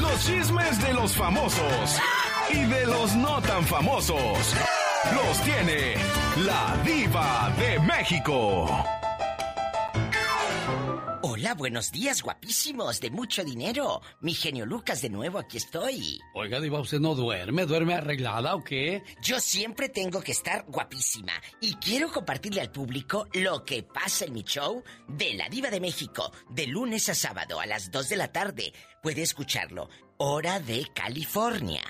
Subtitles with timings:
[0.00, 2.00] Los chismes de los famosos
[2.50, 4.54] y de los no tan famosos
[5.14, 5.94] los tiene
[6.44, 8.84] la diva de México.
[11.20, 14.02] Hola, buenos días, guapísimos, de mucho dinero.
[14.20, 16.20] Mi genio Lucas, de nuevo, aquí estoy.
[16.32, 17.66] Oiga, Diva, ¿usted no duerme?
[17.66, 19.02] ¿Duerme arreglada o qué?
[19.20, 21.32] Yo siempre tengo que estar guapísima.
[21.60, 25.80] Y quiero compartirle al público lo que pasa en mi show de La Diva de
[25.80, 28.72] México, de lunes a sábado a las 2 de la tarde.
[29.02, 29.88] Puede escucharlo,
[30.18, 31.82] hora de California.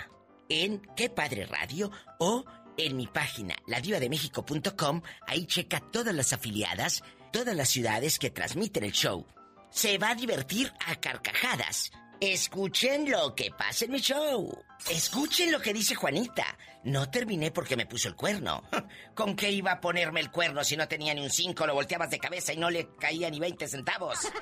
[0.48, 2.46] En Qué Padre Radio o
[2.78, 5.02] en mi página, ladivademexico.com.
[5.26, 9.26] Ahí checa todas las afiliadas todas las ciudades que transmiten el show.
[9.70, 11.90] Se va a divertir a carcajadas.
[12.20, 14.50] Escuchen lo que pasa en mi show.
[14.90, 16.44] Escuchen lo que dice Juanita.
[16.84, 18.62] No terminé porque me puso el cuerno.
[19.14, 21.66] ¿Con qué iba a ponerme el cuerno si no tenía ni un 5?
[21.66, 24.32] Lo volteabas de cabeza y no le caía ni 20 centavos.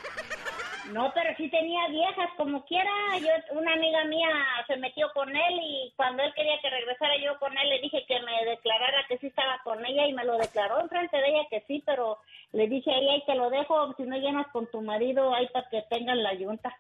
[0.93, 2.91] No, pero sí tenía viejas como quiera.
[3.19, 4.29] Yo, una amiga mía
[4.67, 8.05] se metió con él y cuando él quería que regresara yo con él le dije
[8.07, 11.49] que me declarara que sí estaba con ella y me lo declaró enfrente de ella
[11.51, 12.21] que sí, pero
[12.53, 15.49] le dije a ella y te lo dejo si no llenas con tu marido ahí
[15.53, 16.77] para que tengan la yunta.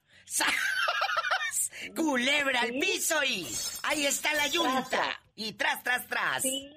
[1.95, 3.47] Culebra al piso y
[3.84, 5.20] ahí está la yunta.
[5.34, 6.42] Y tras, tras, tras.
[6.42, 6.72] Sí.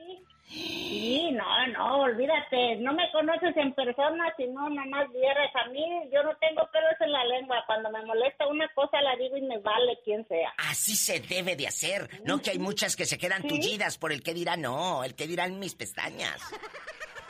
[0.50, 5.86] Sí, no, no, olvídate, no me conoces en persona, sino nada más vieras a mí,
[6.12, 9.44] yo no tengo pelos en la lengua, cuando me molesta una cosa la digo y
[9.44, 10.52] me vale quien sea.
[10.58, 14.24] Así se debe de hacer, no que hay muchas que se quedan tullidas por el
[14.24, 16.42] que dirán, no, el que dirán mis pestañas.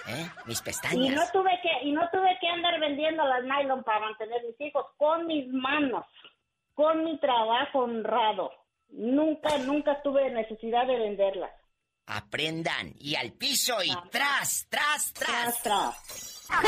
[0.10, 0.30] ¿Eh?
[0.46, 0.96] Mis pestañas.
[0.96, 4.60] Y no tuve que, y no tuve que andar vendiendo las nylon para mantener mis
[4.60, 6.06] hijos con mis manos,
[6.74, 8.52] con mi trabajo honrado.
[8.90, 11.52] Nunca, nunca tuve necesidad de venderlas.
[12.10, 12.96] Aprendan.
[13.00, 15.62] Y al piso y tras, tras, tras.
[15.62, 16.46] Tras,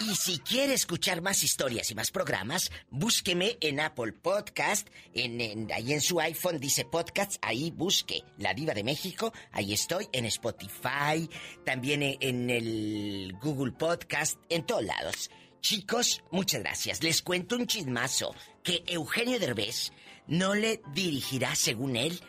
[0.00, 5.92] Y si quiere escuchar más historias y más programas, búsqueme en Apple Podcast, en, ahí
[5.92, 11.28] en su iPhone dice podcast, ahí busque La Diva de México, ahí estoy, en Spotify,
[11.64, 15.30] también en el Google Podcast, en todos lados.
[15.60, 17.02] Chicos, muchas gracias.
[17.02, 19.92] Les cuento un chismazo que Eugenio Derbez
[20.28, 22.20] no le dirigirá, según él,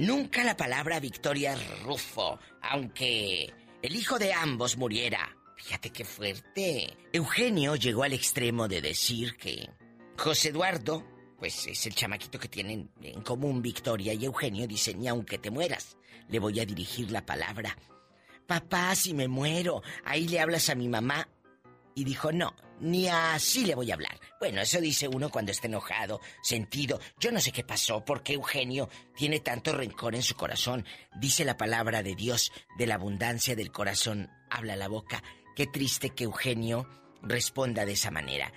[0.00, 3.52] Nunca la palabra Victoria Rufo, aunque
[3.82, 5.36] el hijo de ambos muriera.
[5.58, 6.96] Fíjate qué fuerte.
[7.12, 9.68] Eugenio llegó al extremo de decir que
[10.16, 11.04] José Eduardo,
[11.38, 15.50] pues es el chamaquito que tienen en común Victoria y Eugenio, dice, ni aunque te
[15.50, 15.98] mueras,
[16.30, 17.76] le voy a dirigir la palabra.
[18.46, 21.28] Papá, si me muero, ahí le hablas a mi mamá
[21.94, 24.18] y dijo, no, ni así le voy a hablar.
[24.38, 27.00] Bueno, eso dice uno cuando está enojado, sentido.
[27.18, 30.84] Yo no sé qué pasó, porque Eugenio tiene tanto rencor en su corazón.
[31.16, 35.22] Dice la palabra de Dios, de la abundancia del corazón, habla la boca.
[35.54, 36.88] Qué triste que Eugenio
[37.22, 38.52] responda de esa manera.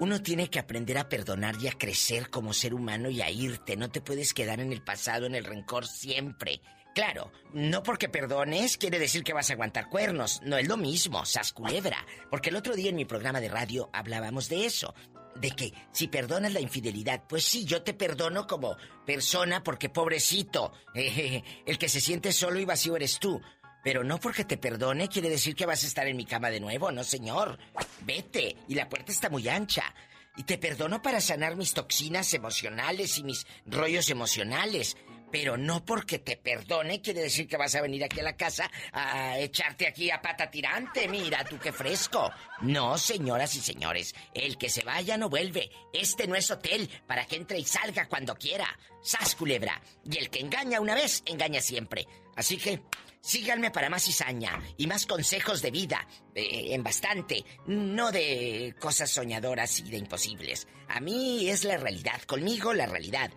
[0.00, 3.76] Uno tiene que aprender a perdonar y a crecer como ser humano y a irte.
[3.76, 6.60] No te puedes quedar en el pasado, en el rencor siempre.
[6.94, 10.40] Claro, no porque perdones quiere decir que vas a aguantar cuernos.
[10.44, 12.06] No es lo mismo, sas culebra.
[12.30, 14.94] Porque el otro día en mi programa de radio hablábamos de eso.
[15.34, 20.72] De que si perdonas la infidelidad, pues sí, yo te perdono como persona porque pobrecito,
[20.94, 23.42] el que se siente solo y vacío eres tú.
[23.82, 26.60] Pero no porque te perdone quiere decir que vas a estar en mi cama de
[26.60, 27.58] nuevo, no señor.
[28.02, 29.92] Vete, y la puerta está muy ancha.
[30.36, 34.96] Y te perdono para sanar mis toxinas emocionales y mis rollos emocionales.
[35.34, 38.70] Pero no porque te perdone quiere decir que vas a venir aquí a la casa
[38.92, 41.08] a echarte aquí a pata tirante.
[41.08, 42.30] Mira, tú qué fresco.
[42.60, 45.72] No, señoras y señores, el que se vaya no vuelve.
[45.92, 48.78] Este no es hotel para que entre y salga cuando quiera.
[49.02, 49.82] Sas culebra.
[50.08, 52.06] Y el que engaña una vez, engaña siempre.
[52.36, 52.82] Así que
[53.20, 56.06] síganme para más cizaña y más consejos de vida,
[56.36, 60.68] en bastante, no de cosas soñadoras y de imposibles.
[60.86, 63.32] A mí es la realidad, conmigo la realidad.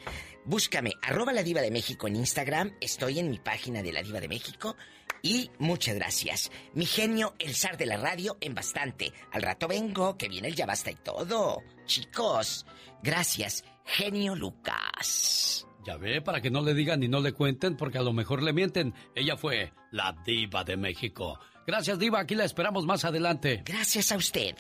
[0.48, 4.22] Búscame, arroba la diva de México en Instagram, estoy en mi página de la diva
[4.22, 4.78] de México
[5.22, 6.52] y muchas gracias.
[6.74, 9.12] Mi genio, el zar de la radio, en bastante.
[9.34, 11.64] Al rato vengo, que viene el ya basta y todo.
[11.86, 12.66] Chicos,
[13.04, 15.68] gracias, genio Lucas.
[15.86, 18.42] Ya ve, para que no le digan ni no le cuenten, porque a lo mejor
[18.42, 18.94] le mienten.
[19.16, 21.38] Ella fue la diva de México.
[21.66, 22.22] Gracias, diva.
[22.22, 23.64] Aquí la esperamos más adelante.
[23.66, 24.56] Gracias a usted.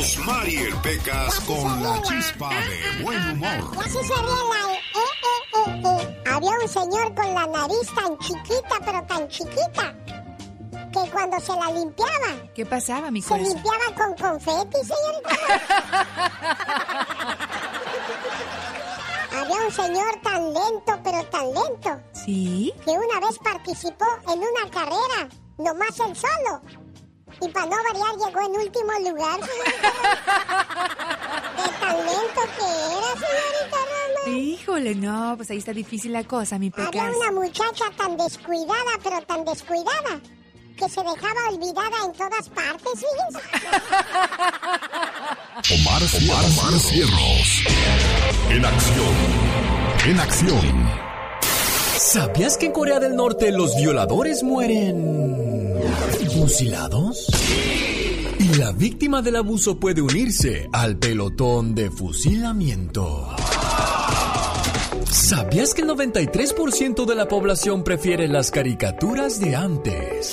[0.00, 3.70] Rosmarie Pecas con la chispa de buen humor.
[3.76, 4.62] Y así se ríe la...
[4.72, 6.22] Eh, eh, eh, eh.
[6.26, 9.94] Había un señor con la nariz tan chiquita, pero tan chiquita,
[10.90, 12.48] que cuando se la limpiaba...
[12.54, 15.36] ¿Qué pasaba, mi Se limpiaba con confeti, señorita.
[19.38, 22.72] Había un señor tan lento, pero tan lento, ¿Sí?
[22.86, 26.62] que una vez participó en una carrera, nomás él solo.
[27.40, 29.40] Y para no variar, llegó en último lugar.
[29.48, 29.92] señorita.
[31.56, 32.64] De tan lento que
[32.98, 36.88] era, Híjole, no, pues ahí está difícil la cosa, mi pecas.
[36.88, 40.20] Había una muchacha tan descuidada, pero tan descuidada,
[40.76, 43.40] que se dejaba olvidada en todas partes, fíjense.
[45.74, 47.64] Omar, Omar, Omar Cierros.
[48.50, 49.14] En acción.
[50.06, 51.00] En acción.
[51.98, 55.49] ¿Sabías que en Corea del Norte los violadores mueren
[56.32, 57.26] fusilados?
[58.38, 63.28] Y la víctima del abuso puede unirse al pelotón de fusilamiento.
[65.10, 70.32] ¿Sabías que el 93% de la población prefiere las caricaturas de antes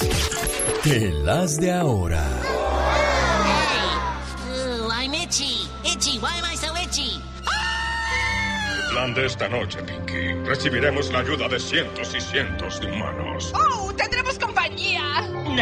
[0.84, 2.24] que las de ahora?
[4.52, 5.68] Ooh, I'm itchy.
[5.84, 7.22] Itchy, why am I so itchy?
[8.76, 10.34] El plan de esta noche, Pinky.
[10.48, 13.54] Recibiremos la ayuda de cientos y cientos de humanos.
[13.54, 13.92] ¡Oh!
[13.94, 14.17] ¡Tendremos compañía!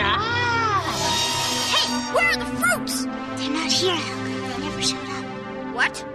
[0.01, 3.05] Hey, where are the fruits?
[3.37, 3.95] They're not here.
[3.95, 5.25] They never showed up.
[5.75, 6.05] What?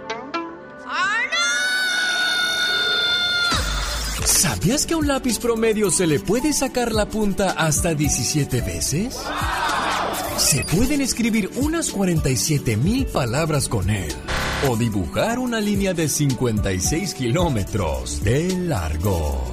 [4.25, 9.19] ¿Sabías que a un lápiz promedio se le puede sacar la punta hasta 17 veces?
[10.37, 14.11] Se pueden escribir unas 47 mil palabras con él
[14.67, 19.43] o dibujar una línea de 56 kilómetros de largo.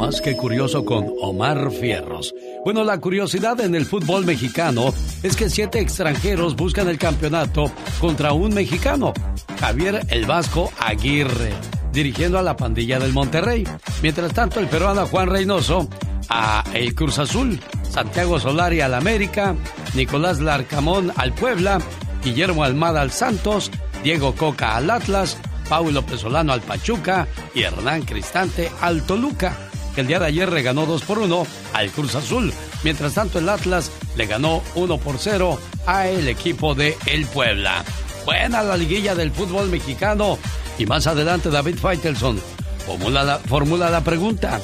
[0.00, 2.34] Más que curioso con Omar Fierros.
[2.64, 7.70] Bueno, la curiosidad en el fútbol mexicano es que siete extranjeros buscan el campeonato
[8.00, 9.12] contra un mexicano,
[9.60, 11.52] Javier el Vasco Aguirre,
[11.92, 13.68] dirigiendo a la pandilla del Monterrey.
[14.00, 15.86] Mientras tanto, el peruano Juan Reynoso
[16.30, 19.54] a el Cruz Azul, Santiago Solari al América,
[19.94, 21.78] Nicolás Larcamón al Puebla,
[22.24, 23.70] Guillermo Almada al Santos,
[24.02, 25.36] Diego Coca al Atlas,
[25.68, 30.62] Paulo Pesolano al Pachuca y Hernán Cristante al Toluca, que el día de ayer le
[30.62, 32.52] ganó 2 por 1 al Cruz Azul.
[32.82, 37.84] Mientras tanto, el Atlas le ganó 1 por 0 a el equipo de El Puebla.
[38.24, 40.38] Buena la liguilla del fútbol mexicano.
[40.78, 42.40] Y más adelante, David Faitelson
[42.86, 44.60] formula la, formula la pregunta.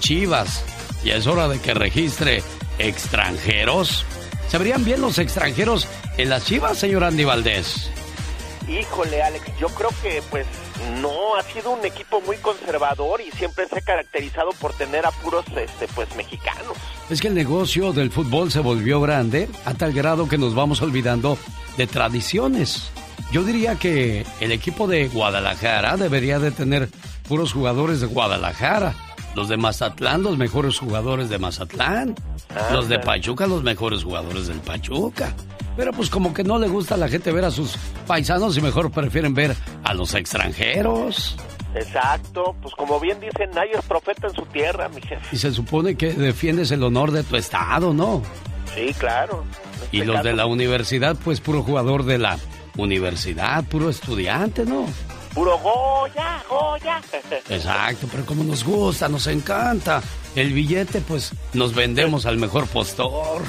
[0.00, 0.64] Chivas,
[1.04, 2.42] ya es hora de que registre
[2.78, 4.04] extranjeros.
[4.48, 5.86] ¿Se verían bien los extranjeros
[6.16, 7.90] en las Chivas, señor Andy Valdés?
[8.68, 10.46] Híjole, Alex, yo creo que pues
[11.00, 15.10] no ha sido un equipo muy conservador y siempre se ha caracterizado por tener a
[15.10, 16.76] puros este pues mexicanos.
[17.10, 20.82] Es que el negocio del fútbol se volvió grande a tal grado que nos vamos
[20.82, 21.38] olvidando
[21.76, 22.90] de tradiciones.
[23.30, 26.88] Yo diría que el equipo de Guadalajara debería de tener
[27.28, 28.94] puros jugadores de Guadalajara.
[29.34, 32.14] Los de Mazatlán, los mejores jugadores de Mazatlán.
[32.72, 35.34] Los de Pachuca, los mejores jugadores del Pachuca.
[35.78, 38.60] Pero pues como que no le gusta a la gente ver a sus paisanos y
[38.60, 39.54] mejor prefieren ver
[39.84, 41.36] a los extranjeros.
[41.72, 45.24] Exacto, pues como bien dicen, nadie es profeta en su tierra, mi jefe.
[45.30, 48.24] Y se supone que defiendes el honor de tu estado, ¿no?
[48.74, 49.44] Sí, claro.
[49.92, 52.40] Y los de la universidad, pues puro jugador de la
[52.76, 54.84] universidad, puro estudiante, ¿no?
[55.32, 57.00] Puro Goya, Goya.
[57.50, 60.02] Exacto, pero como nos gusta, nos encanta.
[60.34, 63.42] El billete, pues nos vendemos al mejor postor.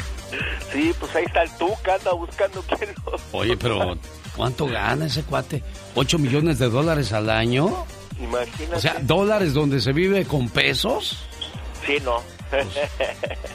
[0.71, 3.19] Sí, pues ahí está el Tuca, anda buscando quién lo...
[3.39, 3.97] Oye, pero
[4.35, 5.63] ¿cuánto gana ese cuate?
[5.95, 7.85] ¿8 millones de dólares al año?
[8.19, 8.75] Imagínate.
[8.75, 11.17] O sea, ¿dólares donde se vive con pesos?
[11.85, 12.21] Sí, no.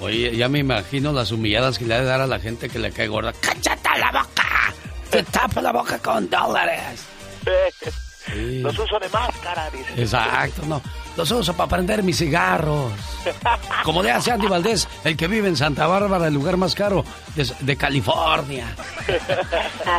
[0.01, 2.79] Oye, ya me imagino las humilladas que le ha de dar a la gente que
[2.79, 3.33] le cae gorda.
[3.41, 4.75] ¡Cállate la boca!
[5.11, 7.07] ¡Te tapa la boca con dólares!
[8.49, 8.61] Sí.
[8.61, 10.03] Los uso de máscara, dice.
[10.03, 10.83] Exacto, no.
[11.17, 12.91] Los uso para prender mis cigarros.
[13.85, 17.05] Como le hace Andy Valdés, el que vive en Santa Bárbara, el lugar más caro
[17.37, 18.75] de, de California.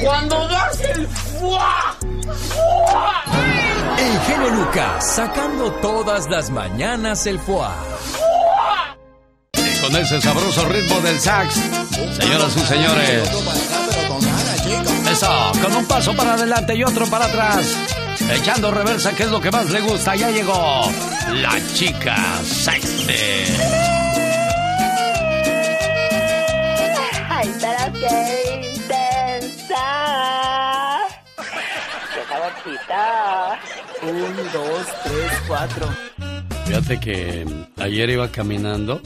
[0.03, 1.95] cuando das el fuá,
[2.49, 3.23] fuá.
[3.97, 7.75] El genio Lucas, sacando todas las mañanas el fuá.
[9.53, 11.55] Y con ese sabroso ritmo del sax,
[12.19, 13.29] señoras y señores.
[15.11, 18.04] Eso, con un paso para adelante y otro para atrás.
[18.31, 20.15] Echando reversa, que es lo que más le gusta.
[20.15, 20.91] Ya llegó
[21.31, 23.13] la chica sexy.
[27.29, 29.85] Ay, pero qué intensa.
[32.13, 33.59] Qué saborcita.
[34.01, 35.87] Un, dos, tres, cuatro.
[36.65, 37.45] Fíjate que
[37.77, 39.01] ayer iba caminando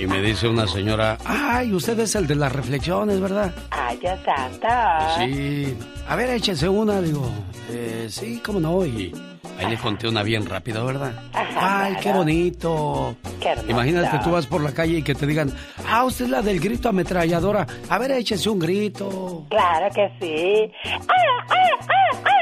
[0.00, 3.52] y me dice una señora, ay, usted es el de las reflexiones, ¿verdad?
[3.70, 5.16] Ay, ya santa.
[5.18, 5.76] Sí.
[6.08, 7.30] A ver, échese una, digo,
[7.70, 8.86] eh, sí, cómo no.
[8.86, 9.12] Y
[9.58, 11.12] Ahí le conté una bien rápido, ¿verdad?
[11.34, 13.14] Ay, qué bonito.
[13.40, 13.54] Qué.
[13.68, 15.52] Imagínate que tú vas por la calle y que te digan,
[15.86, 17.66] ah, usted es la del grito ametralladora.
[17.90, 19.44] A ver, échese un grito.
[19.50, 20.72] Claro que sí.
[20.86, 21.54] ¡Ah, ah,
[21.88, 22.40] ah, ah!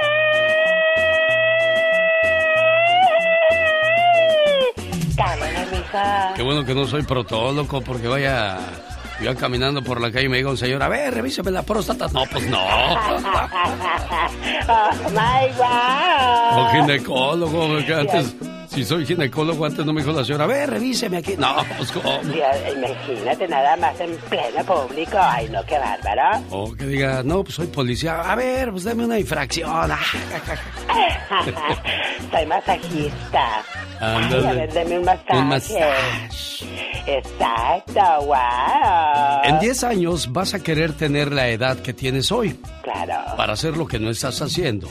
[6.36, 8.58] Qué bueno que no soy protólogo porque vaya
[9.20, 12.06] yo caminando por la calle y me diga un señor, a ver, revíseme la próstata.
[12.08, 12.58] No, pues no.
[12.64, 13.08] oh
[15.10, 16.58] my God.
[16.58, 18.34] O ginecólogo, porque antes,
[18.68, 21.36] si soy ginecólogo, antes no me dijo la señora, a ver, revíseme aquí.
[21.36, 22.18] No, pues cómo.
[22.24, 25.18] Dios, imagínate nada más en pleno público.
[25.20, 26.44] Ay, no, qué bárbaro.
[26.50, 28.20] O que diga, no, pues soy policía.
[28.20, 29.70] A ver, pues dame una infracción.
[32.30, 33.64] soy masajista.
[34.00, 35.38] Ay, a ver, deme un masaje.
[35.38, 36.28] Un masaje.
[37.06, 39.44] Exacto, wow.
[39.44, 42.60] En 10 años vas a querer tener la edad que tienes hoy.
[42.82, 43.36] Claro.
[43.36, 44.88] Para hacer lo que no estás haciendo.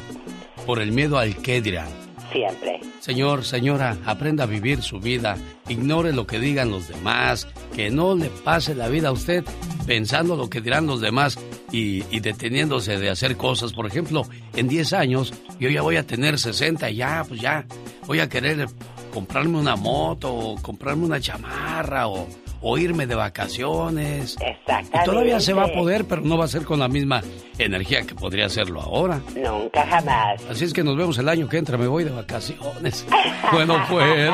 [0.66, 2.07] Por el miedo al qué dirán.
[2.32, 2.80] Siempre.
[3.00, 5.38] Señor, señora, aprenda a vivir su vida.
[5.70, 7.48] Ignore lo que digan los demás.
[7.76, 9.46] Que no le pase la vida a usted
[9.86, 11.40] pensando lo que dirán los demás
[11.72, 13.74] y, y deteniéndose de hacer cosas.
[13.74, 14.24] Por ejemplo,
[14.56, 17.66] en 10 años yo ya voy a tener 60 y ya, pues ya
[18.06, 18.68] voy a querer
[19.14, 22.28] comprarme una moto o comprarme una chamarra o,
[22.62, 24.38] o irme de vacaciones.
[24.40, 25.00] Exactamente.
[25.02, 27.22] Y todavía se va a poder, pero no va a ser con la misma
[27.58, 29.22] energía que podría hacerlo ahora.
[29.36, 30.42] Nunca jamás.
[30.50, 33.06] Así es que nos vemos el año que entra, me voy de vacaciones.
[33.52, 34.32] bueno, pues.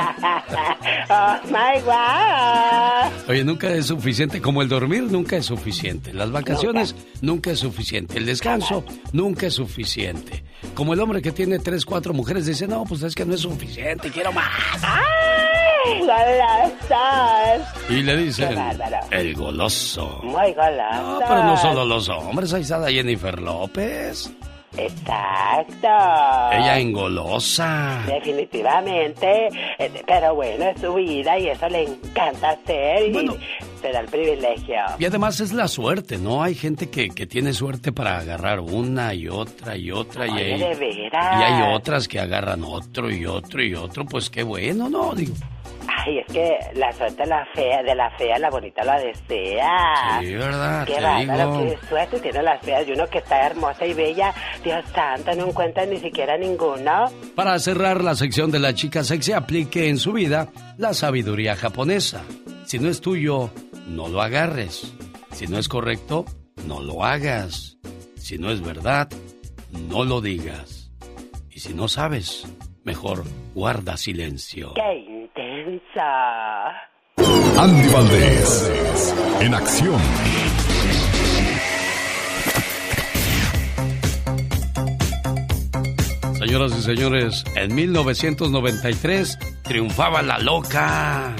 [1.10, 3.30] oh my God.
[3.30, 6.13] Oye, nunca es suficiente, como el dormir nunca es suficiente.
[6.13, 8.18] Las vacaciones nunca, es suficiente.
[8.18, 10.44] El descanso nunca es suficiente.
[10.75, 13.42] Como el hombre que tiene tres, cuatro mujeres dice, no, pues es que no es
[13.42, 14.82] suficiente, quiero más.
[14.82, 16.00] ¡Ay!
[16.00, 17.74] ¡Golosas!
[17.89, 18.58] Y le dicen,
[19.12, 20.20] el goloso.
[20.24, 21.01] Muy goloso.
[21.01, 24.32] No, pero no solo los hombres, ahí está la Jennifer López.
[24.75, 25.88] Exacto.
[26.51, 28.03] Ella engolosa.
[28.08, 29.48] Definitivamente.
[29.77, 33.30] Eh, Pero bueno, es su vida y eso le encanta hacer y
[33.82, 34.75] se da el privilegio.
[34.98, 36.42] Y además es la suerte, ¿no?
[36.42, 40.25] Hay gente que, que tiene suerte para agarrar una y otra y otra.
[40.27, 41.39] y, Oye, hay, de veras.
[41.39, 44.06] y hay otras que agarran otro y otro y otro.
[44.06, 45.13] Pues qué bueno, ¿no?
[45.13, 45.36] Digo,
[45.88, 50.20] Ay, es que la suerte la fea, de la fea la bonita la desea.
[50.22, 50.86] sí, ¿verdad?
[50.86, 52.88] Qué bárbaro, qué suerte tiene las feas.
[52.88, 57.06] Y uno que está hermosa y bella, Dios santo, no encuentra ni siquiera ninguno.
[57.36, 62.24] Para cerrar la sección de la chica sexy, aplique en su vida la sabiduría japonesa.
[62.66, 63.50] Si no es tuyo,
[63.88, 64.94] no lo agarres.
[65.32, 66.25] Si no es correcto,
[66.68, 67.78] no lo hagas.
[68.16, 69.10] Si no es verdad,
[69.72, 70.92] no lo digas.
[71.50, 72.48] Y si no sabes,
[72.84, 73.24] mejor
[73.54, 74.74] guarda silencio.
[74.74, 75.02] ¡Qué
[77.57, 80.01] Andy Valdés, en acción.
[86.38, 91.36] Señoras y señores, en 1993 triunfaba la loca.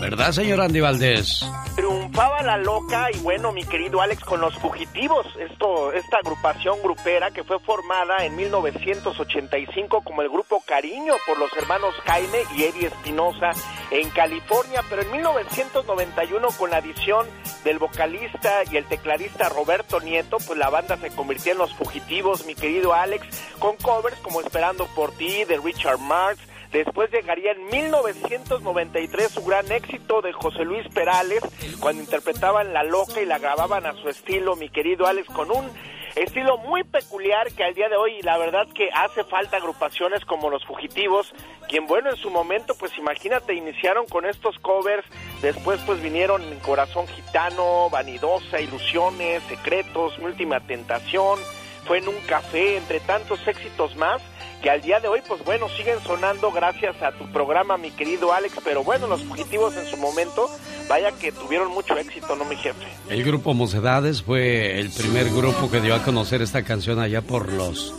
[0.00, 1.44] ¿Verdad, señor Andy Valdés?
[1.80, 7.30] Triunfaba la loca y bueno, mi querido Alex, con los fugitivos, esto, esta agrupación grupera
[7.30, 12.88] que fue formada en 1985 como el grupo Cariño por los hermanos Jaime y Eddie
[12.88, 13.52] Espinosa
[13.90, 17.26] en California, pero en 1991 con la adición
[17.64, 22.44] del vocalista y el tecladista Roberto Nieto, pues la banda se convirtió en los fugitivos,
[22.44, 23.26] mi querido Alex,
[23.58, 29.70] con covers como Esperando por ti de Richard Marx, Después llegaría en 1993 su gran
[29.72, 31.42] éxito de José Luis Perales,
[31.80, 35.68] cuando interpretaban La Loca y la grababan a su estilo, mi querido Alex, con un
[36.14, 40.50] estilo muy peculiar que al día de hoy la verdad que hace falta agrupaciones como
[40.50, 41.32] Los Fugitivos,
[41.68, 45.04] quien bueno en su momento pues imagínate iniciaron con estos covers,
[45.42, 51.38] después pues vinieron Corazón Gitano, Vanidosa, Ilusiones, Secretos, Última Tentación,
[51.86, 54.22] fue en un café, entre tantos éxitos más
[54.60, 58.32] que al día de hoy, pues bueno, siguen sonando gracias a tu programa, mi querido
[58.32, 60.50] Alex, pero bueno, los fugitivos en su momento,
[60.88, 62.86] vaya que tuvieron mucho éxito, ¿no, mi jefe?
[63.08, 67.52] El grupo Mocedades fue el primer grupo que dio a conocer esta canción allá por
[67.52, 67.94] los...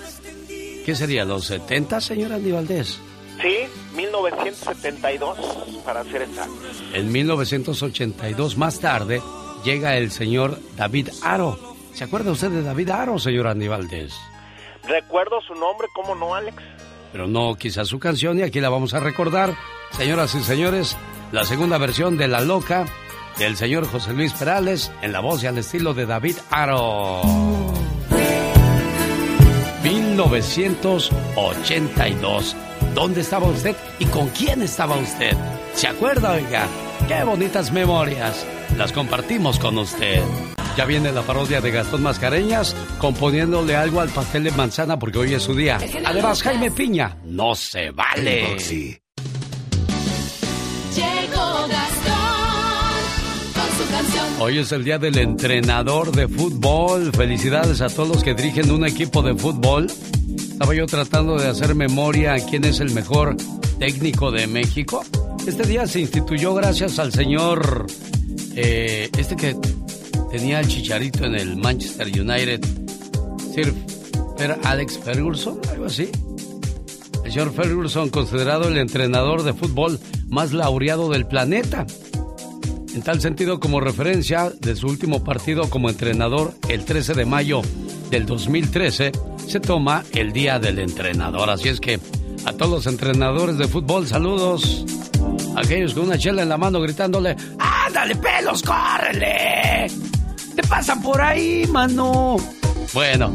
[0.85, 1.25] ¿Qué sería?
[1.25, 2.99] ¿Los 70, señor Andy Valdés?
[3.41, 3.57] Sí,
[3.95, 5.37] 1972,
[5.83, 6.83] para ser exactos.
[6.93, 9.21] En 1982, más tarde,
[9.63, 11.57] llega el señor David Aro.
[11.93, 14.13] ¿Se acuerda usted de David Aro, señor Andy Valdés?
[14.87, 16.61] Recuerdo su nombre, ¿cómo no, Alex?
[17.11, 19.55] Pero no quizás su canción y aquí la vamos a recordar.
[19.91, 20.97] Señoras y señores,
[21.31, 22.85] la segunda versión de La Loca
[23.37, 27.21] del señor José Luis Perales en la voz y al estilo de David Aro.
[29.83, 32.55] 1982.
[32.93, 35.35] ¿Dónde estaba usted y con quién estaba usted?
[35.73, 36.67] ¿Se acuerda, oiga?
[37.07, 38.45] Qué bonitas memorias.
[38.77, 40.21] Las compartimos con usted.
[40.77, 45.33] Ya viene la parodia de Gastón Mascareñas componiéndole algo al pastel de manzana porque hoy
[45.33, 45.79] es su día.
[46.05, 48.57] Además, Jaime Piña, no se vale.
[54.39, 57.11] Hoy es el día del entrenador de fútbol.
[57.11, 59.87] Felicidades a todos los que dirigen un equipo de fútbol.
[60.35, 63.35] Estaba yo tratando de hacer memoria a quién es el mejor
[63.77, 65.03] técnico de México.
[65.45, 67.87] Este día se instituyó gracias al señor,
[68.55, 69.55] eh, este que
[70.31, 72.61] tenía el chicharito en el Manchester United,
[73.53, 73.73] Sir
[74.63, 76.09] Alex Ferguson, algo así.
[77.23, 81.85] El señor Ferguson, considerado el entrenador de fútbol más laureado del planeta.
[82.95, 87.61] En tal sentido, como referencia de su último partido como entrenador, el 13 de mayo
[88.09, 89.11] del 2013,
[89.47, 91.49] se toma el Día del Entrenador.
[91.49, 91.99] Así es que
[92.45, 94.85] a todos los entrenadores de fútbol, saludos.
[95.55, 97.35] Aquellos con una chela en la mano gritándole,
[97.91, 99.91] ¡Ándale, pelos, córrele!
[100.55, 102.37] ¿Te pasan por ahí, mano?
[102.93, 103.33] Bueno,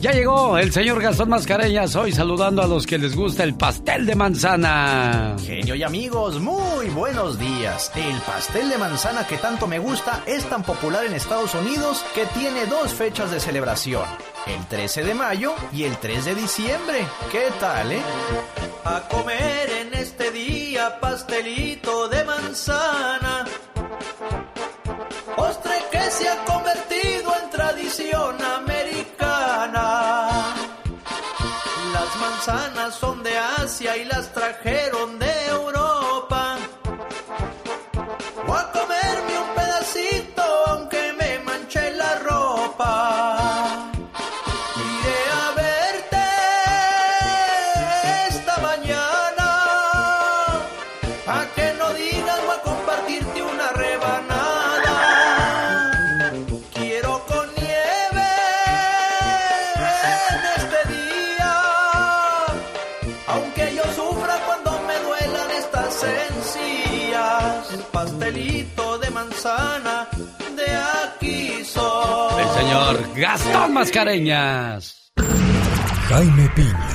[0.00, 4.06] ya llegó el señor Gastón Mascareñas hoy saludando a los que les gusta el pastel
[4.06, 5.34] de manzana.
[5.44, 7.90] Genio y amigos, muy buenos días.
[7.96, 12.26] El pastel de manzana que tanto me gusta es tan popular en Estados Unidos que
[12.26, 14.04] tiene dos fechas de celebración.
[14.46, 17.04] El 13 de mayo y el 3 de diciembre.
[17.32, 18.02] ¿Qué tal, eh?
[18.84, 23.39] A comer en este día pastelito de manzana.
[26.20, 30.54] Se ha convertido en tradición americana.
[31.94, 35.79] Las manzanas son de Asia y las trajeron de Europa.
[72.70, 75.12] Señor Gastón Mascareñas.
[76.08, 76.88] Jaime Piña,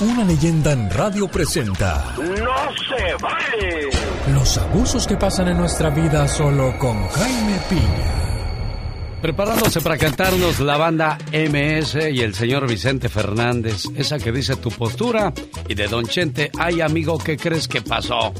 [0.00, 3.90] una leyenda en radio presenta ¡No se vale!
[4.32, 9.20] los abusos que pasan en nuestra vida solo con Jaime Piña.
[9.22, 14.70] Preparándose para cantarnos la banda MS y el señor Vicente Fernández, esa que dice tu
[14.70, 15.32] postura,
[15.68, 18.32] y de Don Chente, ay amigo, ¿qué crees que pasó?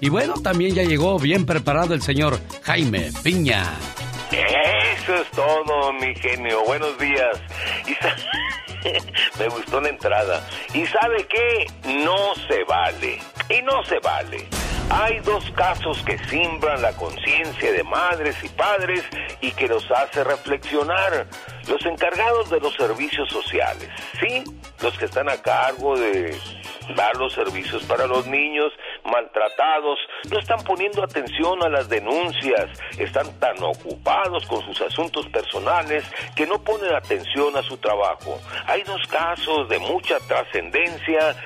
[0.00, 3.64] Y bueno, también ya llegó bien preparado el señor Jaime Piña.
[4.30, 6.62] Eso es todo, mi genio.
[6.64, 7.40] Buenos días.
[9.38, 10.46] Me gustó la entrada.
[10.74, 11.66] ¿Y sabe qué?
[12.04, 13.20] No se vale.
[13.48, 14.46] Y no se vale.
[14.90, 19.02] Hay dos casos que simbran la conciencia de madres y padres
[19.40, 21.26] y que los hace reflexionar.
[21.66, 23.88] Los encargados de los servicios sociales,
[24.20, 24.44] ¿sí?
[24.82, 26.38] Los que están a cargo de
[27.18, 28.72] los servicios para los niños
[29.04, 29.98] maltratados,
[30.30, 36.46] no están poniendo atención a las denuncias, están tan ocupados con sus asuntos personales que
[36.46, 38.38] no ponen atención a su trabajo.
[38.66, 41.36] Hay dos casos de mucha trascendencia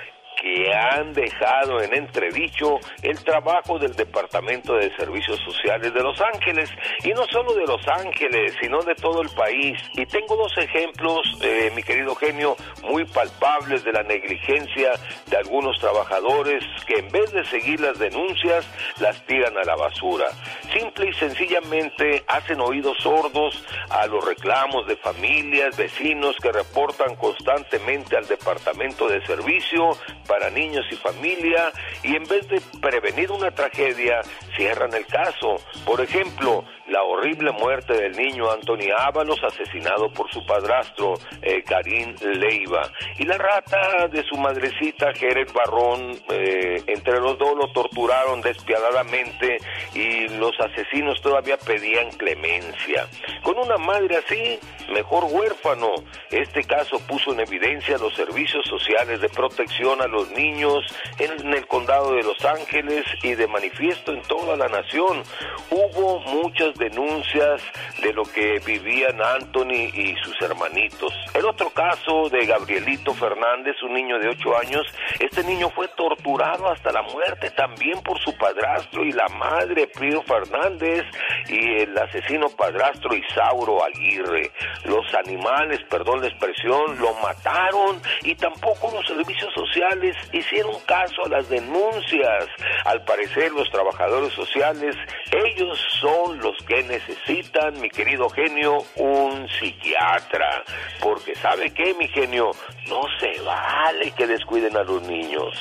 [0.42, 6.68] que han dejado en entredicho el trabajo del Departamento de Servicios Sociales de Los Ángeles,
[7.04, 9.78] y no solo de Los Ángeles, sino de todo el país.
[9.94, 14.92] Y tengo dos ejemplos, eh, mi querido genio, muy palpables de la negligencia
[15.26, 18.66] de algunos trabajadores que en vez de seguir las denuncias,
[18.98, 20.26] las tiran a la basura.
[20.72, 28.16] Simple y sencillamente hacen oídos sordos a los reclamos de familias, vecinos que reportan constantemente
[28.16, 29.90] al Departamento de Servicio
[30.32, 31.70] para niños y familia
[32.02, 34.22] y en vez de prevenir una tragedia,
[34.56, 35.56] cierran el caso.
[35.84, 42.14] Por ejemplo, la horrible muerte del niño Anthony Ábalos, asesinado por su padrastro eh, Karim
[42.22, 48.40] Leiva, y la rata de su madrecita Jerez Barrón, eh, entre los dos lo torturaron
[48.40, 49.58] despiadadamente
[49.94, 53.06] y los asesinos todavía pedían clemencia.
[53.42, 54.58] Con una madre así,
[54.92, 55.94] mejor huérfano.
[56.30, 60.84] Este caso puso en evidencia los servicios sociales de protección a los niños
[61.18, 65.22] en el condado de Los Ángeles y de manifiesto en toda la nación.
[65.70, 67.62] Hubo muchas denuncias
[68.02, 71.12] de lo que vivían Anthony y sus hermanitos.
[71.34, 74.86] El otro caso de Gabrielito Fernández, un niño de 8 años,
[75.18, 80.22] este niño fue torturado hasta la muerte también por su padrastro y la madre Pío
[80.22, 81.04] Fernández
[81.48, 84.50] y el asesino padrastro Isauro Aguirre.
[84.84, 91.28] Los animales, perdón la expresión, lo mataron y tampoco los servicios sociales hicieron caso a
[91.28, 92.46] las denuncias.
[92.84, 94.96] Al parecer los trabajadores sociales,
[95.30, 100.64] ellos son los que necesitan, mi querido genio, un psiquiatra.
[101.00, 102.50] Porque sabe qué, mi genio,
[102.88, 105.54] no se vale que descuiden a los niños.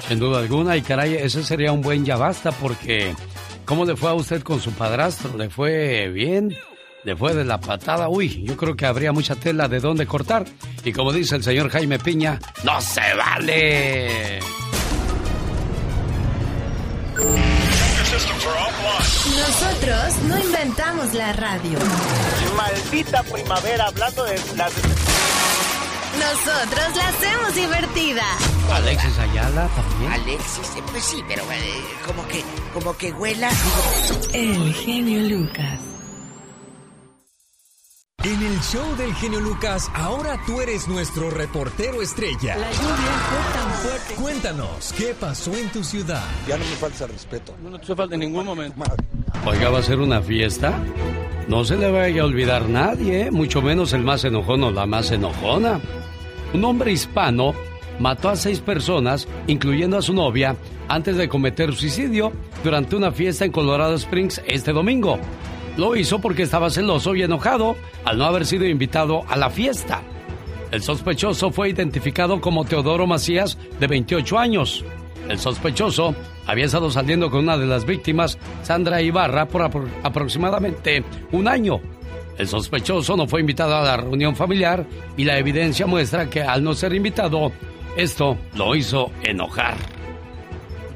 [0.00, 3.12] Sin duda alguna, y caray, ese sería un buen ya basta porque
[3.64, 5.36] ¿cómo le fue a usted con su padrastro?
[5.36, 6.56] ¿Le fue bien?
[7.06, 8.08] ¿Le fue de la patada?
[8.08, 10.44] Uy, yo creo que habría mucha tela de dónde cortar.
[10.82, 14.40] Y como dice el señor Jaime Piña, ¡no se vale!
[19.36, 21.78] Nosotros no inventamos la radio.
[22.56, 24.72] Maldita primavera, hablando de las...
[26.18, 28.24] Nosotros la hacemos divertida.
[28.72, 30.12] Alexis Ayala también.
[30.12, 32.42] Alexis, eh, pues sí, pero eh, como que,
[32.74, 33.50] como que huela.
[34.32, 35.95] El genio Lucas.
[38.24, 42.56] En el show del genio Lucas, ahora tú eres nuestro reportero estrella.
[42.56, 44.14] La lluvia fue tan fuerte.
[44.14, 46.24] Cuéntanos, ¿qué pasó en tu ciudad?
[46.48, 47.54] Ya no me falta respeto.
[47.62, 48.82] No, no te falta en ningún momento.
[49.44, 50.76] Oiga, ¿va a ser una fiesta?
[51.46, 53.30] No se le vaya a olvidar nadie, ¿eh?
[53.30, 55.78] mucho menos el más enojón o la más enojona.
[56.52, 57.54] Un hombre hispano
[58.00, 60.56] mató a seis personas, incluyendo a su novia,
[60.88, 62.32] antes de cometer suicidio
[62.64, 65.20] durante una fiesta en Colorado Springs este domingo.
[65.76, 70.02] Lo hizo porque estaba celoso y enojado al no haber sido invitado a la fiesta.
[70.70, 74.84] El sospechoso fue identificado como Teodoro Macías, de 28 años.
[75.28, 76.14] El sospechoso
[76.46, 81.80] había estado saliendo con una de las víctimas, Sandra Ibarra, por apro- aproximadamente un año.
[82.38, 84.84] El sospechoso no fue invitado a la reunión familiar
[85.16, 87.52] y la evidencia muestra que al no ser invitado,
[87.96, 89.76] esto lo hizo enojar.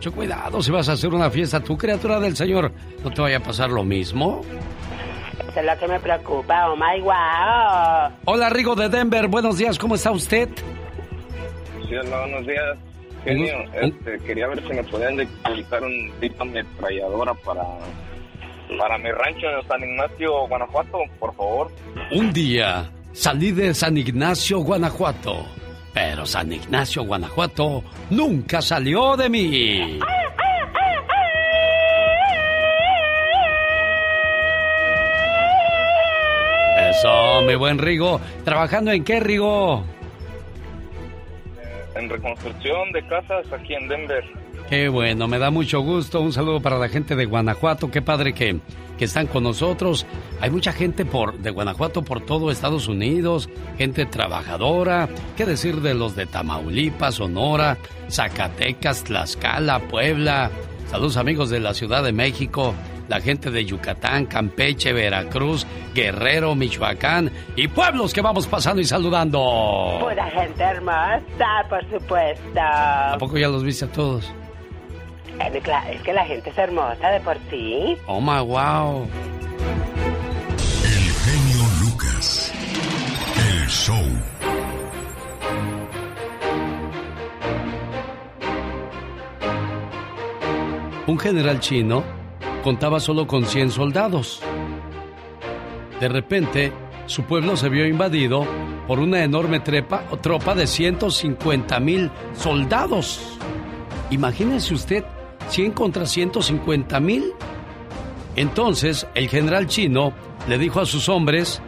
[0.01, 2.73] Mucho cuidado si vas a hacer una fiesta, tu criatura del Señor,
[3.05, 4.41] no te vaya a pasar lo mismo.
[5.47, 8.11] Eso es lo que me preocupa, oh my wow.
[8.25, 10.49] Hola Rigo de Denver, buenos días, ¿cómo está usted?
[11.87, 12.79] Sí, hola, buenos días.
[13.25, 17.65] Genio, este, quería ver si me podían dedicar un tipo ametralladora para,
[18.79, 21.71] para mi rancho en San Ignacio, Guanajuato, por favor.
[22.11, 25.45] Un día salí de San Ignacio, Guanajuato,
[26.03, 30.01] pero San Ignacio, Guanajuato nunca salió de mí.
[36.91, 38.19] Eso, mi buen Rigo.
[38.47, 39.85] ¿Trabajando en qué, Rigo?
[41.95, 44.25] En reconstrucción de casas aquí en Denver.
[44.71, 46.21] Qué bueno, me da mucho gusto.
[46.21, 47.91] Un saludo para la gente de Guanajuato.
[47.91, 48.61] Qué padre que,
[48.97, 50.07] que están con nosotros.
[50.41, 55.09] Hay mucha gente por, de Guanajuato por todo Estados Unidos, gente trabajadora.
[55.37, 57.79] ¿Qué decir de los de Tamaulipas, Sonora,
[58.09, 60.53] Zacatecas, Tlaxcala, Puebla?
[60.87, 62.73] Saludos amigos de la Ciudad de México,
[63.09, 69.99] la gente de Yucatán, Campeche, Veracruz, Guerrero, Michoacán y pueblos que vamos pasando y saludando.
[70.01, 72.61] Pura gente hermosa, por supuesto.
[72.61, 74.33] ¿A poco ya los viste a todos?
[75.41, 77.97] Eh, Es que la gente es hermosa de por sí.
[78.07, 79.09] Oh my wow.
[80.85, 82.53] El genio Lucas.
[83.37, 84.05] El show.
[91.07, 92.05] Un general chino
[92.63, 94.41] contaba solo con 100 soldados.
[95.99, 96.73] De repente,
[97.07, 98.47] su pueblo se vio invadido
[98.87, 103.39] por una enorme trepa, tropa de 150 mil soldados.
[104.11, 105.05] Imagínese usted,
[105.49, 107.33] 100 contra 150 mil.
[108.37, 110.13] Entonces, el general chino
[110.49, 111.61] le dijo a sus hombres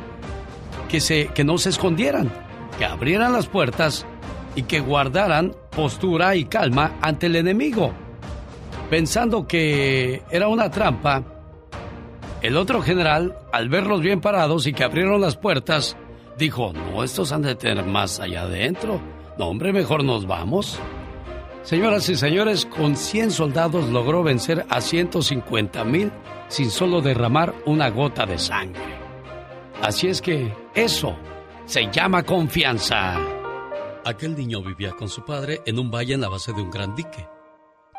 [0.88, 2.30] que, se, que no se escondieran,
[2.78, 4.06] que abrieran las puertas
[4.54, 7.92] y que guardaran postura y calma ante el enemigo.
[8.90, 11.22] Pensando que era una trampa,
[12.42, 15.96] el otro general, al verlos bien parados y que abrieron las puertas,
[16.36, 19.00] dijo, no, estos han de tener más allá adentro.
[19.38, 20.78] No, hombre, mejor nos vamos.
[21.62, 26.10] Señoras y señores, con 100 soldados logró vencer a 150 mil
[26.48, 28.98] sin solo derramar una gota de sangre.
[29.80, 31.16] Así es que eso
[31.64, 33.16] se llama confianza.
[34.04, 36.96] Aquel niño vivía con su padre en un valle en la base de un gran
[36.96, 37.28] dique.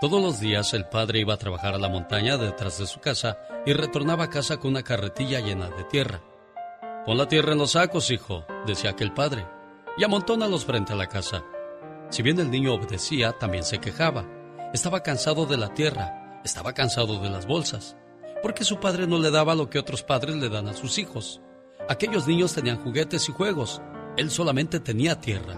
[0.01, 3.37] Todos los días el padre iba a trabajar a la montaña detrás de su casa
[3.65, 6.21] y retornaba a casa con una carretilla llena de tierra.
[7.05, 9.45] Pon la tierra en los sacos, hijo, decía aquel padre,
[9.97, 11.45] y amontónalos frente a la casa.
[12.13, 14.23] Si bien el niño obedecía, también se quejaba.
[14.71, 17.97] Estaba cansado de la tierra, estaba cansado de las bolsas,
[18.43, 21.41] porque su padre no le daba lo que otros padres le dan a sus hijos.
[21.89, 23.81] Aquellos niños tenían juguetes y juegos,
[24.15, 25.55] él solamente tenía tierra.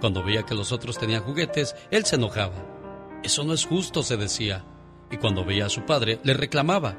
[0.00, 3.20] Cuando veía que los otros tenían juguetes, él se enojaba.
[3.22, 4.64] Eso no es justo, se decía.
[5.12, 6.98] Y cuando veía a su padre, le reclamaba.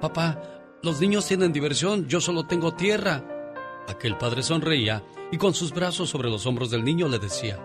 [0.00, 0.40] Papá,
[0.84, 3.24] los niños tienen diversión, yo solo tengo tierra.
[3.88, 7.58] Aquel padre sonreía y con sus brazos sobre los hombros del niño le decía,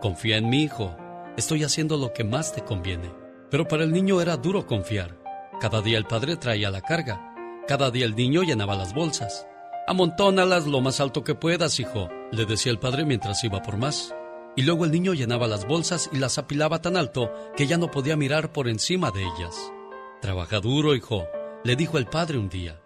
[0.00, 0.96] Confía en mi hijo,
[1.36, 3.12] estoy haciendo lo que más te conviene.
[3.50, 5.18] Pero para el niño era duro confiar.
[5.60, 7.34] Cada día el padre traía la carga.
[7.66, 9.46] Cada día el niño llenaba las bolsas.
[9.88, 14.14] Amontónalas lo más alto que puedas, hijo, le decía el padre mientras iba por más.
[14.54, 17.90] Y luego el niño llenaba las bolsas y las apilaba tan alto que ya no
[17.90, 19.72] podía mirar por encima de ellas.
[20.20, 21.26] Trabaja duro, hijo,
[21.64, 22.80] le dijo el padre un día.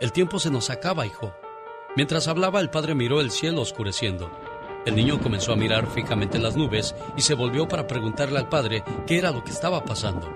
[0.00, 1.32] El tiempo se nos acaba, hijo.
[1.94, 4.30] Mientras hablaba, el padre miró el cielo oscureciendo.
[4.86, 8.84] El niño comenzó a mirar fijamente las nubes y se volvió para preguntarle al padre
[9.04, 10.32] qué era lo que estaba pasando.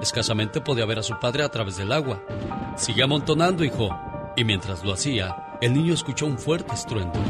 [0.00, 2.20] Escasamente podía ver a su padre a través del agua.
[2.76, 3.88] Sigue amontonando, hijo.
[4.36, 7.20] Y mientras lo hacía, el niño escuchó un fuerte estruendo.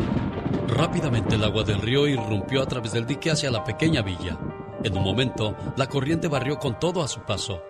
[0.66, 4.38] Rápidamente el agua del río irrumpió a través del dique hacia la pequeña villa.
[4.82, 7.62] En un momento, la corriente barrió con todo a su paso.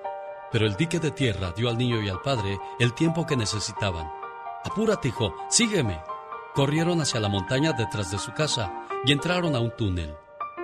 [0.53, 4.09] Pero el dique de tierra dio al niño y al padre el tiempo que necesitaban.
[4.65, 6.01] Apúrate, hijo, sígueme.
[6.57, 8.73] Corrieron hacia la montaña detrás de su casa
[9.05, 10.15] y entraron a un túnel.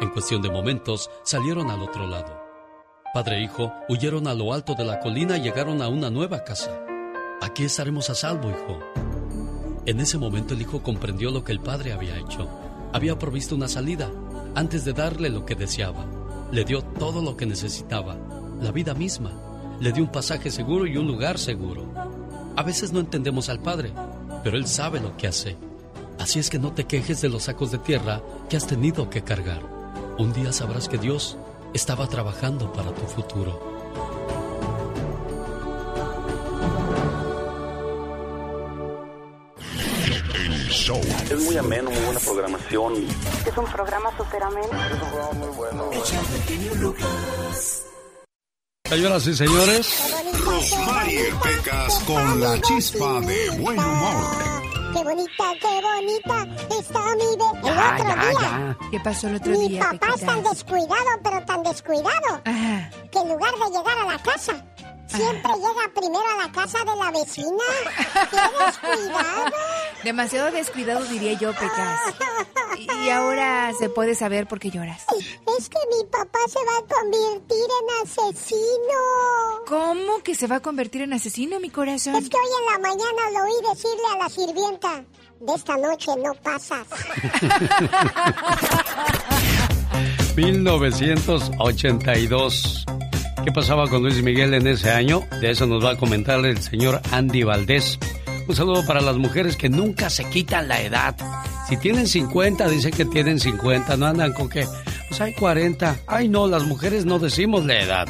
[0.00, 2.42] En cuestión de momentos salieron al otro lado.
[3.12, 6.44] Padre e hijo huyeron a lo alto de la colina y llegaron a una nueva
[6.44, 6.82] casa.
[7.42, 8.80] Aquí estaremos a salvo, hijo.
[9.84, 12.48] En ese momento el hijo comprendió lo que el padre había hecho.
[12.94, 14.10] Había provisto una salida
[14.54, 16.06] antes de darle lo que deseaba.
[16.52, 18.16] Le dio todo lo que necesitaba,
[18.62, 19.32] la vida misma.
[19.78, 21.84] Le dio un pasaje seguro y un lugar seguro.
[22.56, 23.92] A veces no entendemos al Padre,
[24.42, 25.58] pero Él sabe lo que hace.
[26.22, 29.22] Así es que no te quejes de los sacos de tierra que has tenido que
[29.22, 29.60] cargar.
[30.18, 31.36] Un día sabrás que Dios
[31.74, 33.60] estaba trabajando para tu futuro.
[40.32, 41.00] El show.
[41.28, 42.94] Es muy ameno, muy buena programación.
[43.44, 44.84] Es un programa súper ameno.
[44.86, 45.90] Es un programa muy bueno.
[48.88, 54.61] Señoras y señores, Rosmarie Pecas con la chispa de buen humor.
[54.92, 57.58] Qué bonita, qué bonita está mi bebé.
[57.58, 58.76] El Ya, otro ya, día, ya.
[58.90, 62.90] ¿Qué pasó el otro mi día, papá es tan descuidado, pero tan descuidado, Ajá.
[63.10, 64.64] que en lugar de llegar a la casa,
[65.12, 67.64] siempre llega primero a la casa de la vecina.
[68.30, 69.52] ¡Qué descuidado!
[70.04, 72.00] Demasiado descuidado diría yo, Pecas.
[73.04, 75.04] Y ahora se puede saber por qué lloras.
[75.58, 79.00] Es que mi papá se va a convertir en asesino.
[79.66, 82.16] ¿Cómo que se va a convertir en asesino, mi corazón?
[82.16, 85.04] Es que hoy en la mañana lo oí decirle a la sirvienta,
[85.40, 86.86] de esta noche no pasas.
[90.36, 92.84] 1982.
[93.44, 95.22] ¿Qué pasaba con Luis Miguel en ese año?
[95.40, 97.98] De eso nos va a comentar el señor Andy Valdés.
[98.46, 101.16] Un saludo para las mujeres que nunca se quitan la edad.
[101.68, 104.64] Si tienen 50, dicen que tienen 50, no andan con que,
[105.08, 105.96] pues hay 40.
[106.06, 108.08] Ay no, las mujeres no decimos la edad.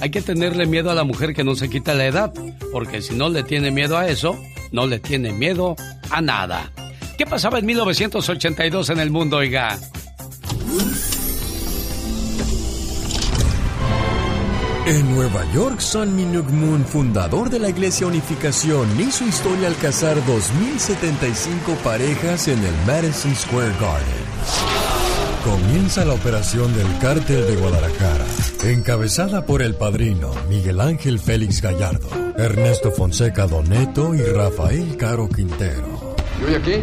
[0.00, 2.32] Hay que tenerle miedo a la mujer que no se quita la edad,
[2.72, 4.38] porque si no le tiene miedo a eso,
[4.70, 5.74] no le tiene miedo
[6.10, 6.70] a nada.
[7.16, 9.76] ¿Qué pasaba en 1982 en el mundo, oiga?
[14.88, 20.16] En Nueva York, Son Minuk Moon, fundador de la Iglesia Unificación, hizo historia al casar
[20.16, 24.24] 2.075 parejas en el Madison Square Garden.
[25.44, 28.24] Comienza la operación del Cártel de Guadalajara,
[28.64, 36.16] encabezada por el padrino Miguel Ángel Félix Gallardo, Ernesto Fonseca Doneto y Rafael Caro Quintero.
[36.40, 36.82] Y hoy aquí,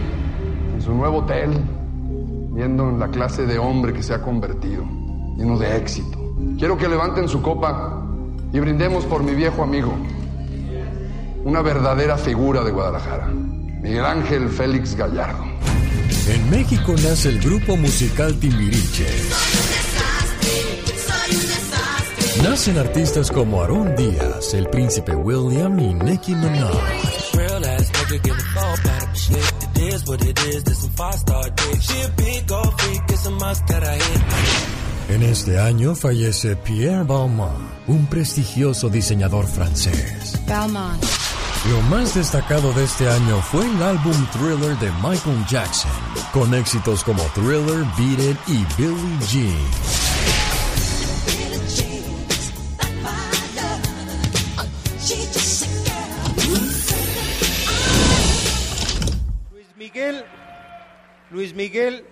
[0.76, 1.60] en su nuevo hotel,
[2.52, 4.84] viendo en la clase de hombre que se ha convertido,
[5.40, 6.25] lleno de éxito.
[6.58, 8.02] Quiero que levanten su copa
[8.54, 9.94] y brindemos por mi viejo amigo,
[11.44, 15.44] una verdadera figura de Guadalajara, Miguel Ángel Félix Gallardo.
[16.30, 19.06] En México nace el grupo musical Timbiriche.
[22.42, 26.72] Nacen artistas como Aarón Díaz, el príncipe William y Nicki Minaj.
[35.08, 40.42] En este año fallece Pierre Balmain, un prestigioso diseñador francés.
[40.48, 41.04] Belmont.
[41.70, 45.92] Lo más destacado de este año fue el álbum Thriller de Michael Jackson,
[46.34, 49.56] con éxitos como Thriller, Beat It y Billie Jean.
[59.52, 60.26] Luis Miguel,
[61.30, 62.06] Luis Miguel,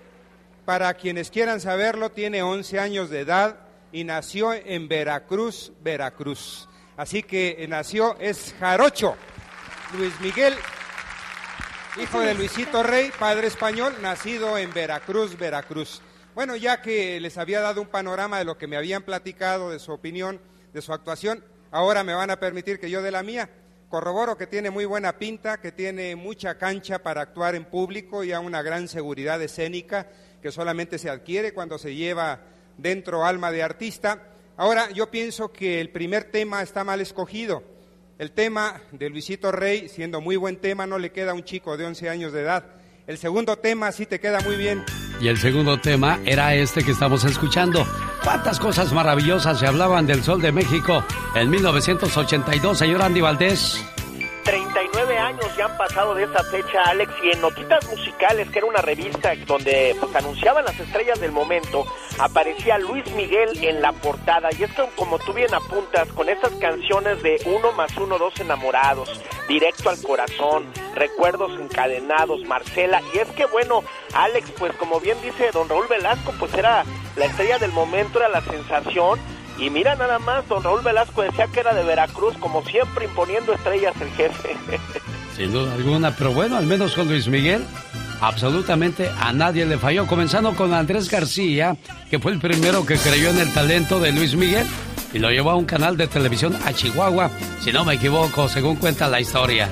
[0.66, 3.58] para quienes quieran saberlo, tiene 11 años de edad
[3.92, 6.70] y nació en Veracruz, Veracruz.
[6.96, 9.16] Así que eh, nació, es jarocho.
[9.98, 10.54] Luis Miguel,
[12.02, 16.02] hijo de Luisito Rey, padre español, nacido en Veracruz, Veracruz.
[16.34, 19.80] Bueno, ya que les había dado un panorama de lo que me habían platicado, de
[19.80, 20.42] su opinión,
[20.74, 23.50] de su actuación, ahora me van a permitir que yo dé la mía.
[23.90, 28.32] Corroboro que tiene muy buena pinta, que tiene mucha cancha para actuar en público y
[28.32, 30.08] a una gran seguridad escénica
[30.44, 32.42] que solamente se adquiere cuando se lleva
[32.78, 34.28] dentro alma de artista.
[34.58, 37.64] Ahora, yo pienso que el primer tema está mal escogido.
[38.20, 41.78] El tema de Luisito Rey, siendo muy buen tema, no le queda a un chico
[41.78, 42.66] de 11 años de edad.
[43.08, 44.84] El segundo tema sí te queda muy bien.
[45.22, 47.88] Y el segundo tema era este que estamos escuchando.
[48.24, 53.93] ¿Cuántas cosas maravillosas se hablaban del Sol de México en 1982, señor Andy Valdés?
[54.44, 58.68] 39 años ya han pasado de esa fecha, Alex, y en Notitas Musicales, que era
[58.68, 61.86] una revista donde pues, anunciaban las estrellas del momento,
[62.20, 64.50] aparecía Luis Miguel en la portada.
[64.58, 68.40] Y es que, como tú bien apuntas, con estas canciones de Uno más Uno, Dos
[68.40, 75.18] Enamorados, Directo al Corazón, Recuerdos Encadenados, Marcela, y es que, bueno, Alex, pues como bien
[75.22, 76.84] dice don Raúl Velasco, pues era
[77.16, 79.20] la estrella del momento, era la sensación
[79.58, 83.54] y mira nada más, don Raúl Velasco decía que era de Veracruz, como siempre imponiendo
[83.54, 84.58] estrellas el jefe.
[85.36, 87.66] Sin duda alguna, pero bueno, al menos con Luis Miguel,
[88.22, 90.06] absolutamente a nadie le falló.
[90.06, 91.76] Comenzando con Andrés García,
[92.10, 94.68] que fue el primero que creyó en el talento de Luis Miguel
[95.14, 98.76] y lo llevó a un canal de televisión a Chihuahua, si no me equivoco, según
[98.76, 99.70] cuenta la historia.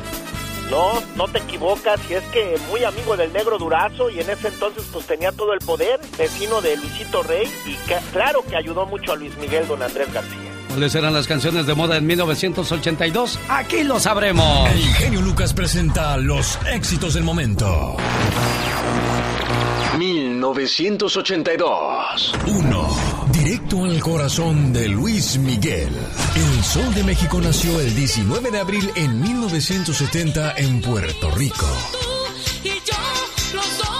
[0.71, 4.47] No, no te equivocas, y es que muy amigo del negro Durazo y en ese
[4.47, 7.75] entonces pues tenía todo el poder, vecino de Luisito Rey y
[8.13, 10.50] claro que ayudó mucho a Luis Miguel don Andrés García.
[10.71, 13.39] ¿Cuáles eran las canciones de moda en 1982?
[13.49, 14.69] Aquí lo sabremos.
[14.69, 17.97] El genio Lucas presenta los éxitos del momento.
[19.97, 22.34] 1982.
[22.47, 22.89] 1.
[23.31, 25.93] Directo al corazón de Luis Miguel.
[26.36, 31.67] El Sol de México nació el 19 de abril en 1970 en Puerto Rico.
[32.63, 33.90] y yo, los dos,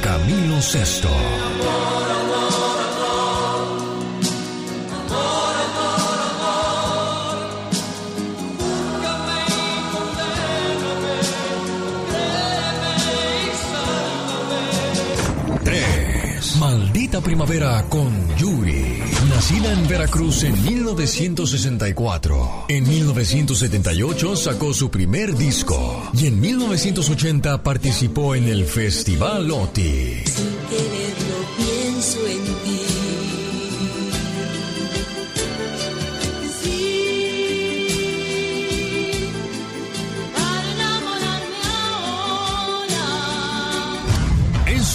[0.00, 1.08] Camilo Sesto.
[16.58, 18.97] Maldita Primavera con Yuri.
[19.48, 22.66] Nacida en Veracruz en 1964.
[22.68, 26.02] En 1978 sacó su primer disco.
[26.12, 30.22] Y en 1980 participó en el Festival OTI.
[32.02, 32.58] Sin.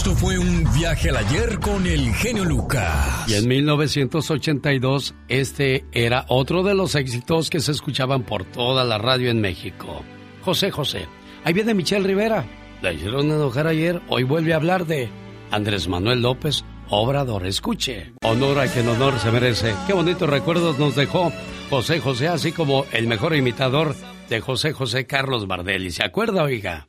[0.04, 3.26] Esto fue un viaje al ayer con el genio Lucas.
[3.28, 8.98] Y en 1982, este era otro de los éxitos que se escuchaban por toda la
[8.98, 10.04] radio en México.
[10.42, 11.08] José José.
[11.44, 12.46] Ahí viene Michelle Rivera.
[12.82, 15.10] La hicieron enojar ayer, hoy vuelve a hablar de
[15.52, 17.46] Andrés Manuel López Obrador.
[17.46, 18.14] Escuche.
[18.24, 19.74] Honor a quien honor se merece.
[19.88, 21.32] Qué bonitos recuerdos nos dejó
[21.70, 23.96] José José, así como el mejor imitador
[24.30, 25.92] de José José Carlos Bardelli.
[25.92, 26.86] ¿Se acuerda, oiga?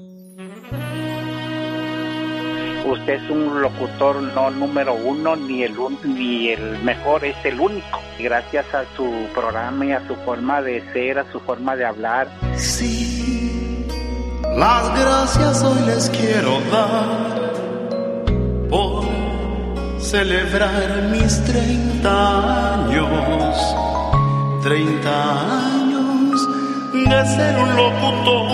[2.84, 8.00] Usted es un locutor no número uno ni el ni el mejor, es el único.
[8.18, 12.28] Gracias a su programa y a su forma de ser, a su forma de hablar.
[12.56, 13.86] Sí,
[14.56, 17.52] las gracias hoy les quiero dar
[18.68, 19.04] por
[20.00, 23.76] celebrar mis 30 años.
[24.62, 26.48] 30 años
[26.92, 28.53] de ser un locutor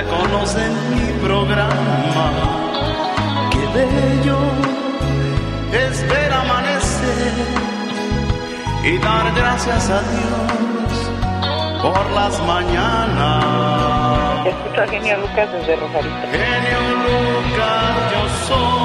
[0.00, 1.74] ya conocen mi programa.
[3.50, 4.38] Qué bello
[5.72, 7.32] es ver amanecer
[8.84, 11.10] y dar gracias a Dios
[11.82, 13.44] por las mañanas.
[14.46, 16.16] Escucho a Genio Lucas desde Rosarito.
[16.32, 18.79] Genio Lucas, yo soy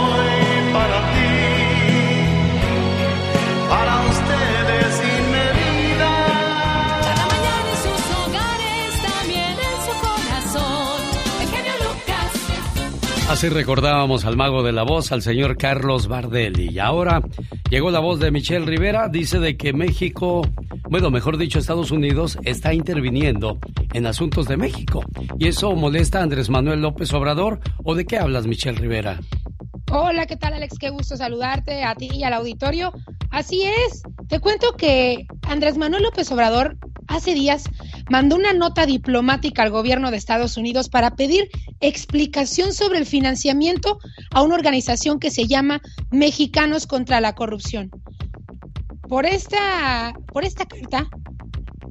[13.35, 16.69] Así recordábamos al mago de la voz, al señor Carlos Bardelli.
[16.69, 17.21] Y ahora
[17.69, 20.47] llegó la voz de Michelle Rivera, dice de que México,
[20.89, 23.59] bueno, mejor dicho, Estados Unidos está interviniendo
[23.91, 25.03] en asuntos de México.
[25.37, 27.59] ¿Y eso molesta a Andrés Manuel López Obrador?
[27.83, 29.19] ¿O de qué hablas, Michelle Rivera?
[29.91, 30.79] Hola, ¿qué tal Alex?
[30.79, 32.93] Qué gusto saludarte a ti y al auditorio.
[33.31, 36.77] Así es, te cuento que Andrés Manuel López Obrador
[37.09, 37.65] hace días
[38.09, 41.49] mandó una nota diplomática al gobierno de Estados Unidos para pedir
[41.79, 43.99] explicación sobre el financiamiento
[44.31, 45.81] a una organización que se llama
[46.11, 47.89] Mexicanos contra la Corrupción.
[49.07, 51.07] Por esta, por esta carta,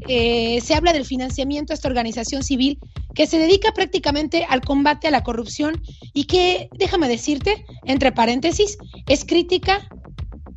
[0.09, 2.79] eh, se habla del financiamiento a esta organización civil
[3.15, 5.81] que se dedica prácticamente al combate a la corrupción
[6.13, 9.89] y que, déjame decirte, entre paréntesis, es crítica,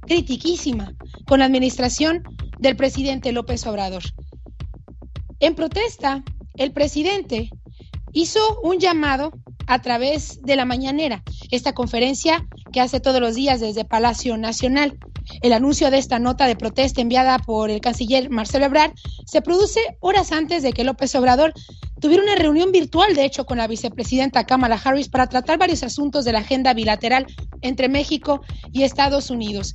[0.08, 0.94] critiquísima
[1.28, 2.24] con la administración
[2.58, 4.04] del presidente López Obrador.
[5.40, 6.24] En protesta,
[6.56, 7.50] el presidente
[8.12, 9.32] hizo un llamado
[9.68, 11.22] a través de la mañanera,
[11.52, 14.98] esta conferencia que hace todos los días desde Palacio Nacional.
[15.44, 18.94] El anuncio de esta nota de protesta enviada por el canciller Marcelo Ebrard
[19.26, 21.54] se produce horas antes de que López Obrador
[22.00, 26.26] tuviera una reunión virtual, de hecho, con la vicepresidenta Kamala Harris para tratar varios asuntos
[26.26, 27.28] de la agenda bilateral
[27.62, 29.74] entre México y Estados Unidos.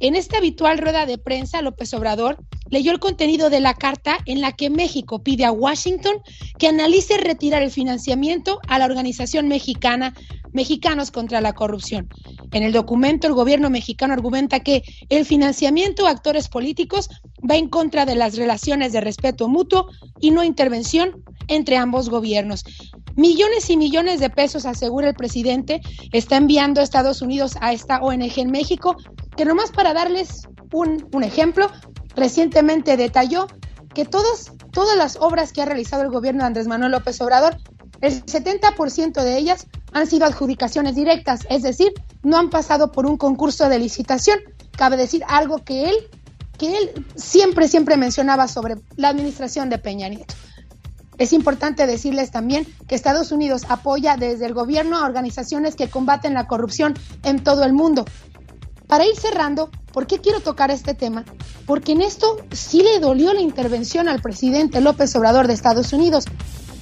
[0.00, 2.38] En esta habitual rueda de prensa, López Obrador
[2.70, 6.16] leyó el contenido de la carta en la que México pide a Washington
[6.58, 10.14] que analice retirar el financiamiento a la organización mexicana
[10.52, 12.08] Mexicanos contra la Corrupción.
[12.52, 17.10] En el documento, el gobierno mexicano argumenta que el financiamiento a actores políticos
[17.48, 19.88] va en contra de las relaciones de respeto mutuo
[20.18, 22.64] y no intervención entre ambos gobiernos.
[23.16, 25.80] Millones y millones de pesos, asegura el presidente,
[26.12, 28.96] está enviando Estados Unidos a esta ONG en México,
[29.36, 31.70] que nomás para darles un, un ejemplo,
[32.16, 33.46] recientemente detalló
[33.94, 37.56] que todos, todas las obras que ha realizado el gobierno de Andrés Manuel López Obrador,
[38.00, 41.92] el 70% de ellas han sido adjudicaciones directas, es decir,
[42.22, 44.38] no han pasado por un concurso de licitación.
[44.76, 45.94] Cabe decir algo que él,
[46.58, 50.34] que él siempre, siempre mencionaba sobre la administración de Peña Nieto.
[51.18, 56.34] Es importante decirles también que Estados Unidos apoya desde el gobierno a organizaciones que combaten
[56.34, 58.04] la corrupción en todo el mundo.
[58.86, 61.24] Para ir cerrando, ¿por qué quiero tocar este tema?
[61.64, 66.26] Porque en esto sí le dolió la intervención al presidente López Obrador de Estados Unidos,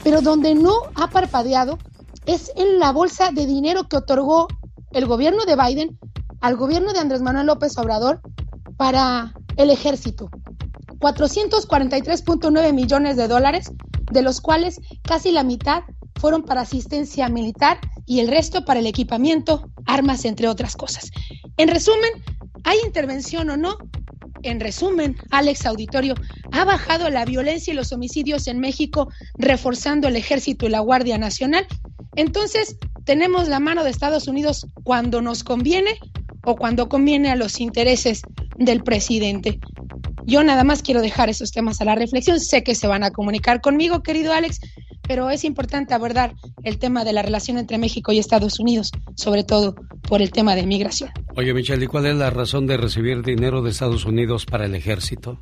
[0.02, 1.78] pero donde no ha parpadeado
[2.26, 4.48] es en la bolsa de dinero que otorgó
[4.90, 5.96] el gobierno de Biden
[6.40, 8.20] al gobierno de Andrés Manuel López Obrador
[8.76, 10.28] para el ejército.
[10.98, 13.70] 443.9 millones de dólares,
[14.10, 15.84] de los cuales casi la mitad
[16.16, 21.12] fueron para asistencia militar y el resto para el equipamiento, armas, entre otras cosas.
[21.56, 22.10] En resumen,
[22.64, 23.76] ¿hay intervención o no?
[24.42, 26.14] En resumen, Alex Auditorio,
[26.52, 29.08] ¿ha bajado la violencia y los homicidios en México
[29.38, 31.66] reforzando el ejército y la Guardia Nacional?
[32.14, 35.98] Entonces, tenemos la mano de Estados Unidos cuando nos conviene
[36.44, 38.22] o cuando conviene a los intereses
[38.58, 39.58] del presidente.
[40.26, 42.40] Yo nada más quiero dejar esos temas a la reflexión.
[42.40, 44.60] Sé que se van a comunicar conmigo, querido Alex,
[45.06, 49.44] pero es importante abordar el tema de la relación entre México y Estados Unidos, sobre
[49.44, 49.74] todo
[50.08, 51.10] por el tema de migración.
[51.36, 54.74] Oye, Michelle, ¿y cuál es la razón de recibir dinero de Estados Unidos para el
[54.74, 55.40] ejército?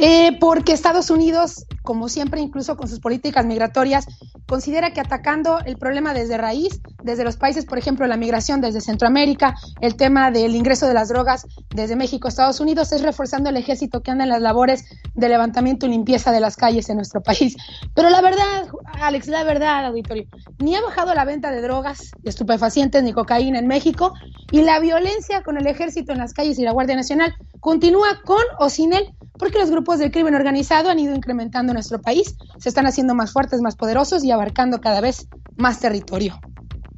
[0.00, 4.06] Eh, porque Estados Unidos, como siempre, incluso con sus políticas migratorias,
[4.46, 8.80] considera que atacando el problema desde raíz, desde los países, por ejemplo, la migración desde
[8.80, 13.50] Centroamérica, el tema del ingreso de las drogas desde México a Estados Unidos, es reforzando
[13.50, 14.84] el ejército que anda en las labores
[15.14, 17.56] de levantamiento y limpieza de las calles en nuestro país.
[17.94, 18.66] Pero la verdad,
[19.00, 20.24] Alex, la verdad, auditorio,
[20.58, 24.14] ni ha bajado la venta de drogas, estupefacientes ni cocaína en México,
[24.50, 28.42] y la violencia con el ejército en las calles y la Guardia Nacional continúa con
[28.58, 32.36] o sin él, porque los grupos del crimen organizado han ido incrementando en nuestro país,
[32.58, 36.40] se están haciendo más fuertes, más poderosos y abarcando cada vez más territorio.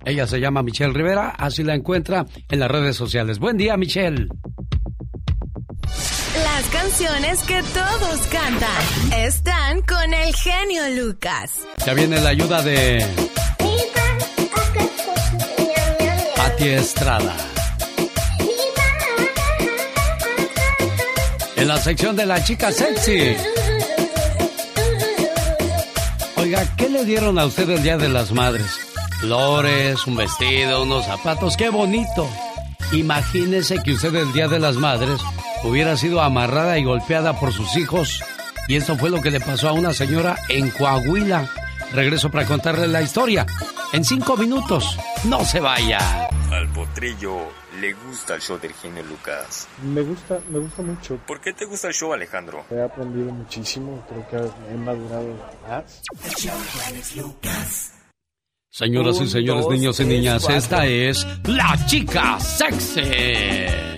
[0.05, 3.39] Ella se llama Michelle Rivera, así la encuentra en las redes sociales.
[3.39, 4.28] Buen día, Michelle.
[6.45, 11.53] Las canciones que todos cantan están con el genio Lucas.
[11.84, 13.05] Ya viene la ayuda de
[16.37, 17.37] Pati Estrada.
[21.57, 23.34] En la sección de la chica sexy.
[26.47, 28.78] Oiga, ¿qué le dieron a usted el Día de las Madres?
[29.18, 32.30] Flores, un vestido, unos zapatos, qué bonito.
[32.92, 35.20] Imagínese que usted el Día de las Madres
[35.64, 38.22] hubiera sido amarrada y golpeada por sus hijos.
[38.68, 41.51] Y esto fue lo que le pasó a una señora en Coahuila.
[41.92, 43.44] Regreso para contarle la historia.
[43.92, 44.97] En cinco minutos.
[45.24, 46.28] No se vaya.
[46.53, 47.38] Al potrillo
[47.81, 49.68] le gusta el show del genio Lucas.
[49.83, 51.16] Me gusta, me gusta mucho.
[51.27, 52.64] ¿Por qué te gusta el show, Alejandro?
[52.70, 55.35] He aprendido muchísimo, creo que he madurado
[55.68, 56.03] más.
[58.70, 63.95] Señoras y señores, niños y niñas, esta es la chica sexy.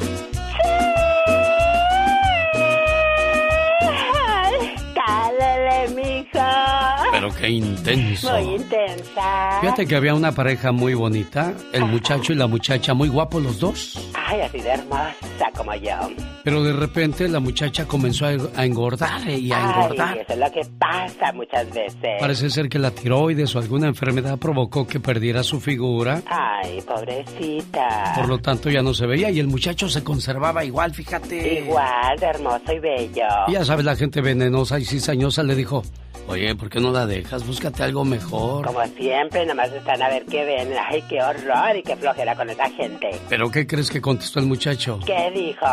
[7.39, 8.33] Qué intenso.
[8.33, 9.61] Muy intensa.
[9.61, 13.61] Fíjate que había una pareja muy bonita, el muchacho y la muchacha, muy guapos los
[13.61, 14.13] dos.
[14.15, 15.15] Ay, así de hermosa
[15.57, 15.97] como yo.
[16.45, 20.15] Pero de repente la muchacha comenzó a, engordar y a engordar.
[20.15, 22.21] Ay, eso es lo que pasa muchas veces.
[22.21, 26.23] Parece ser que la tiroides o alguna enfermedad provocó que perdiera su figura.
[26.27, 28.13] Ay, pobrecita.
[28.15, 31.61] Por lo tanto ya no se veía y el muchacho se conservaba igual, fíjate.
[31.61, 33.27] Igual de hermoso y bello.
[33.49, 35.83] Y ya sabes, la gente venenosa y cizañosa le dijo,
[36.29, 37.47] oye, ¿por qué no la dejas?
[37.47, 38.67] Búscate algo mejor.
[38.67, 40.73] Como siempre, nomás están a ver qué ven.
[40.89, 43.11] Ay, qué horror y qué flojera con esa gente.
[43.29, 45.01] ¿Pero qué crees que contestó el muchacho?
[45.05, 45.67] ¿Qué dijo?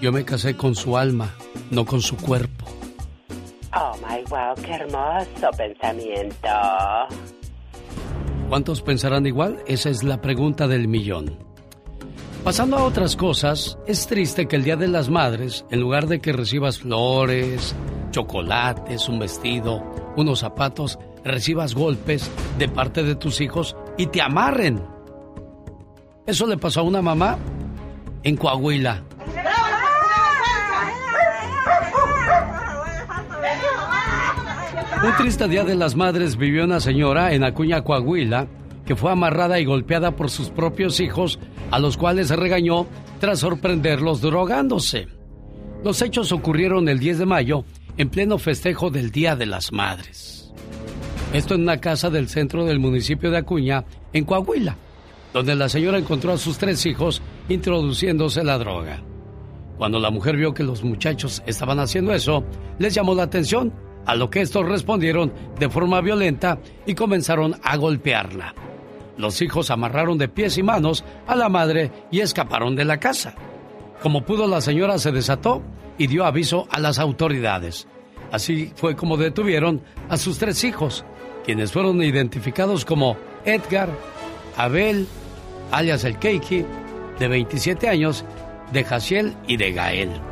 [0.00, 1.34] Yo me casé con su alma,
[1.70, 2.66] no con su cuerpo.
[3.74, 6.48] Oh my wow, qué hermoso pensamiento.
[8.48, 9.62] ¿Cuántos pensarán igual?
[9.66, 11.51] Esa es la pregunta del millón.
[12.44, 16.20] Pasando a otras cosas, es triste que el Día de las Madres, en lugar de
[16.20, 17.72] que recibas flores,
[18.10, 19.80] chocolates, un vestido,
[20.16, 22.28] unos zapatos, recibas golpes
[22.58, 24.82] de parte de tus hijos y te amarren.
[26.26, 27.38] Eso le pasó a una mamá
[28.24, 29.04] en Coahuila.
[35.04, 38.48] Un triste día de las madres vivió una señora en Acuña, Coahuila,
[38.84, 41.38] que fue amarrada y golpeada por sus propios hijos,
[41.70, 42.86] a los cuales regañó
[43.20, 45.08] tras sorprenderlos drogándose.
[45.84, 47.64] Los hechos ocurrieron el 10 de mayo,
[47.96, 50.52] en pleno festejo del Día de las Madres.
[51.32, 54.76] Esto en una casa del centro del municipio de Acuña, en Coahuila,
[55.32, 59.02] donde la señora encontró a sus tres hijos introduciéndose la droga.
[59.78, 62.44] Cuando la mujer vio que los muchachos estaban haciendo eso,
[62.78, 63.72] les llamó la atención,
[64.06, 68.54] a lo que estos respondieron de forma violenta y comenzaron a golpearla.
[69.16, 73.34] Los hijos amarraron de pies y manos a la madre y escaparon de la casa.
[74.02, 75.62] Como pudo, la señora se desató
[75.98, 77.86] y dio aviso a las autoridades.
[78.30, 81.04] Así fue como detuvieron a sus tres hijos,
[81.44, 83.90] quienes fueron identificados como Edgar,
[84.56, 85.06] Abel,
[85.70, 86.64] alias el Keiki,
[87.18, 88.24] de 27 años,
[88.72, 90.31] de Jaciel y de Gael.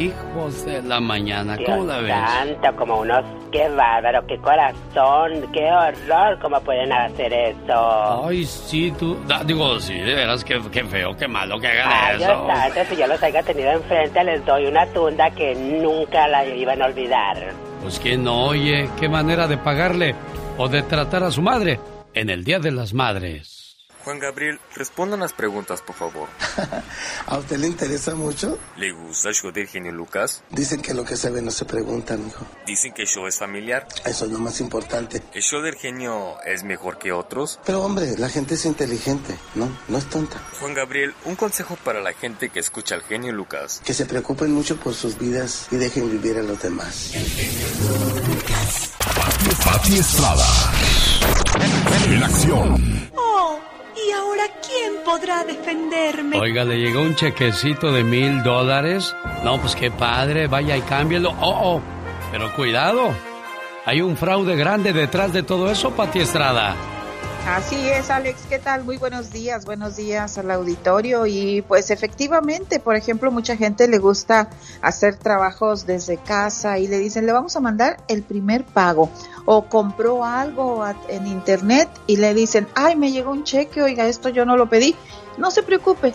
[0.00, 2.10] Hijos de la mañana, ¿cómo la ves?
[2.10, 3.22] Tanto como unos,
[3.52, 8.26] qué bárbaro, qué corazón, qué horror, cómo pueden hacer eso.
[8.26, 11.88] Ay, sí, tú, da- digo, sí, de veras, qué, qué feo, qué malo que hagan
[11.92, 12.46] Ay, eso.
[12.74, 16.80] Dios si yo los haya tenido enfrente, les doy una tunda que nunca la iban
[16.80, 17.36] a olvidar.
[17.82, 20.14] Pues que no, oye, qué manera de pagarle
[20.56, 21.78] o de tratar a su madre
[22.14, 23.69] en el Día de las Madres.
[24.04, 26.28] Juan Gabriel, responda unas preguntas, por favor.
[27.26, 28.58] ¿A usted le interesa mucho?
[28.76, 30.42] ¿Le gusta el show del genio Lucas?
[30.50, 32.46] Dicen que lo que se ve no se pregunta, mijo.
[32.66, 33.86] Dicen que el show es familiar.
[34.04, 35.22] Eso es lo más importante.
[35.32, 37.60] ¿El show del genio es mejor que otros?
[37.64, 39.68] Pero hombre, la gente es inteligente, ¿no?
[39.88, 40.38] No es tonta.
[40.60, 43.82] Juan Gabriel, un consejo para la gente que escucha al genio Lucas.
[43.84, 47.12] Que se preocupen mucho por sus vidas y dejen vivir a los demás.
[49.64, 50.46] Pati Estrada.
[52.08, 53.10] En acción.
[53.16, 53.58] Oh,
[54.06, 56.38] ¿y ahora quién podrá defenderme?
[56.38, 59.14] Oiga, le llegó un chequecito de mil dólares.
[59.44, 61.34] No, pues qué padre, vaya y cámbielo.
[61.40, 61.80] Oh, oh,
[62.30, 63.14] pero cuidado.
[63.86, 66.76] Hay un fraude grande detrás de todo eso, Pati Estrada.
[67.46, 68.42] Así es, Alex.
[68.48, 68.84] ¿Qué tal?
[68.84, 69.64] Muy buenos días.
[69.64, 71.26] Buenos días al auditorio.
[71.26, 74.50] Y pues efectivamente, por ejemplo, mucha gente le gusta
[74.82, 79.08] hacer trabajos desde casa y le dicen, le vamos a mandar el primer pago.
[79.46, 84.28] O compró algo en internet y le dicen, ay, me llegó un cheque, oiga, esto
[84.28, 84.94] yo no lo pedí.
[85.38, 86.12] No se preocupe,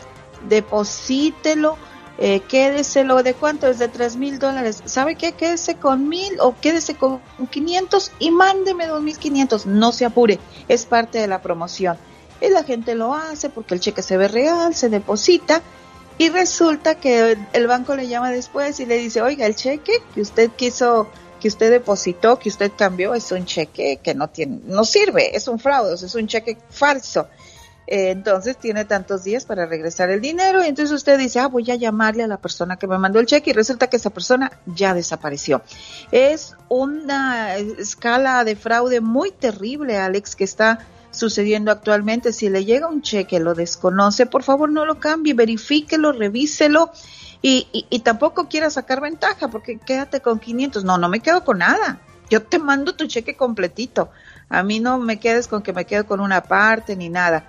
[0.48, 1.78] deposítelo.
[2.18, 4.82] Eh, quédeselo de cuánto es de tres mil dólares.
[4.86, 9.66] Sabe qué quédese con mil o quédese con 500 y mándeme dos mil quinientos.
[9.66, 10.40] No se apure
[10.70, 11.98] es parte de la promoción.
[12.42, 15.62] Y la gente lo hace porque el cheque se ve real se deposita
[16.18, 20.22] y resulta que el banco le llama después y le dice oiga el cheque que
[20.22, 21.10] usted quiso
[21.42, 25.48] que usted depositó que usted cambió es un cheque que no tiene no sirve es
[25.48, 27.28] un fraude es un cheque falso
[27.88, 31.70] eh, entonces tiene tantos días para regresar el dinero y entonces usted dice, ah, voy
[31.70, 34.52] a llamarle a la persona que me mandó el cheque y resulta que esa persona
[34.66, 35.62] ya desapareció.
[36.12, 40.80] Es una escala de fraude muy terrible, Alex, que está
[41.12, 42.34] sucediendo actualmente.
[42.34, 46.92] Si le llega un cheque, lo desconoce, por favor no lo cambie, verifíquelo, revíselo.
[47.42, 50.84] Y, y, y tampoco quiera sacar ventaja porque quédate con 500.
[50.84, 52.00] No, no me quedo con nada.
[52.30, 54.10] Yo te mando tu cheque completito.
[54.50, 57.48] A mí no me quedes con que me quedo con una parte ni nada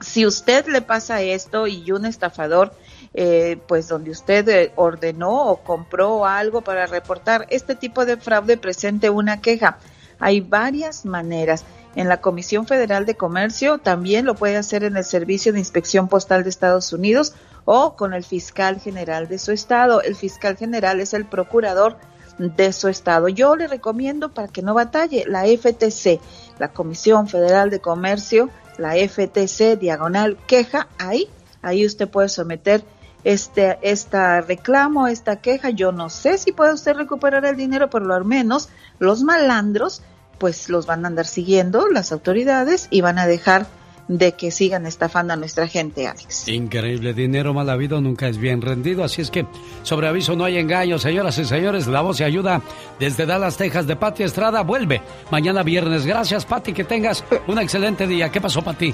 [0.00, 2.72] si usted le pasa esto y un estafador,
[3.12, 8.56] eh, pues donde usted eh, ordenó o compró algo para reportar este tipo de fraude,
[8.56, 9.78] presente una queja.
[10.18, 11.64] Hay varias maneras.
[11.96, 16.08] En la Comisión Federal de Comercio también lo puede hacer en el Servicio de Inspección
[16.08, 17.34] Postal de Estados Unidos
[17.64, 20.00] o con el fiscal general de su estado.
[20.00, 21.96] El fiscal general es el procurador
[22.38, 23.28] de su estado.
[23.28, 26.20] Yo le recomiendo para que no batalle la FTC,
[26.58, 31.28] la Comisión Federal de Comercio, la FTC diagonal queja, ahí
[31.62, 32.82] ahí usted puede someter
[33.22, 35.70] este esta reclamo, esta queja.
[35.70, 40.02] Yo no sé si puede usted recuperar el dinero, pero al menos los malandros
[40.38, 43.66] pues los van a andar siguiendo las autoridades y van a dejar
[44.10, 46.48] de que sigan estafando a nuestra gente, Alex.
[46.48, 49.46] Increíble, dinero mal habido nunca es bien rendido, así es que
[49.84, 52.60] sobre aviso no hay engaño, señoras y señores, la voz y ayuda
[52.98, 55.00] desde Dallas, Texas, de Pati Estrada, vuelve
[55.30, 56.04] mañana viernes.
[56.04, 58.30] Gracias, Pati, que tengas un excelente día.
[58.30, 58.92] ¿Qué pasó, Pati?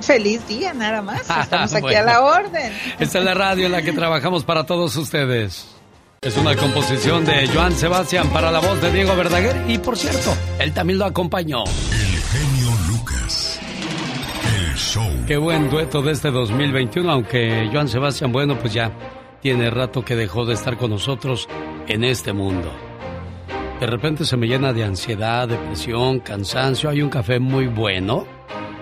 [0.00, 1.28] Feliz día, nada más.
[1.28, 2.72] Estamos aquí a la orden.
[3.00, 5.66] Esta es la radio en la que trabajamos para todos ustedes.
[6.20, 10.32] Es una composición de Joan Sebastián para la voz de Diego Verdaguer y por cierto,
[10.60, 11.64] él también lo acompañó.
[15.26, 18.92] Qué buen dueto de este 2021, aunque Joan Sebastián Bueno pues ya
[19.40, 21.48] tiene rato que dejó de estar con nosotros
[21.88, 22.70] en este mundo.
[23.80, 26.90] De repente se me llena de ansiedad, depresión, cansancio.
[26.90, 28.24] Hay un café muy bueno.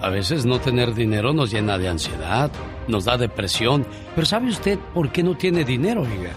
[0.00, 2.50] A veces no tener dinero nos llena de ansiedad,
[2.88, 3.86] nos da depresión.
[4.14, 6.32] Pero ¿sabe usted por qué no tiene dinero, oiga?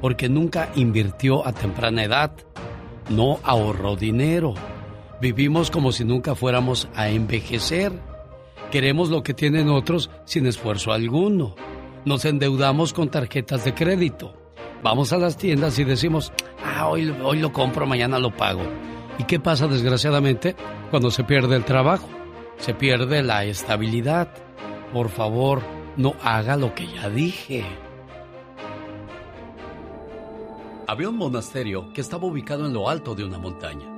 [0.00, 2.32] Porque nunca invirtió a temprana edad.
[3.08, 4.54] No ahorró dinero.
[5.20, 7.92] Vivimos como si nunca fuéramos a envejecer.
[8.70, 11.54] Queremos lo que tienen otros sin esfuerzo alguno.
[12.04, 14.34] Nos endeudamos con tarjetas de crédito.
[14.82, 16.32] Vamos a las tiendas y decimos,
[16.64, 18.62] ah, hoy, hoy lo compro, mañana lo pago.
[19.18, 20.56] ¿Y qué pasa desgraciadamente
[20.90, 22.08] cuando se pierde el trabajo?
[22.56, 24.28] Se pierde la estabilidad.
[24.92, 25.62] Por favor,
[25.96, 27.64] no haga lo que ya dije.
[30.86, 33.88] Había un monasterio que estaba ubicado en lo alto de una montaña.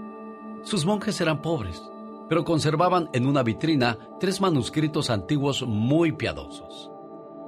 [0.62, 1.82] Sus monjes eran pobres,
[2.28, 6.90] pero conservaban en una vitrina tres manuscritos antiguos muy piadosos.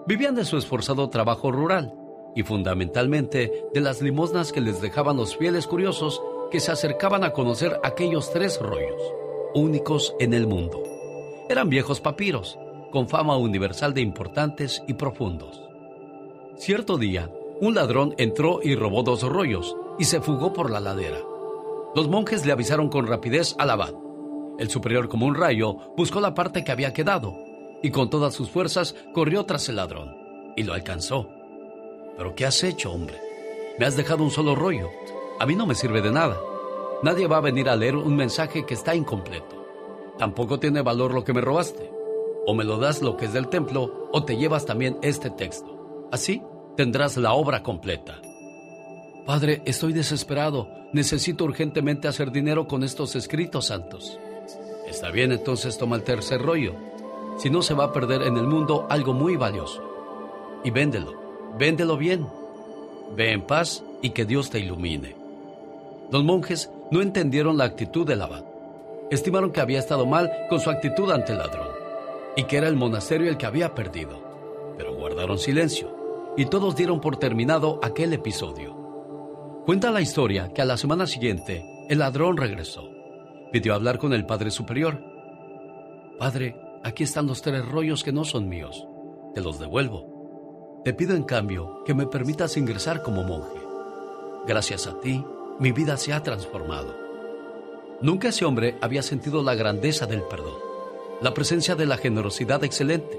[0.08, 1.94] Vivían de su esforzado trabajo rural
[2.34, 6.20] y fundamentalmente de las limosnas que les dejaban los fieles curiosos
[6.50, 9.00] que se acercaban a conocer aquellos tres rollos,
[9.54, 10.82] únicos en el mundo.
[11.48, 12.58] Eran viejos papiros,
[12.90, 15.62] con fama universal de importantes y profundos.
[16.56, 17.30] Cierto día,
[17.60, 21.18] un ladrón entró y robó dos rollos y se fugó por la ladera.
[21.94, 23.94] Los monjes le avisaron con rapidez al abad.
[24.58, 27.36] El superior como un rayo buscó la parte que había quedado
[27.82, 30.14] y con todas sus fuerzas corrió tras el ladrón
[30.56, 31.28] y lo alcanzó.
[32.16, 33.20] ¿Pero qué has hecho, hombre?
[33.78, 34.90] Me has dejado un solo rollo.
[35.38, 36.38] A mí no me sirve de nada.
[37.02, 39.66] Nadie va a venir a leer un mensaje que está incompleto.
[40.18, 41.95] Tampoco tiene valor lo que me robaste.
[42.46, 46.06] O me lo das lo que es del templo o te llevas también este texto.
[46.12, 46.42] Así
[46.76, 48.20] tendrás la obra completa.
[49.26, 50.68] Padre, estoy desesperado.
[50.92, 54.20] Necesito urgentemente hacer dinero con estos escritos santos.
[54.86, 56.74] Está bien, entonces toma el tercer rollo.
[57.36, 59.82] Si no se va a perder en el mundo algo muy valioso.
[60.62, 61.14] Y véndelo.
[61.58, 62.28] Véndelo bien.
[63.16, 65.16] Ve en paz y que Dios te ilumine.
[66.12, 68.44] Los monjes no entendieron la actitud del abad.
[69.10, 71.75] Estimaron que había estado mal con su actitud ante el ladrón
[72.36, 74.22] y que era el monasterio el que había perdido.
[74.76, 78.76] Pero guardaron silencio y todos dieron por terminado aquel episodio.
[79.64, 82.88] Cuenta la historia que a la semana siguiente el ladrón regresó.
[83.50, 85.02] Pidió hablar con el Padre Superior.
[86.18, 88.86] Padre, aquí están los tres rollos que no son míos.
[89.34, 90.82] Te los devuelvo.
[90.84, 93.58] Te pido en cambio que me permitas ingresar como monje.
[94.46, 95.24] Gracias a ti,
[95.58, 96.94] mi vida se ha transformado.
[98.02, 100.54] Nunca ese hombre había sentido la grandeza del perdón,
[101.20, 103.18] la presencia de la generosidad excelente.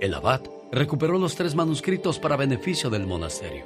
[0.00, 3.64] El abad recuperó los tres manuscritos para beneficio del monasterio.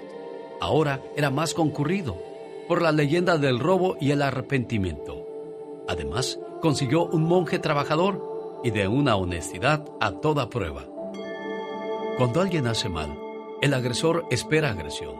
[0.60, 2.16] Ahora era más concurrido
[2.68, 5.26] por la leyenda del robo y el arrepentimiento.
[5.88, 10.86] Además, consiguió un monje trabajador y de una honestidad a toda prueba.
[12.16, 13.18] Cuando alguien hace mal,
[13.60, 15.16] el agresor espera agresión,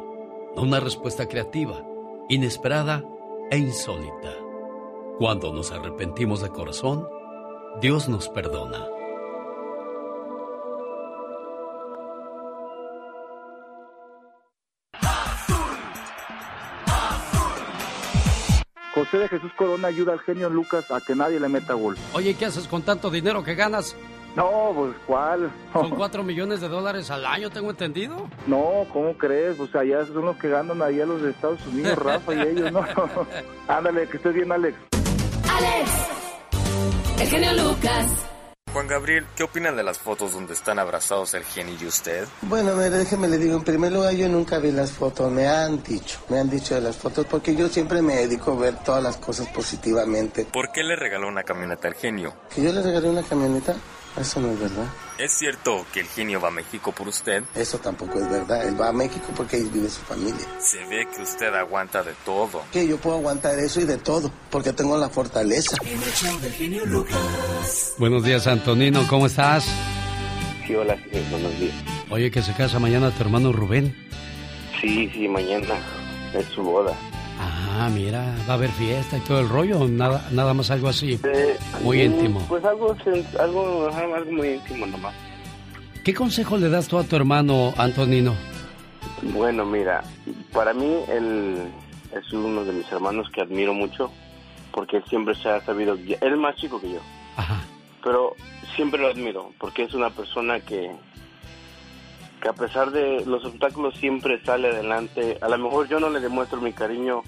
[0.55, 1.85] no una respuesta creativa,
[2.29, 3.05] inesperada
[3.51, 4.33] e insólita.
[5.19, 7.09] Cuando nos arrepentimos de corazón,
[7.81, 8.87] Dios nos perdona.
[18.95, 21.97] José de Jesús Corona ayuda al genio Lucas a que nadie le meta gol.
[22.13, 23.97] Oye, ¿qué haces con tanto dinero que ganas?
[24.37, 25.51] No, pues ¿cuál?
[25.73, 28.29] Son cuatro millones de dólares al año, tengo entendido.
[28.47, 29.59] No, ¿cómo crees?
[29.59, 32.41] O sea, ya son los que ganan ahí a los de Estados Unidos, Rafa y
[32.41, 32.85] ellos, ¿no?
[33.69, 34.77] Ándale, que estés bien, Alex.
[35.51, 35.91] Alex,
[37.21, 38.07] el genio Lucas.
[38.73, 42.27] Juan Gabriel, ¿qué opinan de las fotos donde están abrazados el genio y usted?
[42.41, 45.83] Bueno, mire, déjeme le digo, en primer lugar yo nunca vi las fotos, me han
[45.83, 49.03] dicho, me han dicho de las fotos, porque yo siempre me dedico a ver todas
[49.03, 50.47] las cosas positivamente.
[50.51, 52.35] ¿Por qué le regaló una camioneta al genio?
[52.55, 53.77] ¿Que yo le regalé una camioneta?
[54.19, 54.87] Eso no es verdad.
[55.23, 57.45] ¿Es cierto que el genio va a México por usted?
[57.55, 58.67] Eso tampoco es verdad.
[58.67, 60.45] Él va a México porque ahí vive su familia.
[60.59, 62.65] Se ve que usted aguanta de todo.
[62.73, 65.77] Que yo puedo aguantar eso y de todo, porque tengo la fortaleza.
[67.99, 69.65] Buenos días, Antonino, ¿cómo estás?
[70.67, 70.99] Sí, hola,
[71.31, 71.75] buenos días.
[72.11, 73.95] Oye, que se casa mañana tu hermano Rubén.
[74.81, 75.77] Sí, sí, mañana
[76.35, 76.97] es su boda.
[77.45, 81.19] Ah, mira, va a haber fiesta y todo el rollo, nada, nada más algo así,
[81.83, 82.41] muy Mm, íntimo.
[82.49, 82.97] Pues algo,
[83.41, 85.15] algo, ajá, algo muy íntimo nomás.
[86.05, 88.35] ¿Qué consejo le das tú a tu hermano, Antonino?
[89.23, 90.03] Bueno, mira,
[90.53, 91.69] para mí él
[92.15, 94.11] es uno de mis hermanos que admiro mucho
[94.73, 96.23] porque él siempre se ha sabido guiar.
[96.25, 97.01] Él es más chico que yo.
[98.03, 98.35] Pero
[98.75, 100.91] siempre lo admiro porque es una persona que
[102.43, 105.39] que a pesar de los obstáculos siempre sale adelante.
[105.41, 107.23] A lo mejor yo no le demuestro mi cariño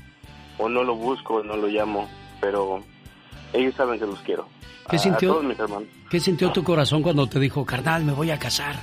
[0.59, 2.09] o no lo busco, no lo llamo,
[2.41, 2.83] pero
[3.53, 4.49] ellos saben que los quiero.
[4.91, 5.31] ¿Qué A- sintió?
[5.31, 5.89] A todos mis hermanos.
[6.11, 8.75] ¿Qué sintió tu corazón cuando te dijo, carnal, me voy a casar?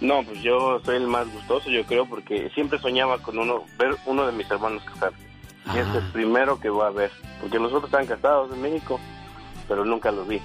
[0.00, 3.96] No, pues yo soy el más gustoso, yo creo, porque siempre soñaba con uno, ver
[4.06, 5.18] uno de mis hermanos casarse.
[5.74, 7.10] Y es el primero que voy a ver,
[7.40, 9.00] porque los otros están casados en México,
[9.66, 10.38] pero nunca los vi.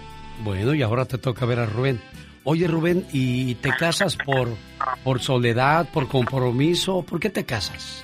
[0.43, 1.99] Bueno, y ahora te toca ver a Rubén.
[2.43, 4.49] Oye, Rubén, ¿y te casas por,
[5.03, 7.01] por soledad, por compromiso?
[7.03, 8.03] ¿Por qué te casas?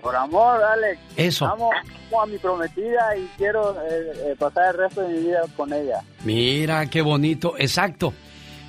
[0.00, 1.00] Por amor, Alex.
[1.16, 1.46] Eso.
[1.46, 1.70] Amo,
[2.08, 5.72] amo a mi prometida y quiero eh, eh, pasar el resto de mi vida con
[5.72, 6.00] ella.
[6.24, 7.54] Mira, qué bonito.
[7.58, 8.14] Exacto.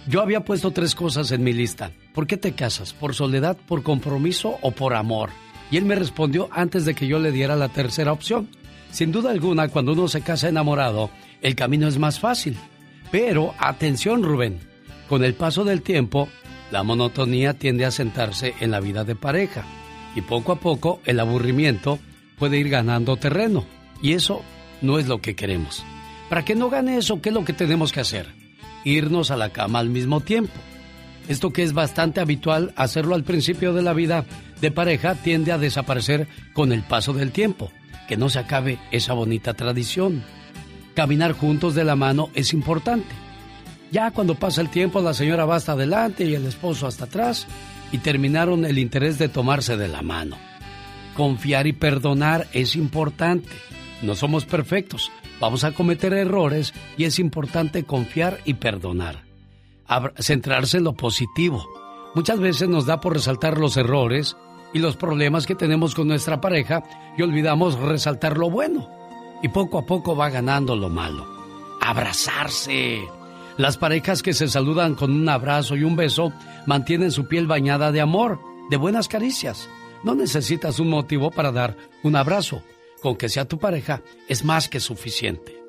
[0.08, 1.92] Yo había puesto tres cosas en mi lista.
[2.14, 2.94] ¿Por qué te casas?
[2.94, 5.30] ¿Por soledad, por compromiso o por amor?
[5.72, 8.50] Y él me respondió antes de que yo le diera la tercera opción.
[8.92, 12.58] Sin duda alguna, cuando uno se casa enamorado, el camino es más fácil.
[13.12, 14.60] Pero, atención Rubén,
[15.10, 16.30] con el paso del tiempo,
[16.72, 19.66] la monotonía tiende a sentarse en la vida de pareja.
[20.16, 21.98] Y poco a poco, el aburrimiento
[22.38, 23.66] puede ir ganando terreno.
[24.04, 24.44] Y eso
[24.82, 25.84] no es lo que queremos.
[26.30, 28.28] Para que no gane eso, ¿qué es lo que tenemos que hacer?
[28.86, 30.54] Irnos a la cama al mismo tiempo.
[31.28, 34.26] Esto que es bastante habitual hacerlo al principio de la vida
[34.62, 37.72] de pareja tiende a desaparecer con el paso del tiempo.
[38.08, 40.24] Que no se acabe esa bonita tradición.
[40.94, 43.29] Caminar juntos de la mano es importante.
[43.92, 47.48] Ya cuando pasa el tiempo la señora va hasta adelante y el esposo hasta atrás
[47.92, 50.38] y terminaron el interés de tomarse de la mano.
[51.16, 53.50] Confiar y perdonar es importante.
[54.02, 59.24] No somos perfectos, vamos a cometer errores y es importante confiar y perdonar.
[60.20, 61.68] Centrarse en lo positivo.
[62.14, 64.38] Muchas veces nos da por resaltar los errores
[64.72, 66.84] y los problemas que tenemos con nuestra pareja
[67.18, 68.88] y olvidamos resaltar lo bueno.
[69.42, 71.26] Y poco a poco va ganando lo malo.
[71.82, 73.19] Abrazarse.
[73.60, 76.32] Las parejas que se saludan con un abrazo y un beso
[76.66, 78.40] mantienen su piel bañada de amor,
[78.70, 79.68] de buenas caricias.
[80.02, 82.64] No necesitas un motivo para dar un abrazo.
[83.02, 85.62] Con que sea tu pareja es más que suficiente.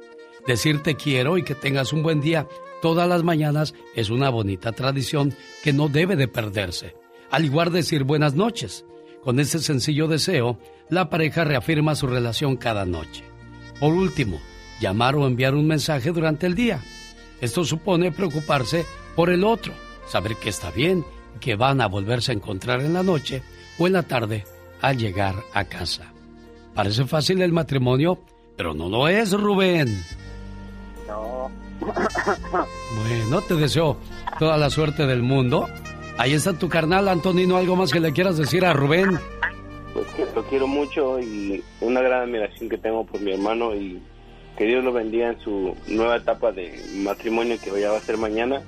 [0.46, 2.46] Decir te quiero y que tengas un buen día
[2.80, 5.34] todas las mañanas es una bonita tradición
[5.64, 6.94] que no debe de perderse.
[7.28, 8.84] Al igual decir buenas noches.
[9.24, 10.60] Con ese sencillo deseo,
[10.90, 13.24] la pareja reafirma su relación cada noche.
[13.80, 14.40] Por último,
[14.80, 16.80] llamar o enviar un mensaje durante el día.
[17.40, 18.84] Esto supone preocuparse
[19.16, 19.72] por el otro,
[20.06, 21.04] saber que está bien,
[21.40, 23.42] que van a volverse a encontrar en la noche
[23.78, 24.44] o en la tarde
[24.80, 26.12] al llegar a casa.
[26.74, 28.18] Parece fácil el matrimonio,
[28.56, 30.02] pero no lo es, Rubén.
[31.06, 31.50] No.
[33.02, 33.96] Bueno, te deseo
[34.38, 35.66] toda la suerte del mundo.
[36.18, 37.56] Ahí está tu carnal, Antonino.
[37.56, 39.18] ¿Algo más que le quieras decir a Rubén?
[39.94, 44.02] Pues que lo quiero mucho y una gran admiración que tengo por mi hermano y
[44.60, 48.18] que Dios lo bendiga en su nueva etapa de matrimonio que ya va a ser
[48.18, 48.60] mañana.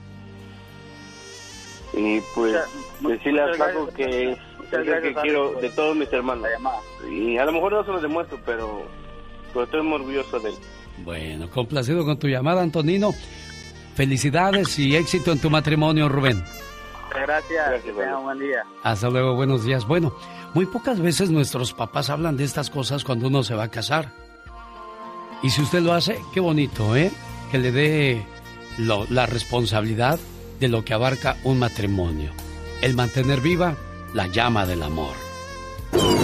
[1.93, 2.57] Y pues
[3.01, 4.09] decirle muchas algo gracias.
[4.09, 6.49] que es, lo que gracias, quiero de todos mis hermanos.
[7.11, 8.87] Y a lo mejor no se lo demuestro, pero,
[9.53, 10.55] pero estoy muy orgulloso de él.
[11.05, 13.13] Bueno, complacido con tu llamada, Antonino.
[13.95, 16.43] Felicidades y éxito en tu matrimonio, Rubén.
[17.11, 18.65] Gracias, que un buen día.
[18.83, 19.87] Hasta luego, buenos días.
[19.87, 20.15] Bueno,
[20.55, 24.22] muy pocas veces nuestros papás hablan de estas cosas cuando uno se va a casar.
[25.43, 27.11] Y si usted lo hace, qué bonito, ¿eh?
[27.51, 28.23] Que le dé
[28.79, 30.19] lo- la responsabilidad
[30.61, 32.31] de lo que abarca un matrimonio.
[32.81, 33.77] El mantener viva
[34.15, 35.15] la llama del amor.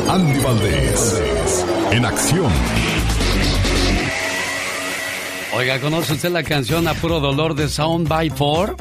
[0.08, 1.24] Andy Valdés,
[1.90, 2.52] en acción.
[5.54, 8.76] Oiga, ¿conoce usted la canción A Puro Dolor de Sound by Four?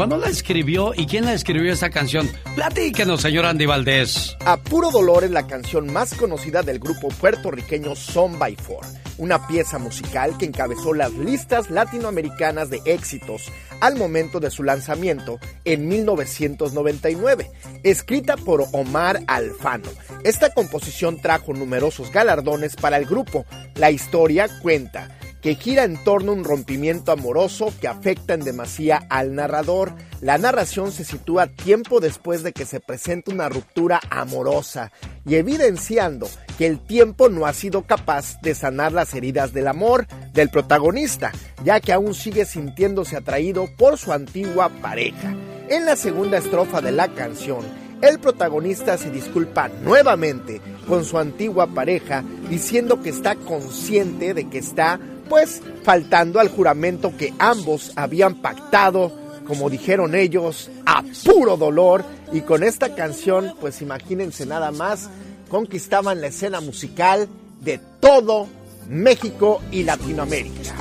[0.00, 2.26] ¿Cuándo la escribió y quién la escribió esa canción?
[2.54, 4.34] Platíquenos, señor Andy Valdés.
[4.46, 8.86] A Puro Dolor es la canción más conocida del grupo puertorriqueño Son by Four,
[9.18, 15.38] una pieza musical que encabezó las listas latinoamericanas de éxitos al momento de su lanzamiento
[15.66, 17.50] en 1999,
[17.82, 19.90] escrita por Omar Alfano.
[20.24, 23.44] Esta composición trajo numerosos galardones para el grupo.
[23.74, 29.06] La historia cuenta que gira en torno a un rompimiento amoroso que afecta en demasía
[29.08, 29.92] al narrador.
[30.20, 34.92] La narración se sitúa tiempo después de que se presenta una ruptura amorosa
[35.24, 36.28] y evidenciando
[36.58, 41.32] que el tiempo no ha sido capaz de sanar las heridas del amor del protagonista,
[41.64, 45.34] ya que aún sigue sintiéndose atraído por su antigua pareja.
[45.68, 47.64] En la segunda estrofa de la canción,
[48.02, 54.58] el protagonista se disculpa nuevamente con su antigua pareja diciendo que está consciente de que
[54.58, 54.98] está
[55.30, 59.12] pues faltando al juramento que ambos habían pactado,
[59.46, 65.08] como dijeron ellos, a puro dolor y con esta canción pues imagínense nada más,
[65.48, 67.28] conquistaban la escena musical
[67.60, 68.48] de todo
[68.88, 70.74] México y Latinoamérica.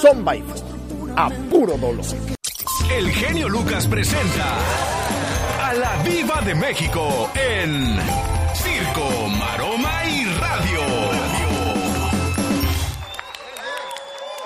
[0.00, 0.42] Son by
[1.16, 2.04] a puro dolor.
[2.94, 4.58] El genio Lucas presenta
[5.62, 7.96] a la Viva de México en
[8.54, 9.69] Circo, Maroma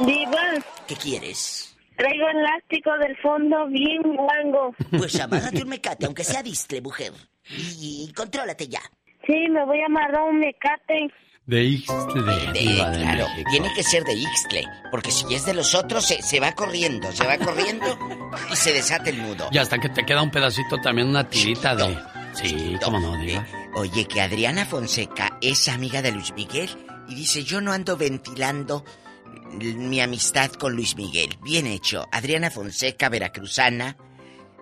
[0.01, 0.43] Diva,
[0.87, 1.77] ¿Qué quieres?
[1.97, 4.75] traigo elástico del fondo bien guango.
[4.91, 7.13] Pues amárrate un mecate, aunque sea distle, mujer.
[7.51, 8.81] Y, y contrólate ya.
[9.27, 11.09] Sí, me voy a amarrar un mecate.
[11.47, 13.51] De Ixtle, De- Diva de claro, México.
[13.51, 17.13] tiene que ser de Ixtle, porque si es de los otros, se, se va corriendo,
[17.13, 17.87] se va corriendo
[18.51, 19.49] y se desata el nudo.
[19.53, 21.97] Y hasta que te queda un pedacito también, una tirita de...
[22.33, 23.47] Sí, cómo no, Diva.
[23.75, 26.71] Oye, que Adriana Fonseca es amiga de Luis Miguel
[27.09, 28.85] y dice, yo no ando ventilando
[29.61, 31.37] mi amistad con Luis Miguel.
[31.43, 32.07] Bien hecho.
[32.13, 33.97] Adriana Fonseca, veracruzana.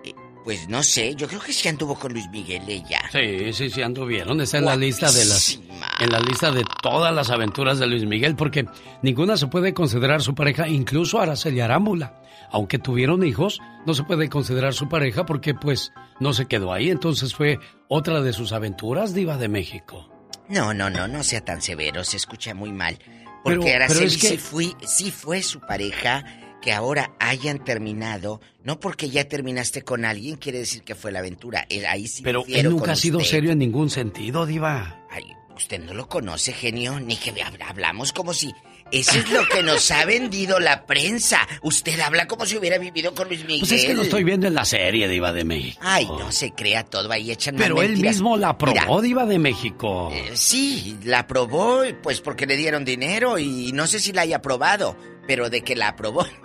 [0.03, 0.13] eh,
[0.43, 3.01] Pues no sé, yo creo que sí anduvo con Luis Miguel ella.
[3.11, 4.39] Sí, sí, sí, anduvieron.
[4.41, 5.59] Está en la lista de las...
[5.99, 8.65] En la lista de todas las aventuras de Luis Miguel, porque
[9.01, 12.21] ninguna se puede considerar su pareja, incluso Araceli Arámbula.
[12.51, 16.89] Aunque tuvieron hijos, no se puede considerar su pareja porque, pues, no se quedó ahí.
[16.91, 20.09] Entonces fue otra de sus aventuras, Diva de México.
[20.49, 22.99] No, no, no, no sea tan severo, se escucha muy mal.
[23.43, 26.23] Porque pero Araceli es que- sí, fui, sí fue su pareja,
[26.61, 31.19] que ahora hayan terminado, no porque ya terminaste con alguien quiere decir que fue la
[31.19, 33.29] aventura, Eh, ahí sí Pero él nunca ha sido usted.
[33.31, 35.05] serio en ningún sentido, Diva.
[35.09, 35.23] Ay,
[35.57, 38.53] usted no lo conoce, genio, ni que hab- hablamos como si...
[38.93, 41.47] Eso es lo que nos ha vendido la prensa.
[41.63, 43.59] Usted habla como si hubiera vivido con Luis Miguel.
[43.61, 45.79] Pues es que lo estoy viendo en la serie, Diva de México.
[45.81, 48.15] Ay, no se crea todo, ahí echan Pero él mentiras.
[48.15, 50.09] mismo la aprobó, Mira, Diva de México.
[50.13, 54.37] Eh, Sí, la aprobó pues porque le dieron dinero y no sé si la haya
[54.37, 54.95] aprobado,
[55.27, 56.25] pero de que la aprobó.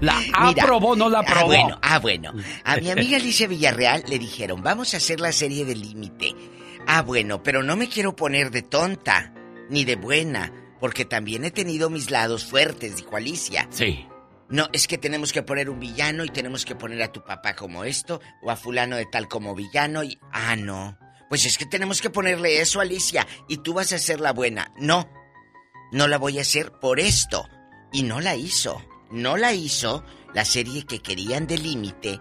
[0.00, 1.46] La aprobó, no la Ah, aprobó.
[1.46, 2.32] bueno, ah, bueno.
[2.64, 6.34] A mi amiga Alicia Villarreal le dijeron, vamos a hacer la serie de límite.
[6.86, 9.32] Ah, bueno, pero no me quiero poner de tonta,
[9.70, 10.52] ni de buena,
[10.82, 13.68] porque también he tenido mis lados fuertes, dijo Alicia.
[13.70, 14.04] Sí.
[14.48, 17.54] No, es que tenemos que poner un villano y tenemos que poner a tu papá
[17.54, 20.18] como esto, o a fulano de tal como villano y...
[20.32, 20.98] Ah, no.
[21.28, 24.74] Pues es que tenemos que ponerle eso, Alicia, y tú vas a ser la buena.
[24.76, 25.08] No,
[25.92, 27.48] no la voy a hacer por esto.
[27.92, 28.84] Y no la hizo.
[29.12, 30.04] No la hizo
[30.34, 32.18] la serie que querían de límite.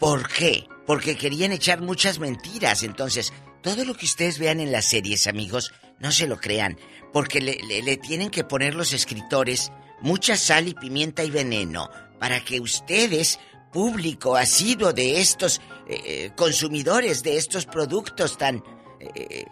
[0.00, 0.66] ¿Por qué?
[0.86, 2.84] Porque querían echar muchas mentiras.
[2.84, 6.78] Entonces, todo lo que ustedes vean en las series, amigos, no se lo crean.
[7.12, 11.90] Porque le, le- le tienen que poner los escritores mucha sal y pimienta y veneno
[12.20, 13.38] para que ustedes,
[13.72, 18.62] público asiduo de estos eh, eh, consumidores de estos productos tan...
[19.00, 19.44] eh,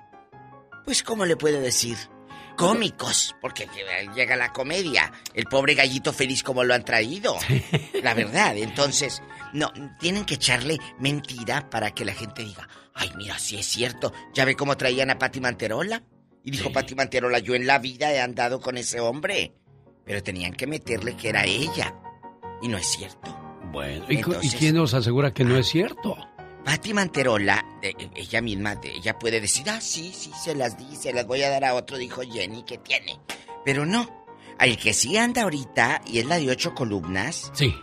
[0.85, 1.97] pues, ¿cómo le puedo decir?
[2.57, 3.69] Cómicos, porque
[4.15, 5.13] llega la comedia.
[5.35, 7.37] El pobre gallito feliz como lo han traído.
[8.03, 13.39] La verdad, entonces, no, tienen que echarle mentira para que la gente diga, ay, mira,
[13.39, 14.13] sí es cierto.
[14.33, 16.03] ¿Ya ve cómo traían a Pati Manterola?
[16.47, 19.53] Y dijo Pati Manterola, yo en la vida he andado con ese hombre.
[20.05, 21.95] Pero tenían que meterle que era ella.
[22.63, 23.37] Y no es cierto.
[23.73, 26.17] Bueno, ¿y, cu- y Entonces- quién nos asegura que no es cierto?
[26.65, 30.97] Pati Manterola, eh, eh, ella misma, ella puede decir, ah, sí, sí, se las di,
[30.97, 33.21] se las voy a dar a otro, dijo Jenny, que tiene.
[33.65, 34.25] Pero no.
[34.59, 37.51] Al que sí anda ahorita, y es la de ocho columnas.
[37.55, 37.75] Sí.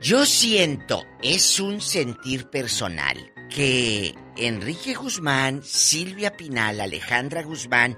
[0.00, 7.96] Yo siento, es un sentir personal, que Enrique Guzmán, Silvia Pinal, Alejandra Guzmán,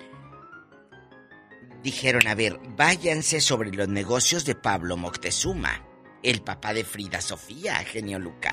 [1.82, 5.84] dijeron, a ver, váyanse sobre los negocios de Pablo Moctezuma,
[6.22, 8.52] el papá de Frida Sofía, genio Lucas.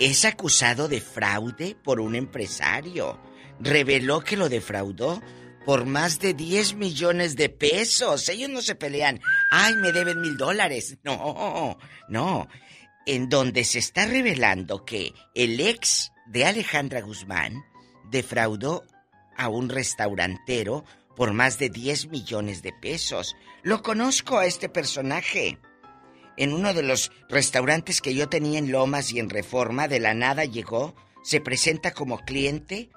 [0.00, 3.20] Es acusado de fraude por un empresario.
[3.60, 5.22] Reveló que lo defraudó
[5.64, 8.28] por más de 10 millones de pesos.
[8.28, 9.20] Ellos no se pelean.
[9.50, 10.98] Ay, me deben mil dólares.
[11.04, 11.78] No,
[12.08, 12.48] no.
[13.04, 17.64] En donde se está revelando que el ex de Alejandra Guzmán
[18.10, 18.84] defraudó
[19.36, 23.36] a un restaurantero por más de 10 millones de pesos.
[23.62, 25.58] Lo conozco a este personaje.
[26.36, 30.14] En uno de los restaurantes que yo tenía en Lomas y en Reforma, de la
[30.14, 32.90] nada llegó, se presenta como cliente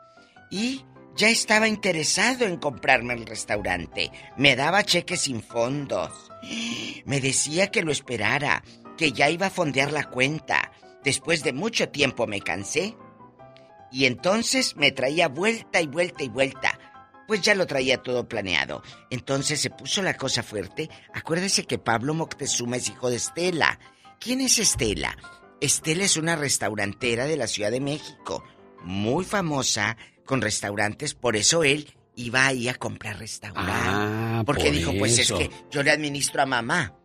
[0.52, 0.84] y
[1.16, 4.12] ya estaba interesado en comprarme el restaurante.
[4.38, 6.30] Me daba cheques sin fondos.
[7.06, 8.64] Me decía que lo esperara,
[8.98, 10.72] que ya iba a fondear la cuenta.
[11.04, 12.96] Después de mucho tiempo me cansé.
[13.92, 16.80] Y entonces me traía vuelta y vuelta y vuelta.
[17.28, 18.82] Pues ya lo traía todo planeado.
[19.10, 20.90] Entonces se puso la cosa fuerte.
[21.14, 23.80] Acuérdese que Pablo Moctezuma es hijo de Estela.
[24.20, 25.16] ¿Quién es Estela?
[25.62, 28.44] Estela es una restaurantera de la Ciudad de México,
[28.82, 33.72] muy famosa con restaurantes, por eso él iba ahí a comprar restaurante.
[33.74, 36.96] Ah, porque por dijo, pues es que yo le administro a mamá.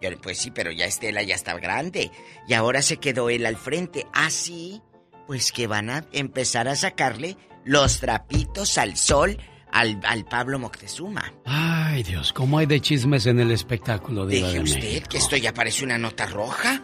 [0.00, 2.10] Yo, pues sí, pero ya Estela ya está grande.
[2.48, 4.06] Y ahora se quedó él al frente.
[4.12, 4.82] Así,
[5.26, 9.38] pues que van a empezar a sacarle los trapitos al sol
[9.70, 11.32] al, al Pablo Moctezuma.
[11.44, 15.08] Ay, Dios, ¿cómo hay de chismes en el espectáculo de Deje de usted México?
[15.10, 16.82] que esto ya parece una nota roja.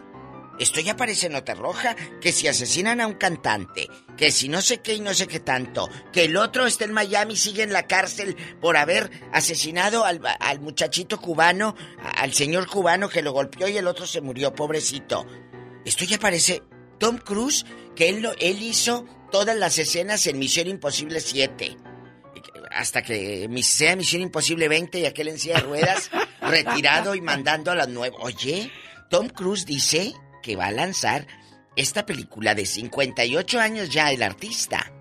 [0.58, 1.94] Esto ya parece nota roja.
[2.20, 5.38] Que si asesinan a un cantante, que si no sé qué y no sé qué
[5.38, 10.04] tanto, que el otro está en Miami y sigue en la cárcel por haber asesinado
[10.04, 11.76] al, al muchachito cubano,
[12.16, 15.26] al señor cubano que lo golpeó y el otro se murió, pobrecito.
[15.84, 16.62] Esto ya parece
[16.98, 17.64] Tom Cruise,
[17.98, 21.76] que él, lo- él hizo todas las escenas en Misión Imposible 7
[22.70, 27.72] hasta que sea Misión Imposible 20 y aquel en silla de ruedas retirado y mandando
[27.72, 28.20] a las nuevas.
[28.22, 28.70] Oye,
[29.10, 31.26] Tom Cruise dice que va a lanzar
[31.74, 34.92] esta película de 58 años ya el artista.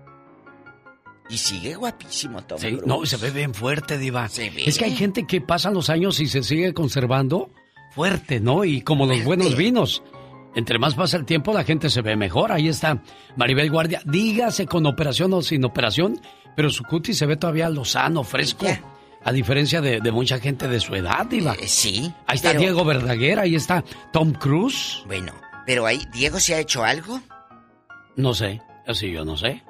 [1.30, 2.86] Y sigue guapísimo Tom Sí, Cruise.
[2.86, 4.28] no, se ve bien fuerte, Diva.
[4.28, 4.64] Se ve.
[4.66, 7.52] Es que hay gente que pasan los años y se sigue conservando
[7.94, 8.64] fuerte, ¿no?
[8.64, 10.02] Y como los buenos vinos.
[10.58, 12.50] Entre más pasa el tiempo, la gente se ve mejor.
[12.50, 13.00] Ahí está
[13.36, 14.00] Maribel Guardia.
[14.04, 16.20] Dígase con operación o sin operación,
[16.56, 18.66] pero su cutis se ve todavía lozano, fresco.
[19.24, 21.54] A diferencia de, de mucha gente de su edad, Diva.
[21.54, 22.12] Eh, sí.
[22.26, 25.02] Ahí está pero- Diego Verdaguer, ahí está Tom Cruise.
[25.06, 25.32] Bueno,
[25.64, 27.20] pero ahí, ¿Diego se ha hecho algo?
[28.16, 29.62] No sé, así yo no sé.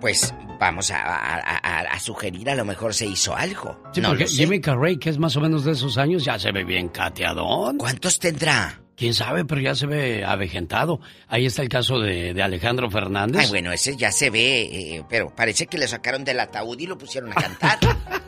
[0.00, 3.80] Pues vamos a, a- a- a sugerir, a lo mejor se hizo algo.
[3.92, 4.26] Sí, no porque.
[4.26, 7.78] Jimmy Carrey, que es más o menos de esos años, ya se ve bien cateadón.
[7.78, 8.81] ¿Cuántos tendrá?
[8.96, 11.00] Quién sabe, pero ya se ve avejentado.
[11.28, 13.42] Ahí está el caso de, de Alejandro Fernández.
[13.42, 14.62] Ay, bueno, ese ya se ve,
[14.96, 17.78] eh, pero parece que le sacaron del ataúd y lo pusieron a cantar.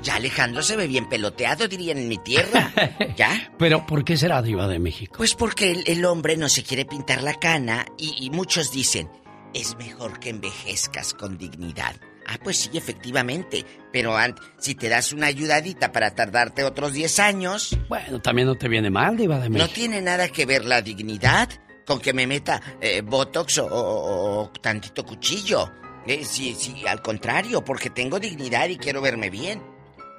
[0.02, 2.72] ya Alejandro se ve bien peloteado, dirían en mi tierra.
[3.16, 3.52] ¿Ya?
[3.58, 5.14] Pero ¿por qué será diva de México?
[5.16, 9.08] Pues porque el, el hombre no se quiere pintar la cana y, y muchos dicen,
[9.52, 11.94] es mejor que envejezcas con dignidad.
[12.26, 13.64] Ah, pues sí, efectivamente.
[13.92, 14.16] Pero
[14.58, 18.90] si te das una ayudadita para tardarte otros 10 años, Bueno, también no te viene
[18.90, 19.72] mal, diva de no México.
[19.74, 21.48] tiene nada que ver la dignidad
[21.86, 25.70] con que me meta eh, botox o, o- o tantito cuchillo.
[26.06, 29.62] Eh, sí, sí, al contrario, porque tengo dignidad y quiero verme bien.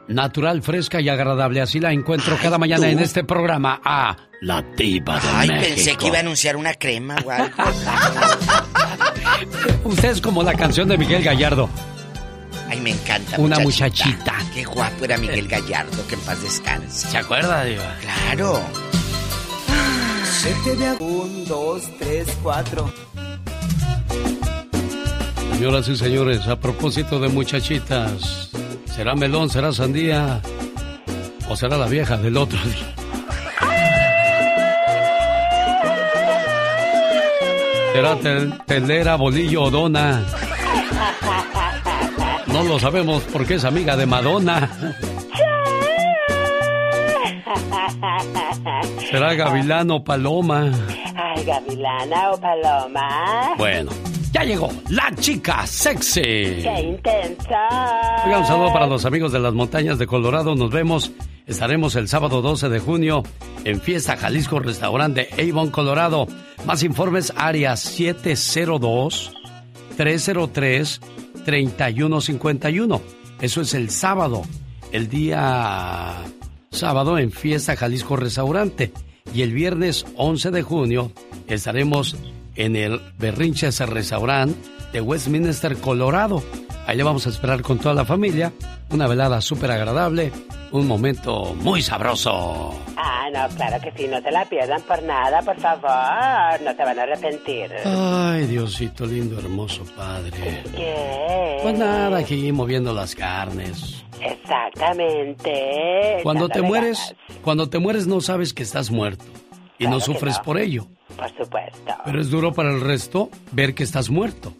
[0.07, 1.61] Natural, fresca y agradable.
[1.61, 2.91] Así la encuentro cada mañana tú.
[2.91, 5.75] en este programa a La Diva de Ay, México.
[5.75, 7.55] pensé que iba a anunciar una crema o algo.
[9.85, 11.69] Usted es como la canción de Miguel Gallardo.
[12.69, 13.37] Ay, me encanta.
[13.39, 14.33] Una muchachita.
[14.53, 17.07] Qué guapo era Miguel Gallardo, que en paz descanse.
[17.09, 17.95] ¿Se acuerda, diva?
[18.01, 18.61] Claro.
[20.99, 22.91] Un, dos, tres, cuatro.
[25.53, 28.49] Señoras y señores, a propósito de muchachitas,
[28.93, 30.41] ¿será melón, será sandía
[31.49, 32.93] o será la vieja del otro día?
[37.93, 40.21] ¿Será tel- telera, bolillo o dona?
[42.55, 44.69] No lo sabemos porque es amiga de Madonna.
[49.11, 50.71] ¿Será gavilano o paloma?
[51.17, 53.55] Ay, gavilana o paloma.
[53.57, 53.91] Bueno,
[54.31, 56.21] ya llegó la chica sexy.
[56.21, 58.23] ¡Qué intensa!
[58.25, 60.55] Oiga, un saludo para los amigos de las montañas de Colorado.
[60.55, 61.11] Nos vemos.
[61.47, 63.23] Estaremos el sábado 12 de junio
[63.65, 66.25] en Fiesta Jalisco Restaurante Avon, Colorado.
[66.65, 67.75] Más informes, área
[71.45, 73.01] 702-303-3151.
[73.41, 74.43] Eso es el sábado.
[74.91, 76.15] El día
[76.71, 78.91] sábado en Fiesta Jalisco Restaurante.
[79.33, 81.11] Y el viernes 11 de junio
[81.47, 82.15] estaremos
[82.55, 84.55] en el Berrinches Restaurant
[84.91, 86.43] de Westminster, Colorado.
[86.87, 88.53] Ahí le vamos a esperar con toda la familia.
[88.91, 90.31] Una velada súper agradable.
[90.71, 92.79] Un momento muy sabroso.
[92.95, 96.61] Ah, no, claro que sí, no se la pierdan por nada, por favor.
[96.61, 97.71] No se van a arrepentir.
[97.85, 100.63] Ay, Diosito lindo, hermoso Padre.
[100.75, 101.57] ¿Qué?
[101.61, 104.03] Pues nada, aquí moviendo las carnes.
[104.21, 106.19] Exactamente.
[106.23, 109.25] Cuando te mueres, cuando te mueres no sabes que estás muerto.
[109.79, 110.43] Y no Claro sufres no.
[110.43, 110.87] por ello.
[111.15, 111.93] Por supuesto.
[112.05, 114.53] Pero es duro para el resto ver que estás muerto.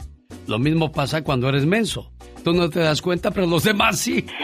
[0.47, 2.11] Lo mismo pasa cuando eres menso.
[2.43, 4.25] Tú no te das cuenta, pero los demás sí.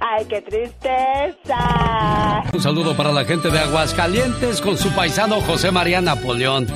[0.00, 2.42] Ay, qué tristeza.
[2.52, 6.66] Un saludo para la gente de Aguascalientes con su paisano José María Napoleón.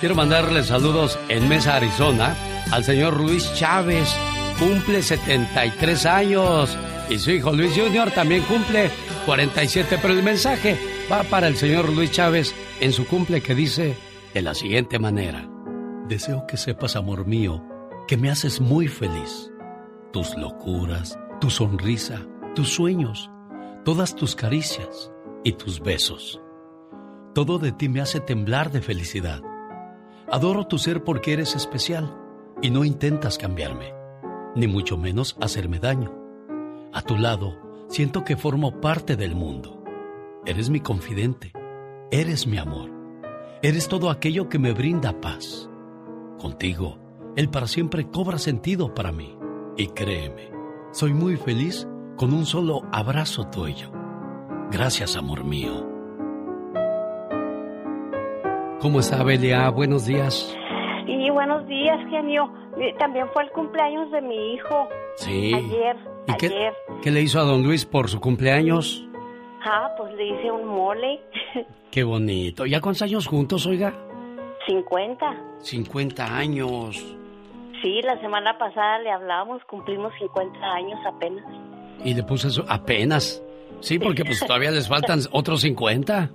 [0.00, 2.36] Quiero mandarle saludos en Mesa, Arizona,
[2.70, 4.14] al señor Luis Chávez.
[4.58, 6.76] Cumple 73 años.
[7.08, 8.10] Y su hijo Luis Jr.
[8.10, 8.90] también cumple
[9.26, 9.98] 47.
[10.00, 10.78] Pero el mensaje
[11.10, 13.96] va para el señor Luis Chávez en su cumple que dice
[14.32, 15.48] de la siguiente manera.
[16.08, 17.62] Deseo que sepas, amor mío,
[18.06, 19.50] que me haces muy feliz.
[20.12, 22.24] Tus locuras, tu sonrisa,
[22.54, 23.28] tus sueños,
[23.84, 25.10] todas tus caricias
[25.42, 26.40] y tus besos.
[27.34, 29.42] Todo de ti me hace temblar de felicidad.
[30.30, 32.16] Adoro tu ser porque eres especial
[32.62, 33.92] y no intentas cambiarme,
[34.54, 36.14] ni mucho menos hacerme daño.
[36.92, 39.82] A tu lado, siento que formo parte del mundo.
[40.44, 41.52] Eres mi confidente,
[42.10, 42.90] eres mi amor,
[43.62, 45.68] eres todo aquello que me brinda paz.
[46.38, 46.98] Contigo,
[47.36, 49.36] el para siempre cobra sentido para mí.
[49.76, 50.50] Y créeme,
[50.92, 53.90] soy muy feliz con un solo abrazo tuyo.
[54.70, 55.86] Gracias, amor mío.
[58.80, 59.68] ¿Cómo está, Belia?
[59.70, 60.56] Buenos días.
[61.06, 62.52] Y buenos días, genio.
[62.98, 64.88] También fue el cumpleaños de mi hijo.
[65.16, 65.54] Sí.
[65.54, 66.15] Ayer.
[66.28, 66.50] ¿Y ayer.
[66.52, 66.72] Qué,
[67.02, 69.06] qué le hizo a don Luis por su cumpleaños?
[69.64, 71.20] Ah, pues le hice un mole.
[71.90, 72.66] Qué bonito.
[72.66, 73.94] ¿Ya cuántos años juntos, oiga?
[74.66, 75.26] 50.
[75.60, 77.16] 50 años.
[77.82, 81.44] Sí, la semana pasada le hablábamos, cumplimos 50 años apenas.
[82.04, 83.42] Y le puse eso apenas.
[83.80, 86.30] Sí, porque pues todavía les faltan otros 50.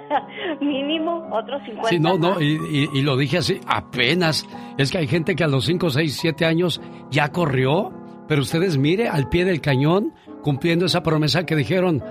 [0.60, 1.88] Mínimo, otros 50.
[1.88, 4.46] Sí, no, no, y, y- y lo dije así, apenas.
[4.78, 6.80] Es que hay gente que a los 5, 6, 7 años
[7.10, 7.92] ya corrió,
[8.32, 12.02] pero ustedes mire al pie del cañón cumpliendo esa promesa que dijeron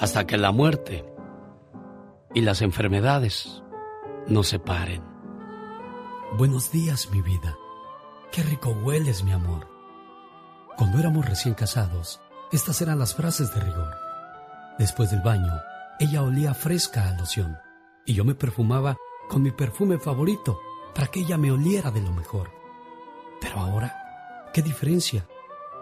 [0.00, 1.04] hasta que la muerte
[2.34, 3.62] y las enfermedades
[4.26, 5.04] nos separen.
[6.36, 7.56] Buenos días, mi vida.
[8.32, 9.68] Qué rico hueles, mi amor.
[10.76, 12.20] Cuando éramos recién casados,
[12.50, 13.94] estas eran las frases de rigor.
[14.80, 15.52] Después del baño,
[16.00, 17.56] ella olía fresca a loción
[18.04, 18.96] y yo me perfumaba
[19.28, 20.58] con mi perfume favorito
[20.92, 22.50] para que ella me oliera de lo mejor.
[23.40, 23.94] Pero ahora,
[24.52, 25.24] ¿qué diferencia?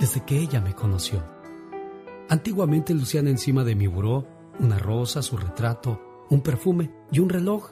[0.00, 1.22] desde que ella me conoció.
[2.28, 4.26] Antiguamente lucían encima de mi buró
[4.58, 7.70] una rosa, su retrato, un perfume y un reloj.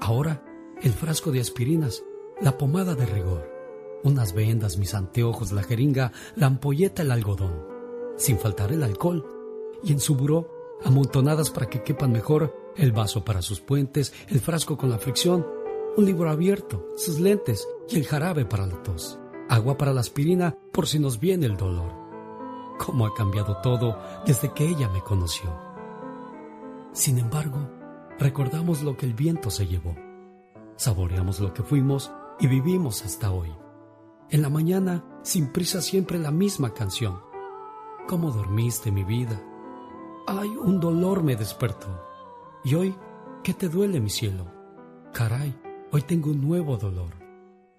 [0.00, 0.44] Ahora,
[0.82, 2.02] el frasco de aspirinas,
[2.40, 3.50] la pomada de rigor,
[4.02, 7.66] unas vendas, mis anteojos, la jeringa, la ampolleta, el algodón,
[8.16, 9.26] sin faltar el alcohol.
[9.82, 10.48] Y en su buró,
[10.84, 15.46] amontonadas para que quepan mejor, el vaso para sus puentes, el frasco con la fricción,
[15.96, 19.18] un libro abierto, sus lentes y el jarabe para la tos,
[19.48, 21.92] agua para la aspirina por si nos viene el dolor.
[22.78, 25.54] Cómo ha cambiado todo desde que ella me conoció.
[26.92, 27.70] Sin embargo,
[28.18, 29.94] recordamos lo que el viento se llevó.
[30.76, 33.52] Saboreamos lo que fuimos y vivimos hasta hoy.
[34.30, 37.20] En la mañana, sin prisa, siempre la misma canción.
[38.08, 39.40] ¿Cómo dormiste, mi vida?
[40.26, 41.88] Ay, un dolor me despertó.
[42.64, 42.94] Y hoy,
[43.42, 44.46] ¿qué te duele, mi cielo?
[45.12, 45.54] Caray,
[45.92, 47.10] hoy tengo un nuevo dolor.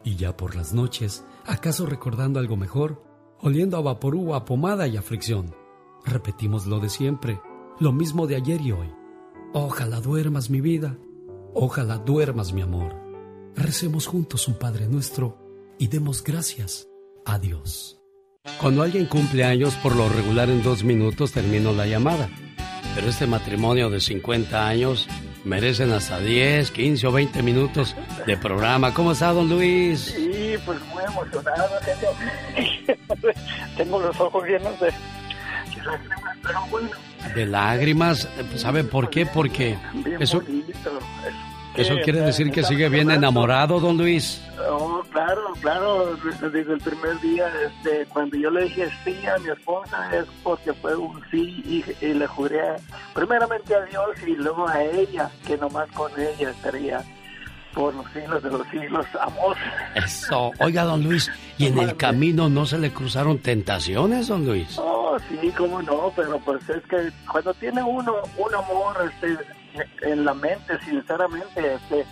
[0.04, 3.04] Y ya por las noches, ¿acaso recordando algo mejor?
[3.40, 5.56] Oliendo a vaporú, a pomada y a fricción.
[6.06, 7.40] Repetimos lo de siempre,
[7.80, 8.92] lo mismo de ayer y hoy.
[9.54, 10.98] Ojalá duermas, mi vida.
[11.54, 12.96] Ojalá duermas, mi amor.
[13.56, 15.38] Recemos juntos un Padre nuestro
[15.78, 16.88] y demos gracias
[17.26, 18.02] a Dios.
[18.60, 22.30] Cuando alguien cumple años, por lo regular en dos minutos termino la llamada.
[22.94, 25.08] Pero este matrimonio de 50 años
[25.44, 28.94] merecen hasta 10, 15 o 20 minutos de programa.
[28.94, 30.16] ¿Cómo está, don Luis?
[30.66, 31.70] Pues muy emocionado.
[33.78, 36.90] Tengo los ojos llenos de, de lágrimas, pero bueno,
[37.36, 38.30] De lágrimas.
[38.56, 39.26] ¿Sabe por qué?
[39.26, 41.00] Porque bien eso, bonito.
[41.76, 44.42] eso quiere decir que sigue bien enamorado, don Luis.
[44.70, 49.38] Oh, claro, claro, desde, desde el primer día, este, cuando yo le dije sí a
[49.40, 52.62] mi esposa es porque fue un sí y, y le juré
[53.14, 57.04] primeramente a Dios y luego a ella, que nomás con ella estaría
[57.76, 59.56] por los siglos de los siglos, amor.
[59.94, 60.52] Eso.
[60.60, 64.78] Oiga, don Luis, ¿y en el camino no se le cruzaron tentaciones, don Luis?
[64.80, 69.38] Oh, sí, cómo no, pero pues es que cuando tiene uno un amor este,
[70.10, 72.06] en la mente, sinceramente, este,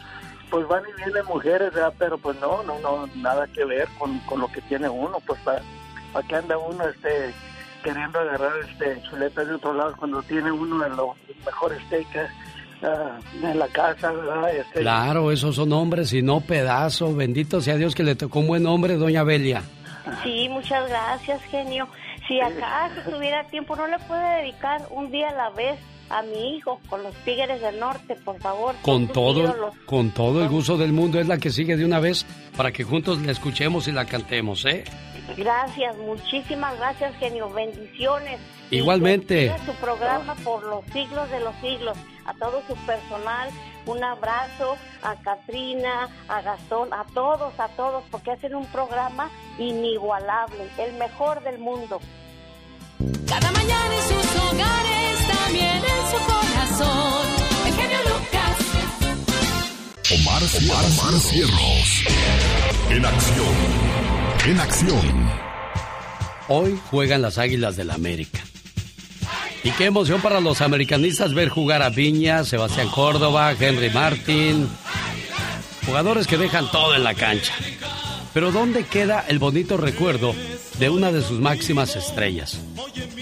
[0.51, 1.93] pues van y vienen mujeres, ¿verdad?
[1.97, 5.39] pero pues no, no, no, nada que ver con, con lo que tiene uno, pues
[5.41, 7.33] para qué anda uno este
[7.83, 11.09] queriendo agarrar este chuletas de otro lado cuando tiene uno de los
[11.45, 12.29] mejores steaks
[12.83, 14.55] ah, en la casa, ¿verdad?
[14.55, 17.15] Este, Claro, esos son hombres y no pedazo.
[17.15, 19.63] Bendito sea Dios que le tocó un buen hombre, doña Belia.
[20.23, 21.87] Sí, muchas gracias, genio.
[22.27, 25.79] Si acá tuviera tiempo, ¿no le puede dedicar un día a la vez
[26.09, 28.75] a mi hijo con los Tigres del Norte, por favor?
[28.81, 31.19] Con todo, con todo el gusto del mundo.
[31.19, 34.65] Es la que sigue de una vez para que juntos la escuchemos y la cantemos,
[34.65, 34.83] ¿eh?
[35.37, 37.49] Gracias, muchísimas gracias, genio.
[37.51, 38.39] Bendiciones.
[38.71, 39.53] Igualmente.
[39.65, 41.97] su programa por los siglos de los siglos.
[42.25, 43.49] A todo su personal,
[43.85, 50.69] un abrazo a Katrina, a Gastón, a todos, a todos, porque hacen un programa inigualable,
[50.77, 51.99] el mejor del mundo.
[53.27, 57.27] Cada mañana en sus hogares, también en su corazón.
[57.65, 58.57] El genio Lucas.
[60.11, 62.03] Omar, Omar, Omar Cierros.
[62.89, 63.55] En acción.
[64.45, 65.29] En acción.
[66.47, 68.39] Hoy juegan las Águilas del la América.
[69.63, 74.67] Y qué emoción para los americanistas ver jugar a Viña, Sebastián Córdoba, Henry Martin.
[75.85, 77.53] Jugadores que dejan todo en la cancha.
[78.33, 80.35] Pero ¿dónde queda el bonito recuerdo
[80.79, 82.59] de una de sus máximas estrellas?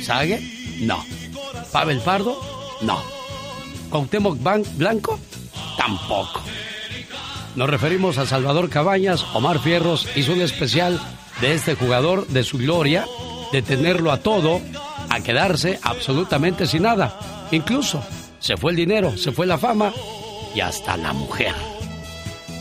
[0.02, 0.42] ¿Sague?
[0.80, 1.06] No.
[1.72, 2.40] ¿Pavel Pardo?
[2.82, 3.04] No.
[3.90, 4.38] ¿Cuauhtémoc
[4.78, 5.20] Blanco?
[5.78, 6.42] Tampoco.
[7.56, 9.26] Nos referimos a Salvador Cabañas.
[9.34, 11.00] Omar Fierros hizo un especial
[11.42, 13.06] de este jugador, de su gloria,
[13.52, 14.62] de tenerlo a todo
[15.12, 17.20] a quedarse absolutamente sin nada.
[17.52, 18.02] Incluso
[18.40, 19.94] se fue el dinero, se fue la fama
[20.56, 21.54] y hasta la mujer.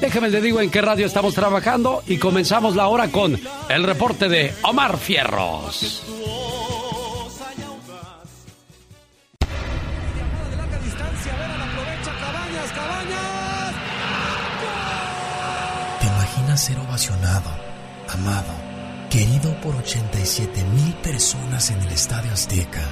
[0.01, 4.28] Déjeme le digo en qué radio estamos trabajando y comenzamos la hora con el reporte
[4.28, 6.02] de Omar Fierros.
[16.01, 17.51] ¿Te imaginas ser ovacionado,
[18.09, 18.69] amado?
[19.11, 22.89] Querido por 87 mil personas en el Estadio Azteca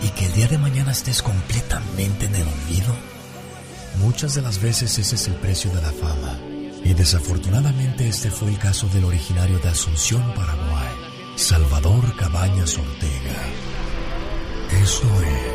[0.00, 2.94] y que el día de mañana estés completamente en el olvido?
[3.98, 6.38] Muchas de las veces ese es el precio de la fama.
[6.84, 10.94] Y desafortunadamente este fue el caso del originario de Asunción, Paraguay,
[11.36, 13.42] Salvador Cabañas Ortega.
[14.80, 15.08] Eso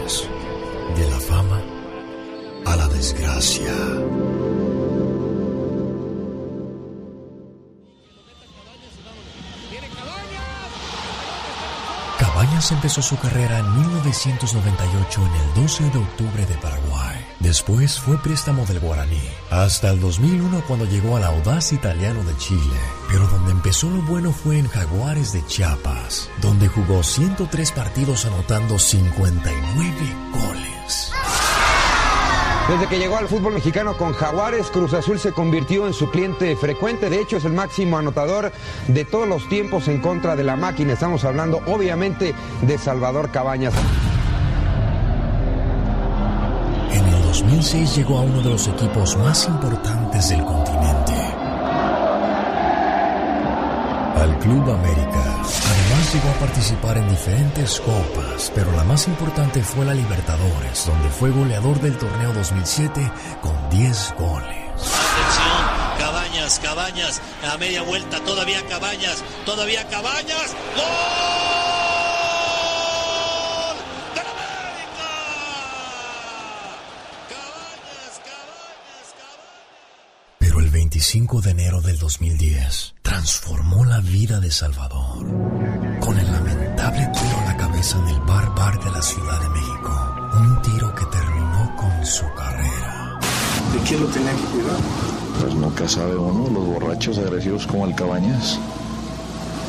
[0.03, 0.27] es
[0.99, 1.61] de la fama
[2.65, 3.73] a la desgracia.
[12.71, 17.23] Empezó su carrera en 1998 en el 12 de octubre de Paraguay.
[17.39, 19.21] Después fue préstamo del Guaraní,
[19.51, 22.79] hasta el 2001 cuando llegó al Audaz Italiano de Chile.
[23.07, 28.79] Pero donde empezó lo bueno fue en Jaguares de Chiapas, donde jugó 103 partidos anotando
[28.79, 29.93] 59
[30.31, 31.11] goles.
[32.67, 36.55] Desde que llegó al fútbol mexicano con Jaguares, Cruz Azul se convirtió en su cliente
[36.55, 37.11] frecuente.
[37.11, 38.51] De hecho, es el máximo anotador
[38.87, 40.93] de todos los tiempos en contra de la máquina.
[40.93, 42.33] Estamos hablando, obviamente,
[42.63, 43.71] de Salvador Cabañas.
[46.91, 51.13] En el 2006 llegó a uno de los equipos más importantes del continente.
[54.15, 55.64] Al Club América.
[56.15, 61.29] Llegó a participar en diferentes copas, pero la más importante fue la Libertadores, donde fue
[61.29, 63.11] goleador del torneo 2007
[63.41, 64.63] con 10 goles.
[64.79, 65.67] Atención,
[65.99, 70.55] Cabañas, Cabañas, a media vuelta, todavía Cabañas, todavía Cabañas.
[70.77, 70.85] ¡Gol!
[74.15, 75.11] ¡Del América!
[77.27, 79.59] Cabañas, Cabañas, Cabañas.
[80.39, 85.84] Pero el 25 de enero del 2010 transformó la vida de Salvador
[86.95, 89.91] lamentable tiro a la cabeza en el bar bar de la Ciudad de México.
[90.33, 93.19] Un tiro que terminó con su carrera.
[93.73, 94.77] ¿De quién lo tenía que cuidar?
[95.41, 98.59] Pues nunca sabe uno, los borrachos agresivos como el Cabañas.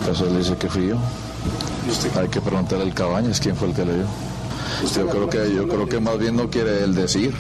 [0.01, 0.97] Entonces le dice que fui yo.
[2.16, 4.07] Hay que preguntarle al Cabañas quién fue el que le dio.
[4.94, 7.35] Yo creo que, yo creo que más bien no quiere él decir.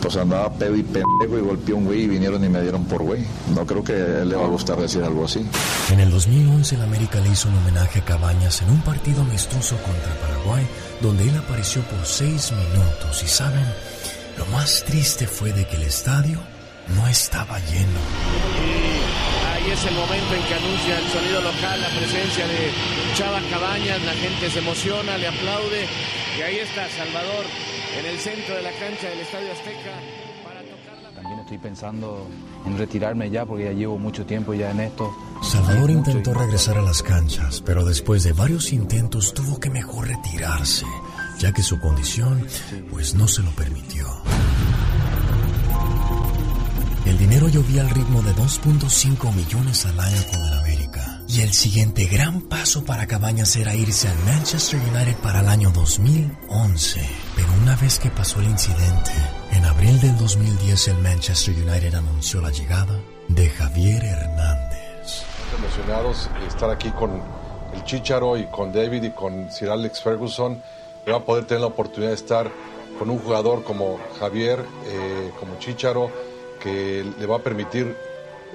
[0.00, 3.02] Pues andaba pedo y pendejo y golpeó un güey y vinieron y me dieron por
[3.02, 3.24] güey.
[3.54, 5.44] No creo que él le va a gustar decir algo así.
[5.90, 9.76] En el 2011 el América le hizo un homenaje a Cabañas en un partido amistoso
[9.78, 10.66] contra Paraguay,
[11.00, 13.22] donde él apareció por seis minutos.
[13.24, 13.64] Y saben,
[14.36, 16.38] lo más triste fue de que el estadio
[16.96, 18.00] no estaba lleno.
[19.52, 22.70] Ahí es el momento en que anuncia el sonido local, la presencia de
[23.14, 25.86] Chava Cabañas, la gente se emociona, le aplaude
[26.38, 27.44] y ahí está Salvador
[27.96, 30.00] en el centro de la cancha del Estadio Azteca.
[31.14, 32.26] También estoy pensando
[32.66, 35.14] en retirarme ya porque ya llevo mucho tiempo ya en esto.
[35.42, 40.86] Salvador intentó regresar a las canchas, pero después de varios intentos tuvo que mejor retirarse,
[41.38, 42.46] ya que su condición
[42.90, 44.06] pues no se lo permitió.
[47.04, 50.77] El dinero llovía al ritmo de 2.5 millones al año con el América.
[51.30, 55.70] Y el siguiente gran paso para Cabañas era irse al Manchester United para el año
[55.70, 57.00] 2011.
[57.36, 59.10] Pero una vez que pasó el incidente,
[59.52, 62.98] en abril del 2010 el Manchester United anunció la llegada
[63.28, 65.24] de Javier Hernández.
[65.58, 67.22] emocionados de estar aquí con
[67.74, 70.62] el Chicharo y con David y con Sir Alex Ferguson.
[71.06, 72.50] va a poder tener la oportunidad de estar
[72.98, 76.10] con un jugador como Javier, eh, como Chicharo,
[76.58, 78.07] que le va a permitir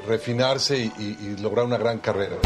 [0.08, 2.38] refinarse y, lograr una gran carrera.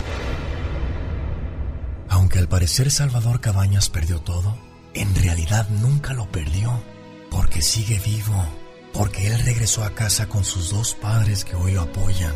[2.09, 4.57] Aunque al parecer Salvador Cabañas perdió todo,
[4.93, 6.71] en realidad nunca lo perdió,
[7.29, 8.45] porque sigue vivo,
[8.93, 12.33] porque él regresó a casa con sus dos padres que hoy lo apoyan.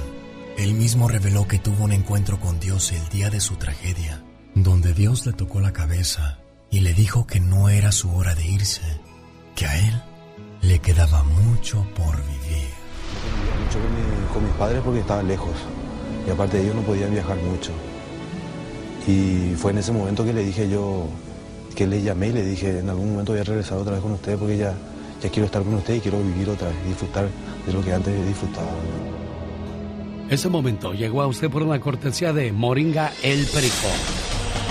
[0.57, 4.23] Él mismo reveló que tuvo un encuentro con Dios el día de su tragedia,
[4.53, 6.39] donde Dios le tocó la cabeza
[6.69, 8.81] y le dijo que no era su hora de irse,
[9.56, 10.02] que a él
[10.61, 12.81] le quedaba mucho por vivir.
[13.63, 13.79] Mucho
[14.33, 15.53] con, mis padres porque estaban lejos
[16.27, 17.71] y aparte ellos no podían viajar mucho.
[19.07, 21.07] Y fue en ese momento que le dije yo,
[21.75, 24.11] que le llamé y le dije, en algún momento voy a regresar otra vez con
[24.11, 24.73] usted porque ya,
[25.21, 27.27] ya quiero estar con usted y quiero vivir otra vez, disfrutar
[27.65, 28.67] de lo que antes disfrutaba.
[30.29, 33.89] Ese momento llegó a usted por una cortesía de Moringa El Perico.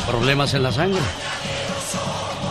[0.06, 1.00] ¿Problemas en la sangre?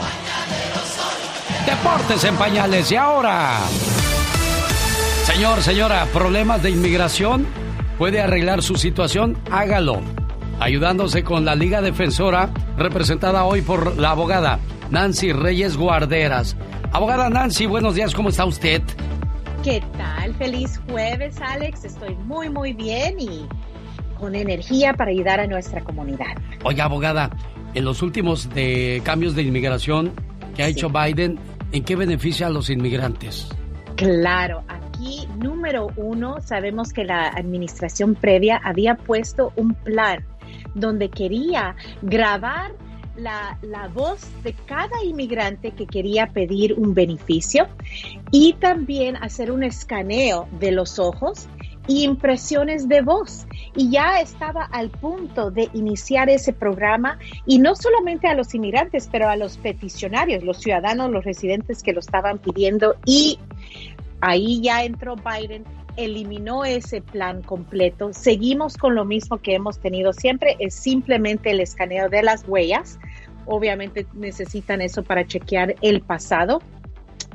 [1.66, 3.60] Deportes en pañales y ahora.
[5.24, 7.46] Señor, señora, problemas de inmigración,
[7.98, 10.02] puede arreglar su situación, hágalo.
[10.60, 14.60] Ayudándose con la Liga Defensora, representada hoy por la abogada
[14.90, 16.58] Nancy Reyes Guarderas.
[16.92, 18.82] Abogada Nancy, buenos días, ¿cómo está usted?
[19.64, 20.34] ¿Qué tal?
[20.36, 21.84] Feliz jueves, Alex.
[21.84, 23.46] Estoy muy, muy bien y
[24.18, 26.38] con energía para ayudar a nuestra comunidad.
[26.64, 27.30] Oye, abogada,
[27.74, 30.14] en los últimos de cambios de inmigración
[30.56, 31.38] que ha hecho Biden,
[31.74, 33.50] ¿en qué beneficia a los inmigrantes?
[33.98, 40.26] Claro, aquí número uno, sabemos que la administración previa había puesto un plan
[40.74, 42.72] donde quería grabar
[43.20, 47.68] la, voz de cada inmigrante que quería pedir un beneficio
[48.32, 51.48] y también hacer un escaneo de los ojos
[51.88, 53.48] y impresiones de voz.
[53.76, 59.10] Y ya estaba al punto de iniciar ese programa y no solamente a los inmigrantes,
[59.12, 62.96] pero a los peticionarios, los ciudadanos, los residentes que lo estaban pidiendo.
[63.06, 63.40] Y
[64.22, 65.66] ahí ya entró Biden
[66.00, 68.14] eliminó ese plan completo.
[68.14, 73.00] Seguimos con lo mismo que hemos tenido siempre, es simplemente el escaneo de las huellas.
[73.52, 76.62] Obviamente necesitan eso para chequear el pasado,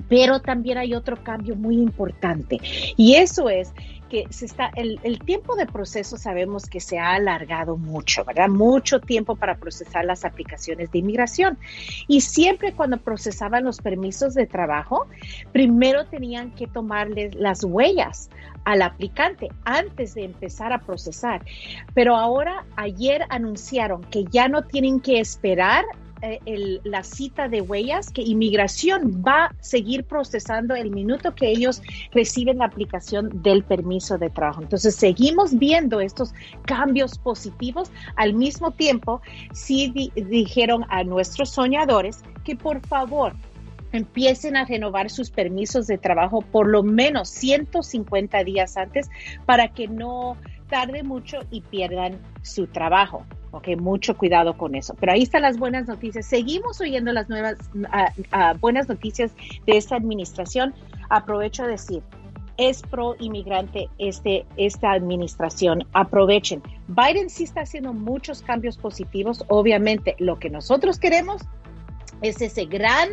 [0.09, 2.61] pero también hay otro cambio muy importante
[2.97, 3.73] y eso es
[4.09, 8.49] que se está, el, el, tiempo de proceso sabemos que se ha alargado mucho, ¿verdad?
[8.49, 11.59] Mucho tiempo para procesar las aplicaciones de inmigración.
[12.07, 15.09] Y siempre cuando procesaban los permisos de trabajo,
[15.53, 18.31] primero tenían que tomarles las huellas
[18.65, 21.45] al aplicante antes de empezar a procesar.
[21.95, 25.85] Pero ahora, ayer anunciaron que ya no tienen que esperar
[26.25, 31.83] eh, la cita de huellas que inmigración va a seguir procesando el minuto que ellos
[32.13, 34.63] reciben la aplicación del permiso de trabajo.
[34.63, 36.33] Entonces, seguimos viendo estos
[36.65, 37.91] cambios positivos.
[38.17, 39.21] Al mismo tiempo,
[39.53, 43.35] sí di dijeron a nuestros soñadores que por favor
[43.93, 49.09] empiecen a renovar sus permisos de trabajo por lo menos 150 días antes
[49.47, 50.37] para que no
[50.69, 53.25] tarde mucho y pierdan su trabajo.
[53.51, 54.95] Ok, mucho cuidado con eso.
[54.99, 56.27] Pero ahí están las buenas noticias.
[56.27, 59.33] Seguimos oyendo las nuevas uh, buenas noticias
[59.67, 60.75] de esta administración.
[61.09, 62.03] Aprovecho a decir,
[62.57, 65.85] es pro inmigrante este, esta administración.
[65.93, 66.63] Aprovechen.
[66.89, 69.45] Biden sí está haciendo muchos cambios positivos.
[69.49, 71.43] Obviamente, lo que nosotros queremos
[72.23, 73.09] es ese gran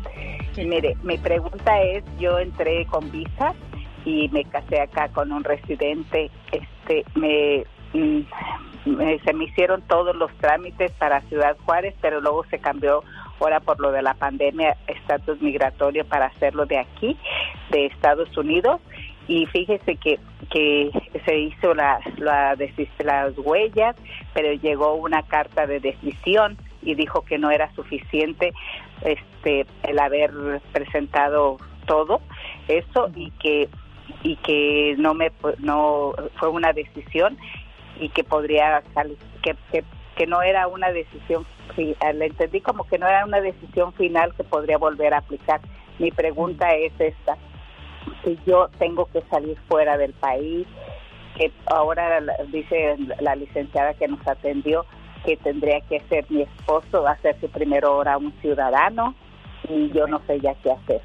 [0.56, 3.54] Mire, mi pregunta es, yo entré con visa
[4.04, 6.30] y me casé acá con un residente.
[6.52, 8.20] Este, me, mm,
[9.24, 13.02] se me hicieron todos los trámites para Ciudad Juárez, pero luego se cambió
[13.40, 17.16] ahora por lo de la pandemia estatus migratorio para hacerlo de aquí,
[17.70, 18.80] de Estados Unidos
[19.30, 20.18] y fíjese que,
[20.50, 20.90] que
[21.24, 22.56] se hizo la, la,
[22.98, 23.94] las huellas,
[24.34, 28.52] pero llegó una carta de decisión y dijo que no era suficiente
[29.02, 30.32] este el haber
[30.72, 32.20] presentado todo
[32.68, 33.68] eso y que
[34.22, 37.38] y que no me no fue una decisión
[37.98, 38.82] y que podría
[39.42, 39.84] que, que,
[40.16, 41.46] que no era una decisión
[41.76, 45.60] le entendí como que no era una decisión final que podría volver a aplicar.
[45.98, 47.36] Mi pregunta es esta
[48.24, 50.66] si yo tengo que salir fuera del país,
[51.36, 54.84] que ahora dice la licenciada que nos atendió
[55.24, 59.14] que tendría que ser mi esposo, hacerse primero ahora un ciudadano
[59.68, 61.02] y yo no sé ya qué hacer.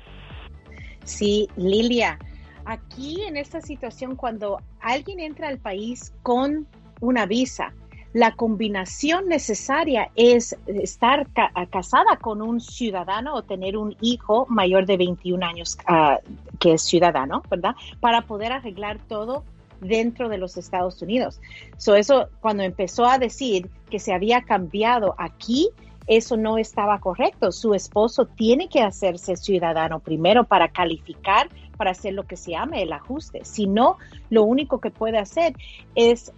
[1.03, 2.17] Sí, Lilia,
[2.65, 6.67] aquí en esta situación cuando alguien entra al país con
[7.01, 7.73] una visa,
[8.13, 11.27] la combinación necesaria es estar
[11.69, 16.19] casada con un ciudadano o tener un hijo mayor de 21 años ah,
[16.59, 17.75] que es ciudadano, ¿verdad?
[17.99, 19.43] Para poder arreglar todo
[19.81, 21.39] dentro de los Estados Unidos.
[21.77, 25.69] So eso cuando empezó a decir que se había cambiado aquí,
[26.07, 27.51] eso no estaba correcto.
[27.51, 32.77] Su esposo tiene que hacerse ciudadano primero para calificar para hacer lo que se llama
[32.77, 33.43] el ajuste.
[33.43, 33.97] Si no,
[34.29, 35.53] lo único que puede hacer
[35.93, 36.31] es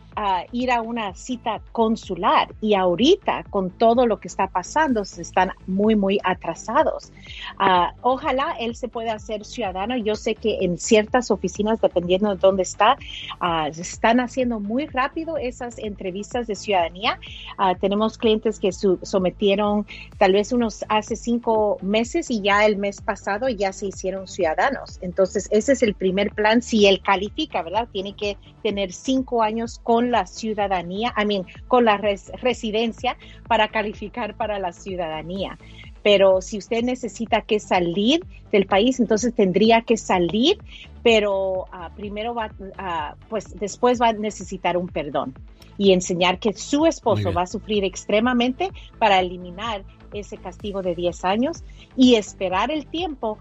[0.52, 5.52] ir a una cita consular y ahorita con todo lo que está pasando se están
[5.68, 7.12] muy muy atrasados.
[7.60, 9.96] Ah, ojalá él se pueda hacer ciudadano.
[9.98, 12.98] Yo sé que en ciertas oficinas, dependiendo de dónde está,
[13.42, 17.20] uh, están haciendo muy rápido esas entrevistas de ciudadanía.
[17.58, 19.86] Ah, tenemos clientes que sometieron
[20.18, 24.98] tal vez unos hace cinco meses y ya el mes pasado ya se hicieron ciudadanos.
[25.02, 26.62] Entonces ese es el primer plan.
[26.62, 27.88] Si él califica, ¿verdad?
[27.92, 33.18] Tiene que tener cinco años con la ciudadanía, I mean, con la residencia
[33.48, 35.58] para calificar para la ciudadanía.
[36.04, 40.58] Pero si usted necesita que salir del país, entonces tendría que salir,
[41.04, 45.34] pero ah, primero va, uh, pues después va a necesitar un perdón
[45.78, 51.26] y enseñar que su esposo va a sufrir extremadamente para eliminar ese castigo de 10
[51.26, 51.64] años
[51.96, 53.38] y esperar el tiempo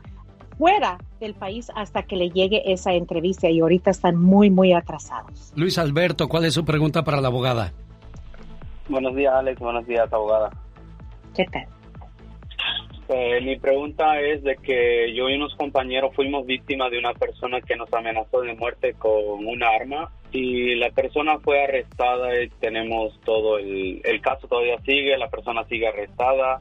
[0.59, 5.53] fuera del país hasta que le llegue esa entrevista y ahorita están muy, muy atrasados.
[5.57, 7.73] Luis Alberto, ¿cuál es su pregunta para la abogada?
[8.89, 9.59] Buenos días, Alex.
[9.61, 10.51] Buenos días, abogada.
[11.35, 11.67] ¿Qué tal?
[13.09, 17.61] Eh, mi pregunta es de que yo y unos compañeros fuimos víctimas de una persona
[17.61, 23.21] que nos amenazó de muerte con un arma y la persona fue arrestada y tenemos
[23.25, 26.61] todo el, el caso todavía sigue, la persona sigue arrestada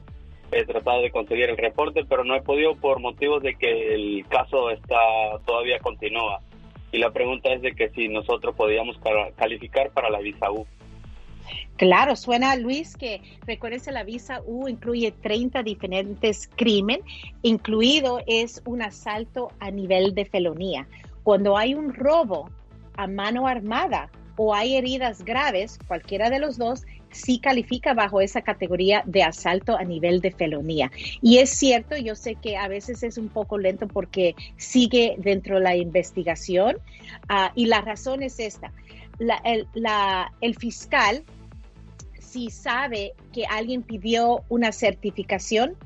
[0.52, 4.24] he tratado de conseguir el reporte, pero no he podido por motivos de que el
[4.28, 4.96] caso está
[5.44, 6.40] todavía continúa.
[6.92, 8.98] Y la pregunta es de que si nosotros podíamos
[9.36, 10.66] calificar para la visa U.
[11.76, 17.04] Claro, suena Luis que recuérdese la visa U incluye 30 diferentes crímenes,
[17.42, 20.88] incluido es un asalto a nivel de felonía.
[21.22, 22.50] Cuando hay un robo
[22.96, 28.42] a mano armada o hay heridas graves, cualquiera de los dos, sí califica bajo esa
[28.42, 30.90] categoría de asalto a nivel de felonía.
[31.22, 35.56] Y es cierto, yo sé que a veces es un poco lento porque sigue dentro
[35.56, 36.78] de la investigación
[37.28, 38.72] ah, y la razón es esta.
[40.40, 41.24] el, fiscal,
[42.20, 45.76] si sabe que alguien pidió una certificación,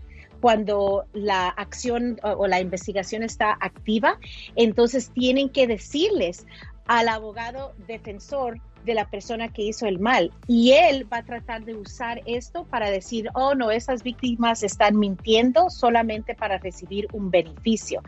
[0.40, 4.18] cuando la acción o, la investigación está activa,
[4.56, 6.47] entonces tienen que decirles
[6.86, 10.32] al abogado defensor de la persona que hizo el mal.
[10.47, 14.98] Y él va a tratar de usar esto para decir, oh no, esas víctimas están
[14.98, 18.02] mintiendo solamente para recibir un beneficio.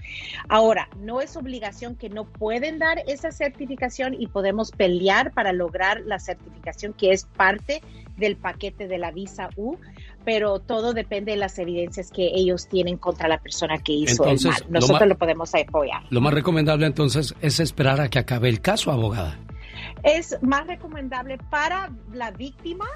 [0.49, 6.03] Ahora, no es obligación que no pueden dar esa certificación y podemos pelear para lograr
[6.07, 7.83] la certificación que es parte
[8.17, 9.77] del paquete de la visa U,
[10.25, 14.39] pero todo depende de las evidencias que ellos tienen contra la persona que hizo el
[14.41, 14.65] mal.
[14.69, 16.03] Nosotros lo podemos apoyar.
[16.11, 19.39] Lo más recomendable entonces es esperar a que acabe el caso, abogada
[20.03, 22.87] es más recomendable para la víctima,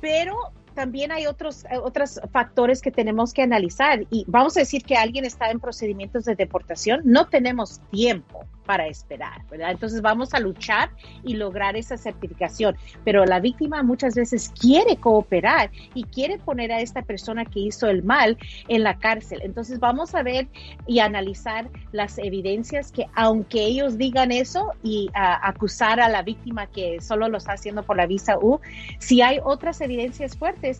[0.00, 0.36] pero
[0.74, 4.04] también hay otros, eh, otros factores que tenemos que analizar.
[4.10, 8.86] Y vamos a decir que alguien está en procedimientos de deportación, no tenemos tiempo para
[8.88, 9.70] esperar, ¿verdad?
[9.70, 10.90] Entonces vamos a luchar
[11.22, 16.80] y lograr esa certificación, pero la víctima muchas veces quiere cooperar y quiere poner a
[16.80, 18.36] esta persona que hizo el mal
[18.68, 19.40] en la cárcel.
[19.42, 20.48] Entonces vamos a ver
[20.86, 27.00] y analizar las evidencias que aunque ellos digan eso y acusar a la víctima que
[27.00, 28.60] solo lo está haciendo por la visa U,
[28.98, 30.78] si hay otras evidencias fuertes,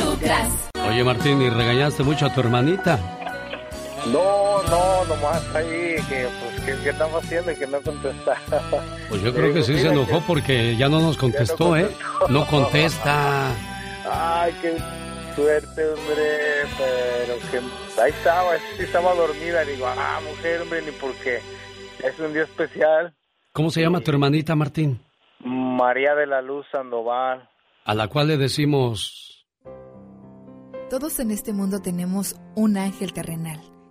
[0.88, 3.23] Oye Martín, ¿y regañaste mucho a tu hermanita?
[4.12, 8.36] No, no, nomás ahí que pues que, que estamos haciendo y que no contesta.
[9.08, 11.88] Pues yo creo que sí se enojó porque ya no nos contestó, ¿eh?
[12.28, 13.48] No contesta.
[14.10, 14.76] Ay, qué
[15.34, 21.12] suerte, hombre, pero que ahí estaba, sí estaba dormida, digo, ah, mujer, hombre, ni por
[21.14, 21.40] qué.
[22.02, 23.14] Es un día especial.
[23.52, 25.00] ¿Cómo se llama tu hermanita, Martín?
[25.40, 27.48] María de la Luz Sandoval.
[27.84, 29.46] A la cual le decimos...
[30.90, 33.73] Todos en este mundo tenemos un ángel terrenal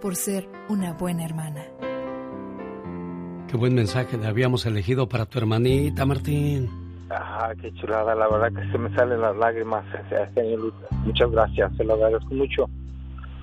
[0.00, 1.64] por ser una buena hermana.
[3.48, 6.68] Qué buen mensaje le habíamos elegido para tu hermanita, Martín.
[7.10, 9.84] Ah, qué chulada, la verdad que se me salen las lágrimas.
[11.04, 12.68] Muchas gracias, se lo agradezco mucho.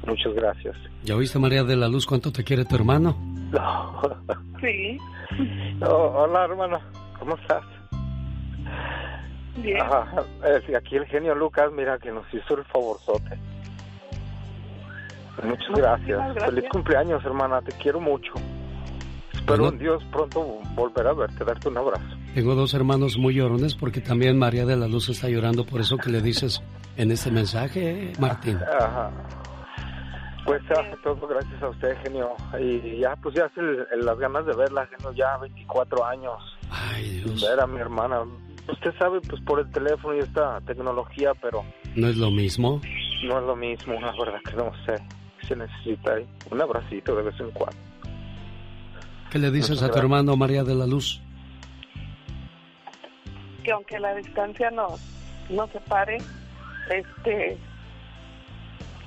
[0.06, 0.76] Muchas gracias.
[1.03, 3.18] ¿Ya oíste, María de la Luz, cuánto te quiere tu hermano?
[3.52, 4.02] No.
[4.61, 4.98] Sí.
[5.82, 6.80] hola, hermano,
[7.19, 7.61] ¿cómo estás?
[9.57, 9.80] Bien.
[9.82, 10.23] Ajá,
[10.76, 13.38] aquí el genio Lucas, mira que nos hizo el favorzote.
[15.44, 16.18] Muchas gracias.
[16.20, 16.45] gracias.
[16.45, 17.62] Feliz cumpleaños, hermana.
[17.62, 18.32] Te quiero mucho.
[19.34, 19.74] Espero Bueno.
[19.74, 20.41] en Dios pronto
[20.76, 22.06] volver a verte, darte un abrazo.
[22.34, 25.98] Tengo dos hermanos muy llorones porque también María de la Luz está llorando por eso
[25.98, 26.62] que le dices
[26.98, 28.57] en este mensaje, Martín.
[28.80, 29.12] Ajá.
[30.45, 32.32] Pues ah, todo gracias a usted, genio.
[32.60, 36.36] Y ya, pues ya hace el- el- las ganas de verla, genio, ya 24 años.
[36.70, 37.41] Ay, Dios.
[37.41, 38.22] Ver a mi hermana.
[38.72, 41.64] Usted sabe, pues por el teléfono y esta tecnología, pero
[41.95, 42.82] ¿No es lo mismo?
[43.28, 45.02] no es lo mismo, la verdad que no sé.
[45.47, 46.15] Se necesita
[46.51, 47.77] un abracito de vez en cuando.
[49.30, 50.03] ¿Qué le dices Muchas a tu gracias.
[50.03, 51.22] hermano María de la Luz?
[53.63, 55.01] que aunque la distancia nos,
[55.49, 56.19] nos separe,
[56.91, 57.57] este,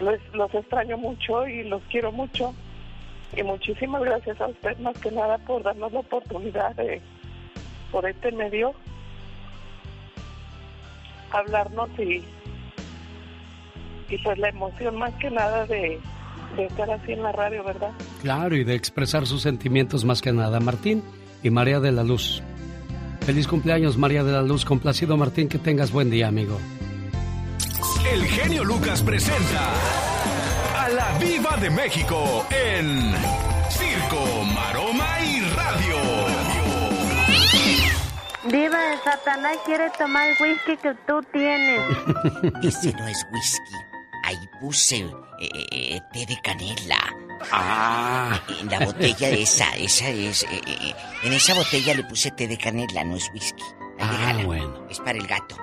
[0.01, 2.53] los, los extraño mucho y los quiero mucho.
[3.37, 7.01] Y muchísimas gracias a usted más que nada por darnos la oportunidad de,
[7.93, 8.75] por este medio,
[11.31, 12.25] hablarnos y,
[14.09, 16.01] y pues la emoción más que nada de,
[16.57, 17.91] de estar así en la radio, ¿verdad?
[18.23, 20.61] Claro, y de expresar sus sentimientos más que nada.
[20.61, 21.03] Martín
[21.43, 22.43] y María de la Luz.
[23.21, 24.65] Feliz cumpleaños, María de la Luz.
[24.65, 26.59] Complacido, Martín, que tengas buen día, amigo.
[28.13, 29.73] El genio Lucas presenta
[30.77, 33.13] a la Viva de México en
[33.69, 35.97] Circo, Maroma y Radio.
[38.51, 41.83] Diva de Satanás quiere tomar el whisky que tú tienes.
[42.63, 43.88] Ese no es whisky.
[44.29, 44.97] Ahí puse
[45.41, 46.99] eh, eh, té de canela.
[47.51, 48.39] Ah.
[48.61, 50.43] En la botella esa, esa es.
[50.43, 50.95] eh, eh,
[51.25, 53.63] en esa botella le puse té de canela, no es whisky.
[53.99, 54.45] Ahí Ah, déjala.
[54.45, 54.87] bueno.
[54.91, 55.57] Es para el gato.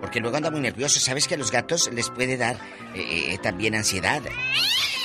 [0.00, 0.98] Porque luego anda muy nervioso.
[0.98, 2.56] ¿Sabes que a los gatos les puede dar
[2.96, 4.20] eh, eh, también ansiedad?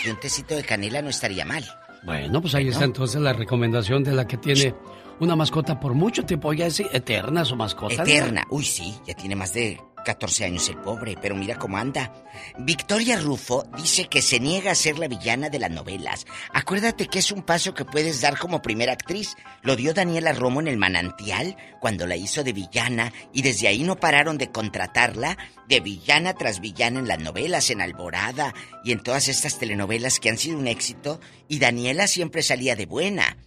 [0.03, 1.64] Y un tecito de canela no estaría mal.
[2.02, 4.74] Bueno, pues ahí está entonces la recomendación de la que tiene
[5.20, 6.54] una mascota por mucho tiempo.
[6.54, 8.04] Ya es eterna su mascota.
[8.04, 8.46] Eterna.
[8.50, 12.12] Uy, sí, ya tiene más de 14 años el pobre, pero mira cómo anda.
[12.58, 16.26] Victoria Rufo dice que se niega a ser la villana de las novelas.
[16.54, 19.36] Acuérdate que es un paso que puedes dar como primera actriz.
[19.62, 23.84] Lo dio Daniela Romo en El Manantial cuando la hizo de villana y desde ahí
[23.84, 25.38] no pararon de contratarla
[25.68, 30.30] de villana tras villana en las novelas, en Alborada y en todas estas telenovelas que
[30.30, 33.38] han sido un éxito y Daniela siempre salía de buena.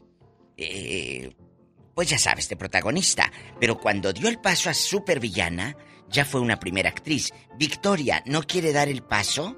[0.57, 1.33] Eh,
[1.95, 3.31] pues ya sabes, de protagonista.
[3.61, 5.77] Pero cuando dio el paso a supervillana,
[6.09, 7.33] ya fue una primera actriz.
[7.57, 9.57] Victoria no quiere dar el paso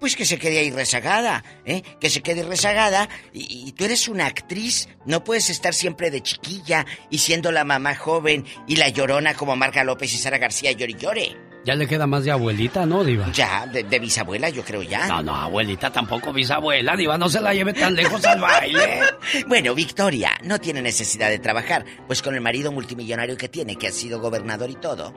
[0.00, 1.82] Pues que se quede ahí rezagada, ¿eh?
[2.00, 3.08] Que se quede rezagada.
[3.32, 7.94] Y, tú eres una actriz, no puedes estar siempre de chiquilla y siendo la mamá
[7.94, 11.51] joven y la llorona como Marga López y Sara García llore y llore.
[11.64, 13.30] Ya le queda más de abuelita, ¿no, Diva?
[13.32, 15.06] Ya, de, de bisabuela, yo creo ya.
[15.06, 19.00] No, no, abuelita tampoco bisabuela, Diva, no se la lleve tan lejos al baile.
[19.46, 23.86] Bueno, Victoria no tiene necesidad de trabajar, pues con el marido multimillonario que tiene, que
[23.86, 25.14] ha sido gobernador y todo.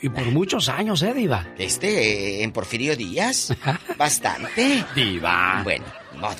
[0.00, 1.46] Y por muchos años, ¿eh, Diva?
[1.58, 3.54] Este, eh, en Porfirio Díaz,
[3.98, 4.84] bastante.
[4.94, 5.60] Diva.
[5.62, 5.84] Bueno,
[6.18, 6.36] modo.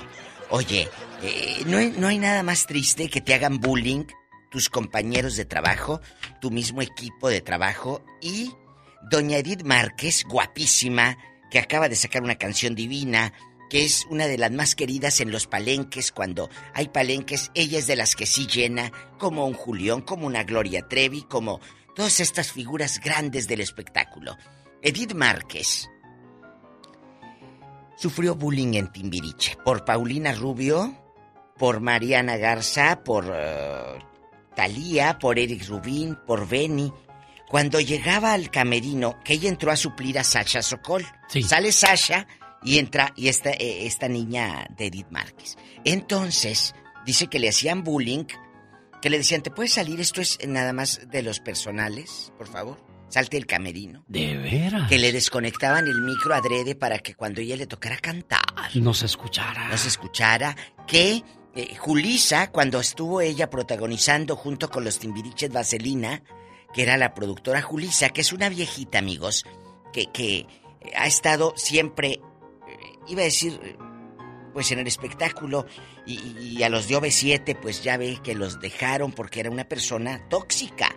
[0.50, 0.88] Oye,
[1.22, 4.04] eh, ¿no, hay, no hay nada más triste que te hagan bullying
[4.50, 6.00] tus compañeros de trabajo,
[6.40, 8.52] tu mismo equipo de trabajo y
[9.10, 11.16] doña Edith Márquez, guapísima,
[11.50, 13.32] que acaba de sacar una canción divina,
[13.70, 16.12] que es una de las más queridas en los palenques.
[16.12, 20.44] Cuando hay palenques, ella es de las que sí llena, como un Julián, como una
[20.44, 21.60] Gloria Trevi, como
[21.94, 24.36] todas estas figuras grandes del espectáculo.
[24.82, 25.88] Edith Márquez
[27.96, 30.94] sufrió bullying en Timbiriche por Paulina Rubio,
[31.56, 33.98] por Mariana Garza, por uh,
[34.54, 36.92] Talía, por Eric Rubín, por Benny.
[37.48, 41.06] Cuando llegaba al camerino, que ella entró a suplir a Sasha Sokol.
[41.47, 42.27] Sale Sasha
[42.62, 45.56] y entra y esta, eh, esta niña de Edith Márquez.
[45.85, 46.74] Entonces,
[47.05, 48.24] dice que le hacían bullying,
[49.01, 50.01] que le decían, ¿te puedes salir?
[50.01, 52.85] Esto es nada más de los personales, por favor.
[53.09, 54.02] Salte el camerino.
[54.09, 54.89] ¿De veras?
[54.89, 58.40] Que le desconectaban el micro adrede para que cuando ella le tocara cantar,
[58.74, 59.68] No se escuchara.
[59.68, 60.56] no se escuchara.
[60.89, 61.23] Que
[61.55, 66.20] eh, Julisa, cuando estuvo ella protagonizando junto con los Timbiriches Vaselina,
[66.77, 69.47] que era la productora Julisa, que es una viejita, amigos,
[69.94, 70.47] que, que
[70.94, 72.20] ha estado siempre, eh,
[73.09, 73.78] iba a decir,
[74.53, 75.65] pues en el espectáculo,
[76.05, 79.65] y, y a los de OV7, pues ya ve que los dejaron porque era una
[79.65, 80.94] persona tóxica.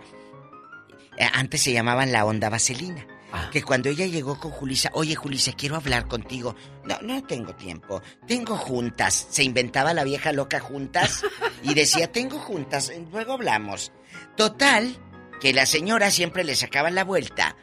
[1.18, 3.08] Eh, Antes se llamaban la onda vaselina.
[3.52, 6.56] Que cuando ella llegó con Julisa, oye Julisa, quiero hablar contigo.
[6.84, 8.02] No, no tengo tiempo.
[8.28, 9.28] Tengo juntas.
[9.30, 11.22] Se inventaba la vieja loca juntas
[11.64, 13.92] y decía, tengo juntas, luego hablamos.
[14.36, 14.98] Total,
[15.40, 17.56] que la señora siempre le sacaban la vuelta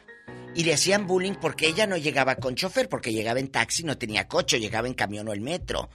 [0.55, 3.97] y le hacían bullying porque ella no llegaba con chofer, porque llegaba en taxi, no
[3.97, 5.89] tenía coche, llegaba en camión o el metro.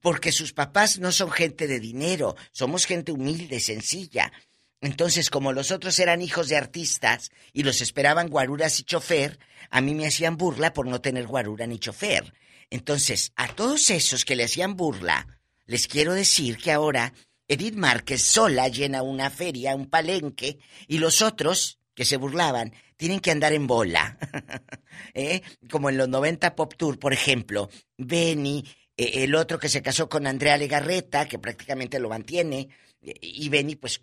[0.00, 4.32] Porque sus papás no son gente de dinero, somos gente humilde, sencilla.
[4.82, 9.38] Entonces, como los otros eran hijos de artistas y los esperaban guaruras y chofer,
[9.70, 12.34] a mí me hacían burla por no tener guarura ni chofer.
[12.68, 15.26] Entonces, a todos esos que le hacían burla,
[15.64, 17.14] les quiero decir que ahora
[17.48, 20.58] Edith Márquez sola llena una feria, un palenque,
[20.88, 24.18] y los otros que se burlaban tienen que andar en bola.
[25.14, 25.42] ¿Eh?
[25.70, 28.64] Como en los 90 Pop Tour, por ejemplo, Benny,
[28.96, 32.68] eh, el otro que se casó con Andrea Legarreta, que prácticamente lo mantiene,
[33.00, 34.02] y Benny, pues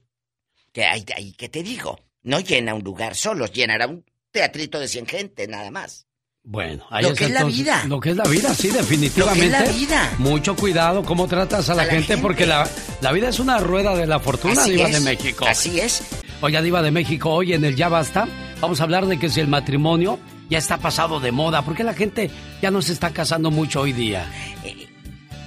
[0.71, 5.07] que ahí que te digo, no llena un lugar solo, llenará un teatrito de 100
[5.07, 6.07] gente, nada más.
[6.43, 7.83] Bueno, ahí Lo que es la vida.
[7.87, 9.45] Lo que es la vida, sí, definitivamente.
[9.45, 10.11] Lo que es la vida.
[10.17, 12.21] Mucho cuidado cómo tratas a la, A la gente, gente.
[12.21, 12.67] porque la,
[12.99, 15.45] la vida es una rueda de la fortuna, Así Diva es, de México.
[15.47, 16.01] así es.
[16.41, 18.27] Oye, Diva de México, hoy en el Ya Basta,
[18.59, 20.17] vamos a hablar de que si el matrimonio
[20.49, 22.31] ya está pasado de moda, porque la gente
[22.61, 24.25] ya no se está casando mucho hoy día.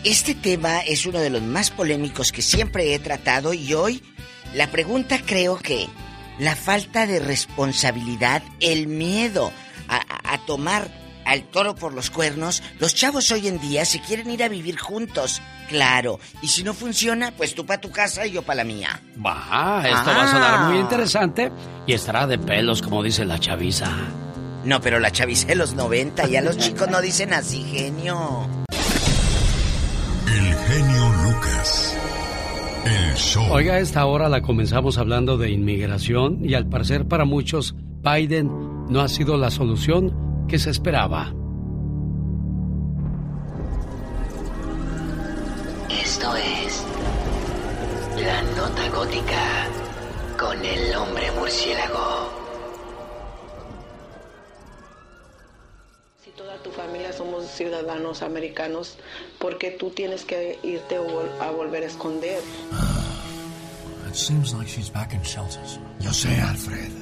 [0.04, 4.00] Este tema es uno de los más polémicos que siempre he tratado y hoy
[4.54, 5.88] la pregunta creo que
[6.38, 9.50] la falta de responsabilidad, el miedo
[9.96, 10.90] a, tomar
[11.24, 14.78] al toro por los cuernos, los chavos hoy en día se quieren ir a vivir
[14.78, 18.64] juntos, claro, y si no funciona, pues tú para tu casa y yo para la
[18.64, 19.00] mía.
[19.24, 20.68] Va, esto va a sonar Ah.
[20.68, 21.50] muy interesante
[21.86, 23.90] y estará de pelos, como dice la chaviza.
[24.64, 28.48] No, pero la chaviza de los 90, ya los chicos no dicen así, genio.
[30.26, 31.96] El genio Lucas.
[32.86, 33.46] El show.
[33.50, 38.50] Oiga, a esta hora la comenzamos hablando de inmigración y al parecer para muchos Biden
[38.88, 41.32] no ha sido la solución que se esperaba.
[45.90, 46.84] Esto es
[48.22, 49.68] La Nota Gótica
[50.38, 52.30] con el hombre murciélago.
[56.22, 58.98] Si toda tu familia somos ciudadanos americanos,
[59.38, 60.96] ¿por qué tú tienes que irte
[61.40, 62.38] a volver a esconder?
[64.08, 65.80] It seems like she's back in shelters.
[66.00, 66.92] Yo sé, Alfred.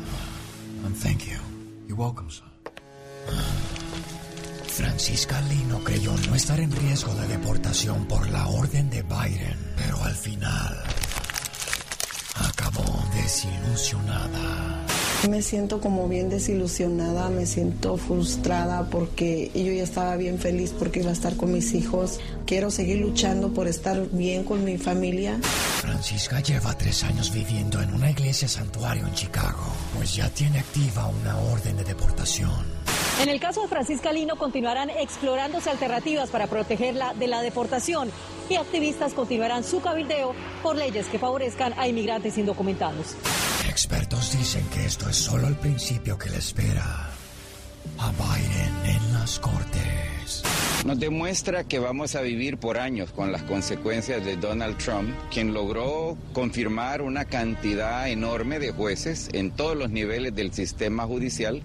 [0.85, 1.52] And thank you.
[4.66, 10.03] Francisca Lino creyó no estar en riesgo de deportación por la orden de Biden, pero
[10.03, 10.83] al final
[12.35, 14.82] acabó desilusionada.
[15.31, 20.99] Me siento como bien desilusionada, me siento frustrada porque yo ya estaba bien feliz porque
[21.01, 22.19] iba a estar con mis hijos.
[22.44, 25.39] Quiero seguir luchando por estar bien con mi familia.
[25.81, 29.65] Francisca lleva tres años viviendo en una iglesia santuario en Chicago,
[29.97, 32.82] pues ya tiene activa una orden de deportación.
[33.23, 38.11] En el caso de Francisca Lino continuarán explorándose alternativas para protegerla de la deportación
[38.49, 43.15] y activistas continuarán su cabildeo por leyes que favorezcan a inmigrantes indocumentados.
[43.69, 47.11] Expertos dicen que esto es solo el principio que le espera
[47.99, 50.43] a Biden en las Cortes.
[50.85, 55.55] Nos demuestra que vamos a vivir por años con las consecuencias de Donald Trump, quien
[55.55, 61.62] logró confirmar una cantidad enorme de jueces en todos los niveles del sistema judicial.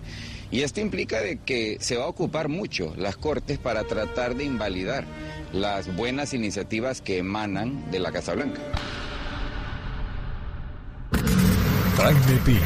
[0.50, 4.46] Y esto implica de que se va a ocupar mucho las Cortes para tratar de
[4.46, 5.06] invalidar
[5.52, 8.62] las buenas iniciativas que emanan de la Casa Blanca.
[11.98, 12.62] Jaime Piña,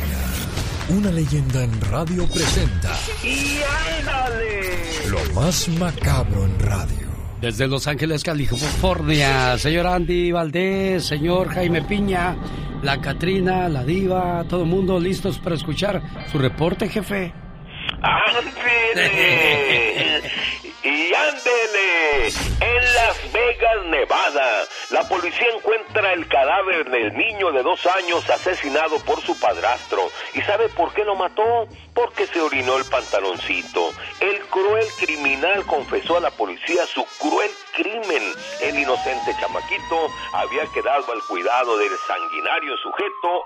[0.90, 3.60] una leyenda en radio presenta ¡Y
[4.00, 4.72] ándale!
[5.10, 7.08] lo más macabro en radio.
[7.42, 12.36] Desde Los Ángeles, California, señor Andy Valdés, señor Jaime Piña,
[12.84, 17.34] la Catrina, la Diva, todo el mundo listos para escuchar su reporte, jefe.
[18.04, 19.02] ¡Ándele!
[20.84, 22.28] ¡Y ándele!
[22.60, 28.98] En Las Vegas, Nevada, la policía encuentra el cadáver del niño de dos años asesinado
[29.06, 30.10] por su padrastro.
[30.34, 31.68] ¿Y sabe por qué lo mató?
[31.94, 33.92] Porque se orinó el pantaloncito.
[34.20, 38.24] El cruel criminal confesó a la policía su cruel crimen.
[38.62, 43.44] El inocente chamaquito había quedado al cuidado del sanguinario sujeto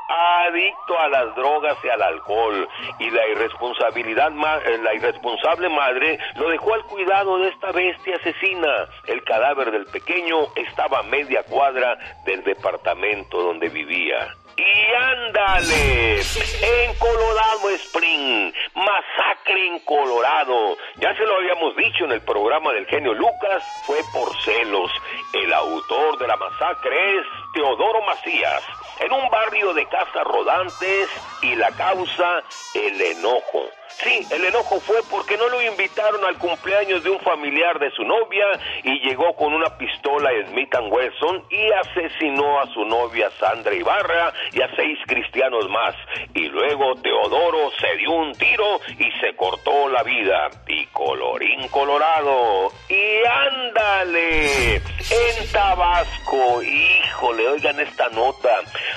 [0.47, 2.67] adicto a las drogas y al alcohol.
[2.99, 4.31] Y la irresponsabilidad
[4.65, 8.87] eh, la irresponsable madre lo dejó al cuidado de esta bestia asesina.
[9.07, 14.27] El cadáver del pequeño estaba a media cuadra del departamento donde vivía.
[14.57, 20.77] Y ándale, en Colorado Spring, masacre en Colorado.
[20.97, 24.91] Ya se lo habíamos dicho en el programa del genio Lucas, fue por celos.
[25.33, 28.63] El autor de la masacre es Teodoro Macías,
[28.99, 31.09] en un barrio de casas rodantes
[31.41, 32.43] y la causa,
[32.75, 33.69] el enojo.
[34.03, 38.03] Sí, el enojo fue porque no lo invitaron al cumpleaños de un familiar de su
[38.03, 38.45] novia
[38.83, 44.61] y llegó con una pistola Smith Wesson y asesinó a su novia Sandra Ibarra y
[44.61, 45.95] a seis cristianos más.
[46.33, 50.49] Y luego Teodoro se dio un tiro y se cortó la vida.
[50.67, 52.71] Y colorín colorado.
[52.89, 54.75] Y ándale.
[54.75, 58.49] En Tabasco, híjole, oigan esta nota.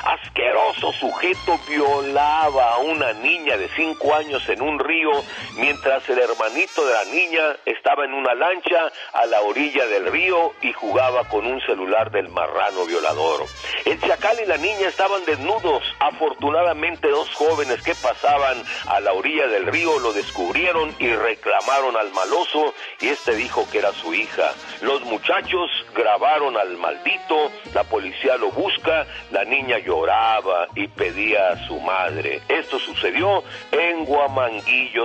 [0.04, 5.10] Asqueroso sujeto violaba a una niña de cinco años en un río
[5.56, 10.52] mientras el hermanito de la niña estaba en una lancha a la orilla del río
[10.62, 13.44] y jugaba con un celular del marrano violador.
[13.84, 15.82] El chacal y la niña estaban desnudos.
[16.00, 22.10] Afortunadamente dos jóvenes que pasaban a la orilla del río lo descubrieron y reclamaron al
[22.12, 24.54] maloso y este dijo que era su hija.
[24.80, 31.66] Los muchachos grabaron al maldito, la policía lo busca, la niña lloraba y pedía a
[31.66, 32.40] su madre.
[32.48, 33.42] Esto sucedió
[33.72, 34.04] en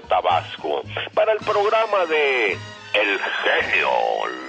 [0.08, 0.84] Tabasco.
[1.14, 3.90] Para el programa de El genio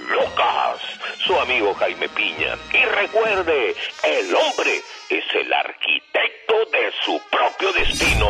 [0.09, 0.79] Lucas,
[1.25, 2.55] su amigo Jaime Piña.
[2.73, 8.27] Y recuerde, el hombre es el arquitecto de su propio destino.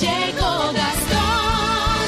[0.00, 1.98] Llegó Gastón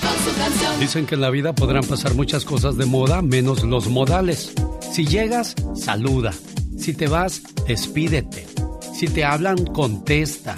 [0.00, 0.80] con su canción.
[0.80, 4.54] Dicen que en la vida podrán pasar muchas cosas de moda, menos los modales.
[4.92, 6.32] Si llegas, saluda.
[6.78, 8.46] Si te vas, despídete.
[8.94, 10.54] Si te hablan, contesta.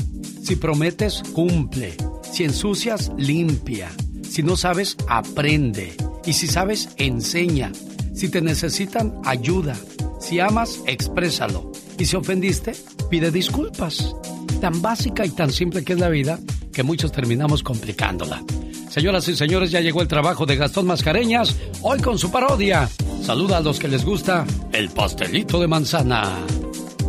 [0.46, 1.96] Si prometes, cumple.
[2.22, 3.90] Si ensucias, limpia.
[4.22, 5.96] Si no sabes, aprende.
[6.24, 7.72] Y si sabes, enseña.
[8.14, 9.74] Si te necesitan, ayuda.
[10.20, 11.72] Si amas, exprésalo.
[11.98, 12.76] Y si ofendiste,
[13.10, 14.14] pide disculpas.
[14.60, 16.38] Tan básica y tan simple que es la vida
[16.72, 18.44] que muchos terminamos complicándola.
[18.88, 22.88] Señoras y señores, ya llegó el trabajo de Gastón Mascareñas, hoy con su parodia.
[23.20, 26.38] Saluda a los que les gusta el pastelito de manzana.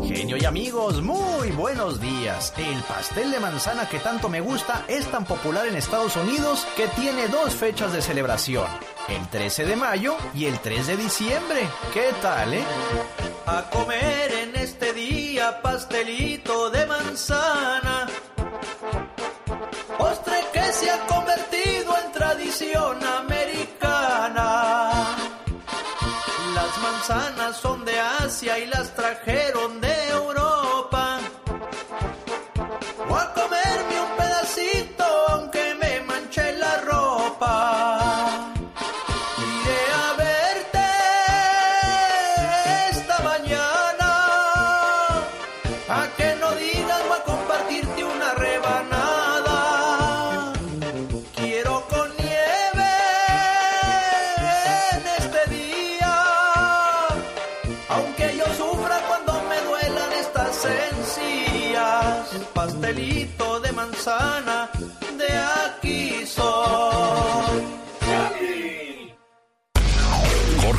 [0.07, 2.53] Genio y amigos, muy buenos días.
[2.57, 6.87] El pastel de manzana que tanto me gusta es tan popular en Estados Unidos que
[6.87, 8.67] tiene dos fechas de celebración,
[9.09, 11.67] el 13 de mayo y el 3 de diciembre.
[11.93, 12.63] ¿Qué tal, eh?
[13.47, 18.07] A comer en este día pastelito de manzana.
[19.97, 24.91] Postre que se ha convertido en tradición americana.
[26.55, 29.46] Las manzanas son de Asia y las trajeron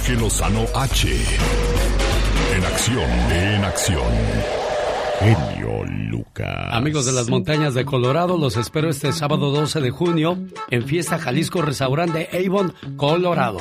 [0.09, 1.09] Jorge Lozano H.
[2.55, 4.11] En acción, en acción.
[5.21, 6.69] Genio Lucas.
[6.71, 10.39] Amigos de las montañas de Colorado, los espero este sábado 12 de junio
[10.71, 13.59] en Fiesta Jalisco Restaurante Avon, Colorado.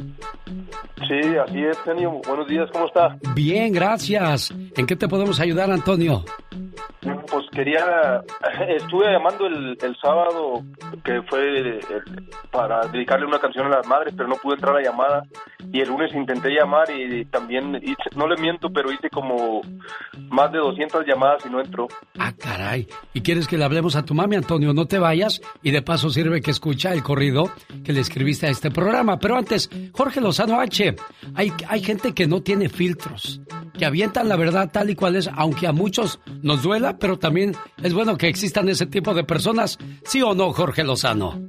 [1.06, 2.20] Sí, así es, genio.
[2.26, 3.18] Buenos días, ¿cómo está?
[3.34, 4.33] Bien, gracias.
[4.76, 6.24] ¿En qué te podemos ayudar, Antonio?
[7.54, 8.22] Quería,
[8.68, 10.62] estuve llamando el, el sábado,
[11.04, 11.80] que fue el-
[12.50, 15.22] para dedicarle una canción a las madres, pero no pude entrar a la llamada.
[15.72, 19.62] Y el lunes intenté llamar y también, hice- no le miento, pero hice como
[20.30, 21.88] más de 200 llamadas y no entró.
[22.18, 22.86] Ah, caray.
[23.12, 24.72] ¿Y quieres que le hablemos a tu mami, Antonio?
[24.74, 27.50] No te vayas y de paso sirve que escucha el corrido
[27.84, 29.18] que le escribiste a este programa.
[29.18, 30.94] Pero antes, Jorge Lozano H.
[31.34, 33.40] Hay, hay gente que no tiene filtros,
[33.76, 37.43] que avientan la verdad tal y cual es, aunque a muchos nos duela, pero también
[37.82, 39.78] es bueno que existan ese tipo de personas.
[40.04, 41.40] ¿Sí o no, Jorge Lozano?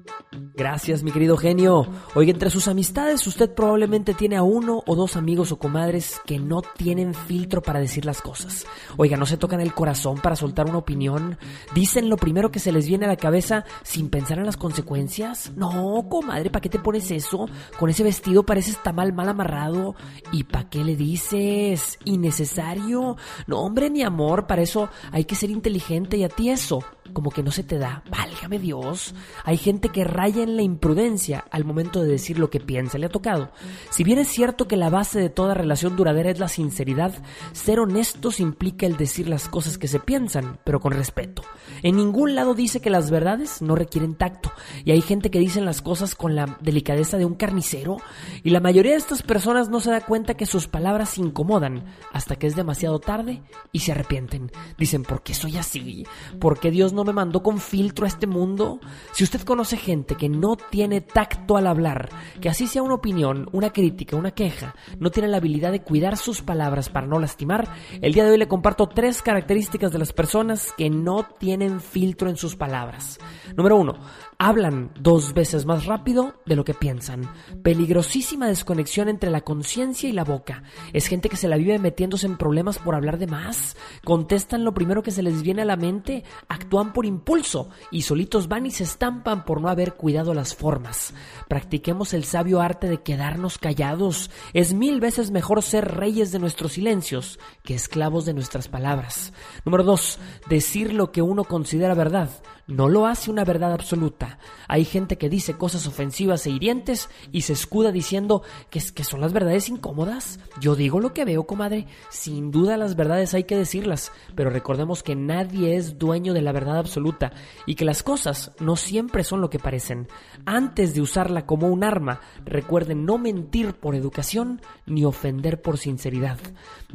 [0.57, 1.85] Gracias, mi querido genio.
[2.13, 6.39] Oiga, entre sus amistades usted probablemente tiene a uno o dos amigos o comadres que
[6.39, 8.65] no tienen filtro para decir las cosas.
[8.95, 11.37] Oiga, no se tocan el corazón para soltar una opinión.
[11.73, 15.51] Dicen lo primero que se les viene a la cabeza sin pensar en las consecuencias.
[15.55, 17.49] No, comadre, ¿para qué te pones eso?
[17.77, 19.95] Con ese vestido pareces tamal mal amarrado.
[20.31, 21.99] ¿Y para qué le dices?
[22.05, 23.17] Innecesario.
[23.47, 26.83] No, hombre, mi amor, para eso hay que ser inteligente y a ti eso
[27.13, 28.03] como que no se te da.
[28.09, 29.13] Válgame Dios.
[29.43, 32.97] Hay gente que raya en la imprudencia al momento de decir lo que piensa.
[32.97, 33.51] Le ha tocado.
[33.89, 37.13] Si bien es cierto que la base de toda relación duradera es la sinceridad,
[37.53, 41.43] ser honestos implica el decir las cosas que se piensan, pero con respeto.
[41.83, 44.51] En ningún lado dice que las verdades no requieren tacto.
[44.83, 47.97] Y hay gente que dicen las cosas con la delicadeza de un carnicero.
[48.43, 52.35] Y la mayoría de estas personas no se da cuenta que sus palabras incomodan hasta
[52.35, 54.51] que es demasiado tarde y se arrepienten.
[54.77, 56.05] Dicen, ¿por qué soy así?
[56.39, 58.79] ¿Por qué Dios no me mandó con filtro a este mundo?
[59.11, 62.09] Si usted conoce gente que no tiene tacto al hablar,
[62.41, 66.17] que así sea una opinión, una crítica, una queja, no tiene la habilidad de cuidar
[66.17, 67.67] sus palabras para no lastimar,
[68.01, 72.29] el día de hoy le comparto tres características de las personas que no tienen filtro
[72.29, 73.19] en sus palabras.
[73.55, 73.95] Número uno,
[74.37, 77.29] hablan dos veces más rápido de lo que piensan.
[77.63, 80.63] Peligrosísima desconexión entre la conciencia y la boca.
[80.93, 83.77] Es gente que se la vive metiéndose en problemas por hablar de más.
[84.03, 88.47] Contestan lo primero que se les viene a la mente, actúan por impulso y solitos
[88.47, 91.13] van y se estampan por no haber cuidado las formas.
[91.47, 94.29] Practiquemos el sabio arte de quedarnos callados.
[94.53, 99.33] Es mil veces mejor ser reyes de nuestros silencios que esclavos de nuestras palabras.
[99.63, 102.29] Número dos, decir lo que uno considera verdad
[102.67, 104.39] no lo hace una verdad absoluta.
[104.67, 109.21] Hay gente que dice cosas ofensivas e hirientes y se escuda diciendo que, que son
[109.21, 110.39] las verdades incómodas.
[110.59, 111.87] Yo digo lo que veo, comadre.
[112.09, 116.51] Sin duda las verdades hay que decirlas, pero recordemos que nadie es dueño de la
[116.51, 117.33] verdad absoluta
[117.65, 120.07] y que las cosas no siempre son lo que parecen.
[120.45, 126.39] Antes de usarla como un arma, recuerden no mentir por educación ni ofender por sinceridad.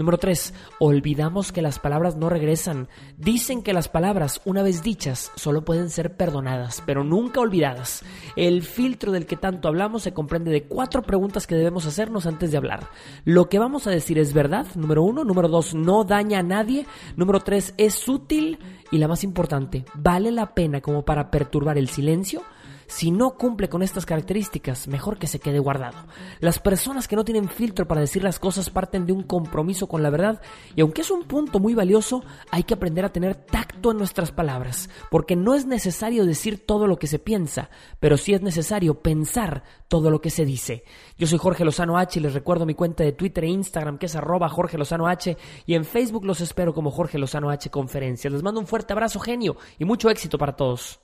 [0.01, 0.55] Número 3.
[0.79, 2.89] Olvidamos que las palabras no regresan.
[3.19, 8.03] Dicen que las palabras, una vez dichas, solo pueden ser perdonadas, pero nunca olvidadas.
[8.35, 12.51] El filtro del que tanto hablamos se comprende de cuatro preguntas que debemos hacernos antes
[12.51, 12.89] de hablar.
[13.27, 15.23] Lo que vamos a decir es verdad, número uno.
[15.23, 16.87] Número dos, no daña a nadie.
[17.17, 18.59] Número tres, es útil.
[18.91, 22.43] Y la más importante, ¿vale la pena como para perturbar el silencio?
[22.91, 25.97] Si no cumple con estas características, mejor que se quede guardado.
[26.41, 30.03] Las personas que no tienen filtro para decir las cosas parten de un compromiso con
[30.03, 30.43] la verdad
[30.75, 34.33] y aunque es un punto muy valioso, hay que aprender a tener tacto en nuestras
[34.33, 39.01] palabras, porque no es necesario decir todo lo que se piensa, pero sí es necesario
[39.01, 40.83] pensar todo lo que se dice.
[41.17, 44.07] Yo soy Jorge Lozano H y les recuerdo mi cuenta de Twitter e Instagram que
[44.07, 48.33] es arroba Jorge Lozano H y en Facebook los espero como Jorge Lozano H Conferencias.
[48.33, 51.01] Les mando un fuerte abrazo genio y mucho éxito para todos.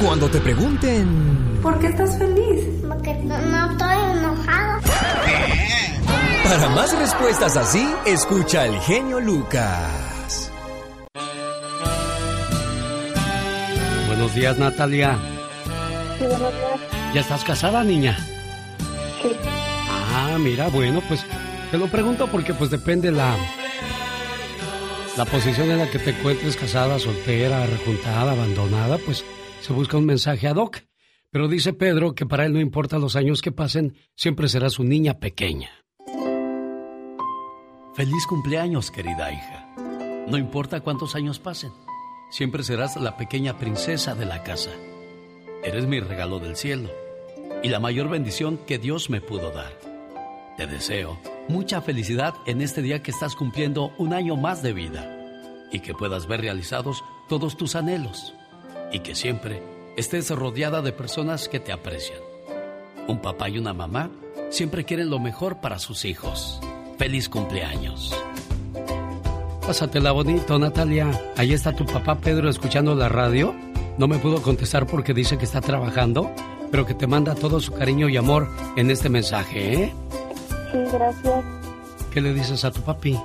[0.00, 2.64] Cuando te pregunten ¿Por qué estás feliz?
[2.88, 4.80] Porque no, no estoy enojado.
[6.44, 10.50] para más respuestas así, escucha al genio Lucas.
[14.06, 15.18] Buenos días, Natalia.
[16.18, 17.14] Sí, buenos días.
[17.14, 18.16] ¿Ya estás casada, niña?
[19.22, 19.32] Sí.
[20.14, 21.24] Ah, mira, bueno, pues
[21.70, 23.36] te lo pregunto porque pues depende la
[25.16, 29.24] la posición en la que te encuentres casada, soltera, rejuntada, abandonada, pues
[29.60, 30.78] se busca un mensaje ad hoc.
[31.30, 34.84] Pero dice Pedro que para él no importa los años que pasen, siempre serás su
[34.84, 35.70] niña pequeña.
[37.94, 39.68] Feliz cumpleaños, querida hija.
[40.26, 41.70] No importa cuántos años pasen,
[42.30, 44.70] siempre serás la pequeña princesa de la casa.
[45.62, 46.90] Eres mi regalo del cielo
[47.62, 49.72] y la mayor bendición que Dios me pudo dar.
[50.56, 55.16] Te deseo mucha felicidad en este día que estás cumpliendo un año más de vida
[55.70, 58.34] y que puedas ver realizados todos tus anhelos
[58.92, 59.62] y que siempre
[59.96, 62.20] estés rodeada de personas que te aprecian.
[63.06, 64.10] Un papá y una mamá
[64.50, 66.60] siempre quieren lo mejor para sus hijos.
[66.98, 68.14] Feliz cumpleaños.
[69.66, 71.10] Pásatela bonito, Natalia.
[71.36, 73.54] Ahí está tu papá Pedro escuchando la radio.
[73.98, 76.30] No me pudo contestar porque dice que está trabajando,
[76.70, 79.94] pero que te manda todo su cariño y amor en este mensaje, ¿eh?
[80.72, 81.44] Sí, gracias.
[82.12, 83.18] ¿Qué le dices a tu papi?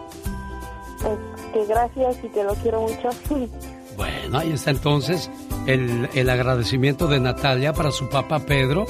[1.02, 1.18] Pues
[1.54, 3.10] que gracias y te lo quiero mucho.
[3.96, 5.32] Bueno, ahí está entonces
[5.68, 8.86] el, el agradecimiento de Natalia para su papá Pedro.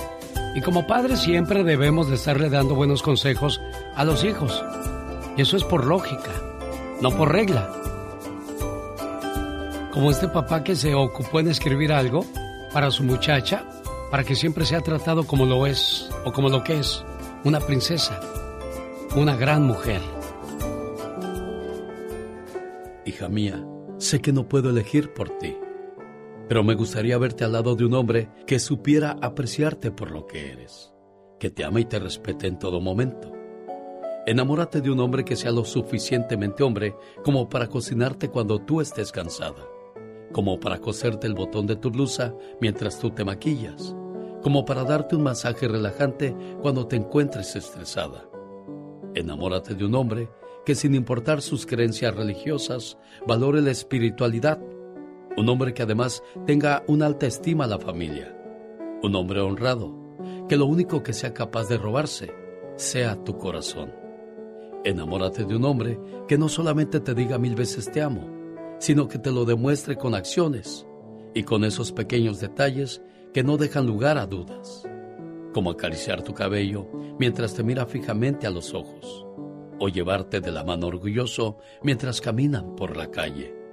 [0.55, 3.61] Y como padres siempre debemos de estarle dando buenos consejos
[3.95, 4.63] a los hijos.
[5.37, 6.31] Y eso es por lógica,
[7.01, 7.69] no por regla.
[9.91, 12.25] Como este papá que se ocupó en escribir algo
[12.73, 13.65] para su muchacha,
[14.11, 17.03] para que siempre sea tratado como lo es o como lo que es,
[17.43, 18.19] una princesa,
[19.15, 20.01] una gran mujer.
[23.05, 23.63] Hija mía,
[23.97, 25.55] sé que no puedo elegir por ti,
[26.47, 30.51] pero me gustaría verte al lado de un hombre que supiera apreciarte por lo que
[30.51, 30.93] eres,
[31.39, 33.31] que te ama y te respete en todo momento.
[34.27, 39.11] Enamórate de un hombre que sea lo suficientemente hombre como para cocinarte cuando tú estés
[39.11, 39.67] cansada,
[40.31, 43.95] como para coserte el botón de tu blusa mientras tú te maquillas,
[44.41, 48.27] como para darte un masaje relajante cuando te encuentres estresada.
[49.13, 50.29] Enamórate de un hombre
[50.65, 52.97] que sin importar sus creencias religiosas,
[53.27, 54.59] valore la espiritualidad.
[55.37, 58.35] Un hombre que además tenga una alta estima a la familia.
[59.03, 59.93] Un hombre honrado,
[60.47, 62.33] que lo único que sea capaz de robarse
[62.75, 63.93] sea tu corazón.
[64.83, 68.29] Enamórate de un hombre que no solamente te diga mil veces te amo,
[68.79, 70.85] sino que te lo demuestre con acciones
[71.33, 73.01] y con esos pequeños detalles
[73.33, 74.87] que no dejan lugar a dudas,
[75.53, 76.87] como acariciar tu cabello
[77.19, 79.25] mientras te mira fijamente a los ojos
[79.79, 83.64] o llevarte de la mano orgulloso mientras caminan por la calle.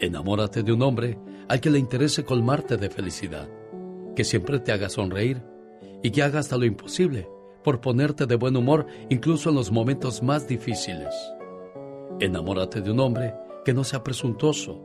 [0.00, 1.18] Enamórate de un hombre
[1.48, 3.48] al que le interese colmarte de felicidad,
[4.14, 5.42] que siempre te haga sonreír
[6.02, 7.28] y que haga hasta lo imposible
[7.64, 11.14] por ponerte de buen humor incluso en los momentos más difíciles.
[12.20, 13.34] Enamórate de un hombre
[13.64, 14.82] que no sea presuntuoso,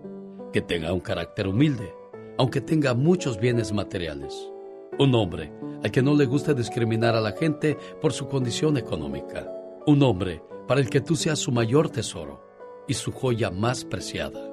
[0.51, 1.93] que tenga un carácter humilde,
[2.37, 4.35] aunque tenga muchos bienes materiales.
[4.99, 5.51] Un hombre
[5.83, 9.49] al que no le guste discriminar a la gente por su condición económica
[9.85, 12.41] un hombre para el que tú seas su mayor tesoro
[12.87, 14.52] y su joya más preciada.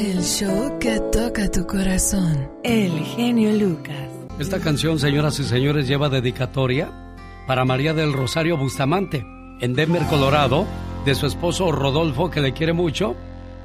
[0.00, 2.50] El show que toca tu corazón.
[2.64, 4.08] El genio Lucas.
[4.38, 6.90] Esta canción, señoras y señores, lleva dedicatoria
[7.46, 9.26] para María del Rosario Bustamante,
[9.60, 10.64] en Denver, Colorado,
[11.04, 13.14] de su esposo Rodolfo, que le quiere mucho.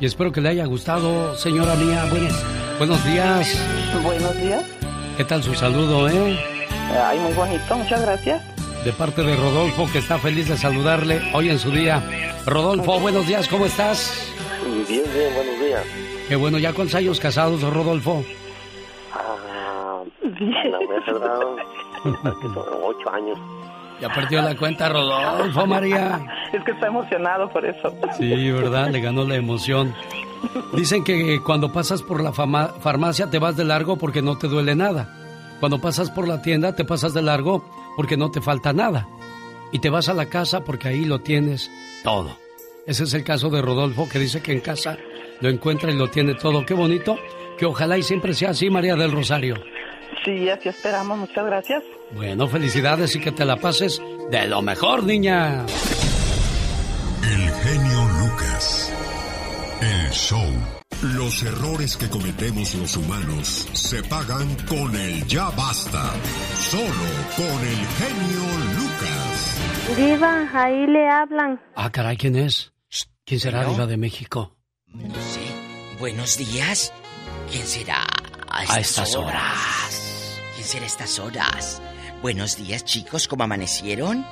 [0.01, 2.05] Y espero que le haya gustado, señora mía.
[2.09, 2.33] Buenos,
[2.79, 3.57] buenos días.
[4.03, 4.65] Buenos días.
[5.15, 6.37] ¿Qué tal su saludo, eh?
[7.01, 8.43] Ay, muy bonito, muchas gracias.
[8.83, 12.03] De parte de Rodolfo, que está feliz de saludarle hoy en su día.
[12.45, 14.11] Rodolfo, buenos días, ¿cómo estás?
[14.89, 16.04] Bien, bien, buenos días.
[16.27, 18.23] Qué bueno, ¿ya cuántos años casados, Rodolfo?
[19.13, 21.55] Ah, no me he cerrado.
[22.83, 23.37] ocho años.
[24.01, 26.19] Ya perdió la cuenta Rodolfo, María.
[26.51, 27.93] Es que está emocionado por eso.
[28.17, 28.89] Sí, ¿verdad?
[28.89, 29.93] Le ganó la emoción.
[30.73, 34.75] Dicen que cuando pasas por la farmacia te vas de largo porque no te duele
[34.75, 35.09] nada.
[35.59, 37.63] Cuando pasas por la tienda te pasas de largo
[37.95, 39.07] porque no te falta nada.
[39.71, 41.71] Y te vas a la casa porque ahí lo tienes
[42.03, 42.37] todo.
[42.85, 44.97] Ese es el caso de Rodolfo que dice que en casa
[45.41, 46.65] lo encuentra y lo tiene todo.
[46.65, 47.17] Qué bonito.
[47.57, 49.55] Que ojalá y siempre sea así, María del Rosario.
[50.23, 51.17] Sí, así esperamos.
[51.17, 51.83] Muchas gracias.
[52.13, 55.65] Bueno, felicidades y que te la pases de lo mejor, niña.
[57.23, 58.93] El genio Lucas.
[59.81, 60.45] El show.
[61.01, 66.13] Los errores que cometemos los humanos se pagan con el ya basta.
[66.59, 66.85] Solo
[67.35, 68.43] con el genio
[68.77, 69.97] Lucas.
[69.97, 71.61] Diva, ahí le hablan.
[71.75, 72.73] Ah, caray, ¿quién es?
[73.25, 74.54] ¿Quién será Diva de México?
[75.03, 75.41] No sé.
[75.99, 76.93] Buenos días.
[77.51, 78.05] ¿Quién será
[78.49, 80.41] a estas, A estas horas?
[80.55, 81.81] ¿Quién será a estas horas?
[82.21, 83.27] Buenos días, chicos.
[83.27, 84.25] ¿Cómo amanecieron?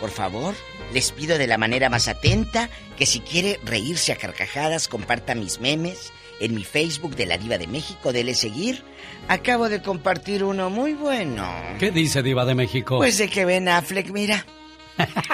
[0.00, 0.54] Por favor,
[0.92, 2.68] les pido de la manera más atenta
[2.98, 7.56] que si quiere reírse a carcajadas, comparta mis memes en mi Facebook de la Diva
[7.56, 8.84] de México, dele seguir.
[9.28, 11.50] Acabo de compartir uno muy bueno.
[11.78, 12.98] ¿Qué dice Diva de México?
[12.98, 14.44] Pues de que Ben Affleck, mira.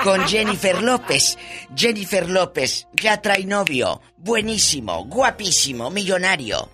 [0.05, 1.39] Con Jennifer López.
[1.77, 4.01] Jennifer López ya trae novio.
[4.17, 6.69] Buenísimo, guapísimo, millonario.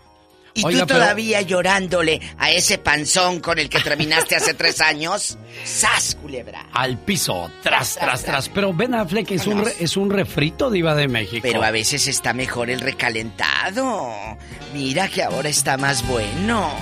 [0.55, 4.81] ¿Y Oiga, tú pero- todavía llorándole a ese panzón con el que terminaste hace tres
[4.81, 5.39] años?
[5.65, 6.67] ¡Sas, culebra!
[6.73, 8.49] Al piso, tras, tras, tras.
[8.49, 11.43] Pero Ben Affleck es un, re- es un refrito Diva de México.
[11.43, 14.11] Pero a veces está mejor el recalentado.
[14.75, 16.73] Mira que ahora está más bueno.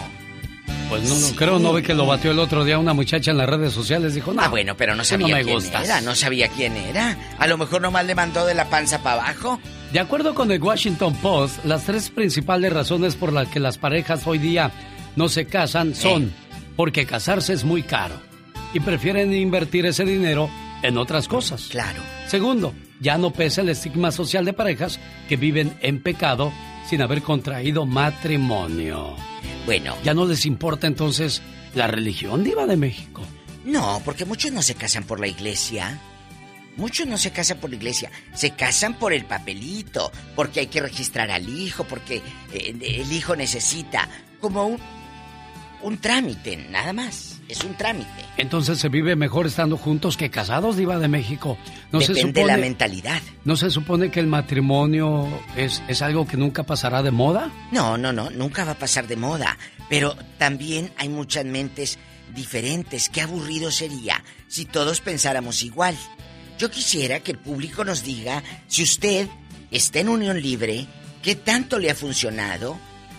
[0.89, 3.39] Pues no, no creo, no ve que lo batió el otro día una muchacha en
[3.39, 4.15] las redes sociales.
[4.15, 4.43] Dijo, no.
[4.43, 5.85] Ah, bueno, pero no sabía no me quién gustas.
[5.85, 7.17] era, no sabía quién era.
[7.39, 9.61] A lo mejor nomás le mandó de la panza para abajo.
[9.93, 14.27] De acuerdo con el Washington Post, las tres principales razones por las que las parejas
[14.27, 14.71] hoy día
[15.17, 16.33] no se casan son
[16.77, 18.15] porque casarse es muy caro
[18.75, 20.51] y prefieren invertir ese dinero
[20.83, 21.69] en otras cosas.
[21.71, 22.01] Claro.
[22.27, 26.53] Segundo, ya no pesa el estigma social de parejas que viven en pecado
[26.89, 29.15] sin haber contraído matrimonio.
[29.65, 29.97] Bueno.
[30.05, 31.43] Ya no les importa entonces
[31.75, 33.23] la religión diva de México.
[33.65, 36.01] No, porque muchos no se casan por la iglesia.
[36.77, 40.83] Muchos no se casan por la iglesia, se casan por el papelito, porque hay que
[40.83, 42.21] registrar al hijo, porque
[42.53, 44.11] eh, el hijo necesita
[44.41, 44.79] como un,
[45.81, 47.36] un trámite, nada más.
[47.49, 48.11] Es un trámite.
[48.37, 51.57] Entonces se vive mejor estando juntos que casados, diva de México.
[51.93, 53.23] No se Depende de supone, la mentalidad.
[53.45, 57.53] ¿No se supone que el matrimonio es, es algo que nunca pasará de moda?
[57.71, 59.59] No, no, no, nunca va a pasar de moda.
[59.89, 61.99] Pero también hay muchas mentes
[62.35, 63.09] diferentes.
[63.09, 65.97] Qué aburrido sería si todos pensáramos igual.
[66.59, 69.29] Yo quisiera que el público nos diga si usted
[69.71, 70.87] está en unión libre,
[71.23, 72.79] qué tanto le ha funcionado.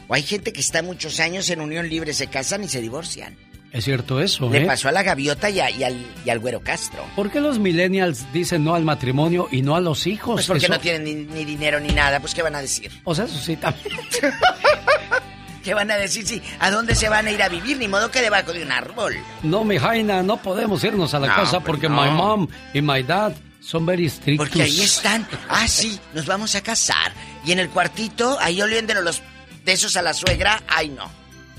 [0.09, 3.37] O hay gente que está muchos años en unión libre, se casan y se divorcian.
[3.71, 4.65] Es cierto eso, Le ¿eh?
[4.65, 7.05] pasó a la gaviota y, a- y al, y al güero Castro.
[7.15, 10.35] ¿Por qué los millennials dicen no al matrimonio y no a los hijos?
[10.35, 12.91] Pues porque Eso- no tienen ni, ni dinero ni nada, pues ¿qué van a decir?
[13.03, 13.97] O sea, eso sí también.
[15.63, 17.77] ¿Qué van a decir si a dónde se van a ir a vivir?
[17.77, 19.17] Ni modo que debajo de un árbol.
[19.43, 22.01] No, mi Jaina, no podemos irnos a la No, casa pues porque no.
[22.01, 24.47] my mom y my dad son very estrictos.
[24.47, 25.27] Porque ahí están.
[25.49, 27.11] Ah, sí, nos vamos a casar.
[27.45, 29.21] Y en el cuartito, ahí oliéndolo los
[29.65, 30.63] besos a la suegra.
[30.69, 31.11] Ay, no.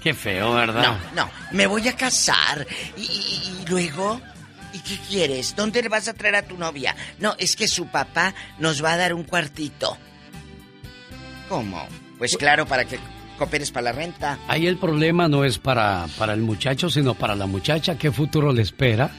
[0.03, 0.83] Qué feo, ¿verdad?
[1.15, 1.31] No, no.
[1.53, 2.67] Me voy a casar.
[2.97, 4.21] Y, y- y luego.
[4.73, 5.57] ¿Y qué quieres?
[5.57, 6.95] ¿Dónde le vas a traer a tu novia?
[7.19, 9.97] No, es que su papá nos va a dar un cuartito.
[11.49, 11.87] ¿Cómo?
[12.19, 12.99] Pues claro, para que
[13.39, 14.39] cooperes para la renta.
[14.49, 17.97] Ahí el problema no es para, para el muchacho, sino para la muchacha.
[17.97, 19.11] ¿Qué futuro le espera?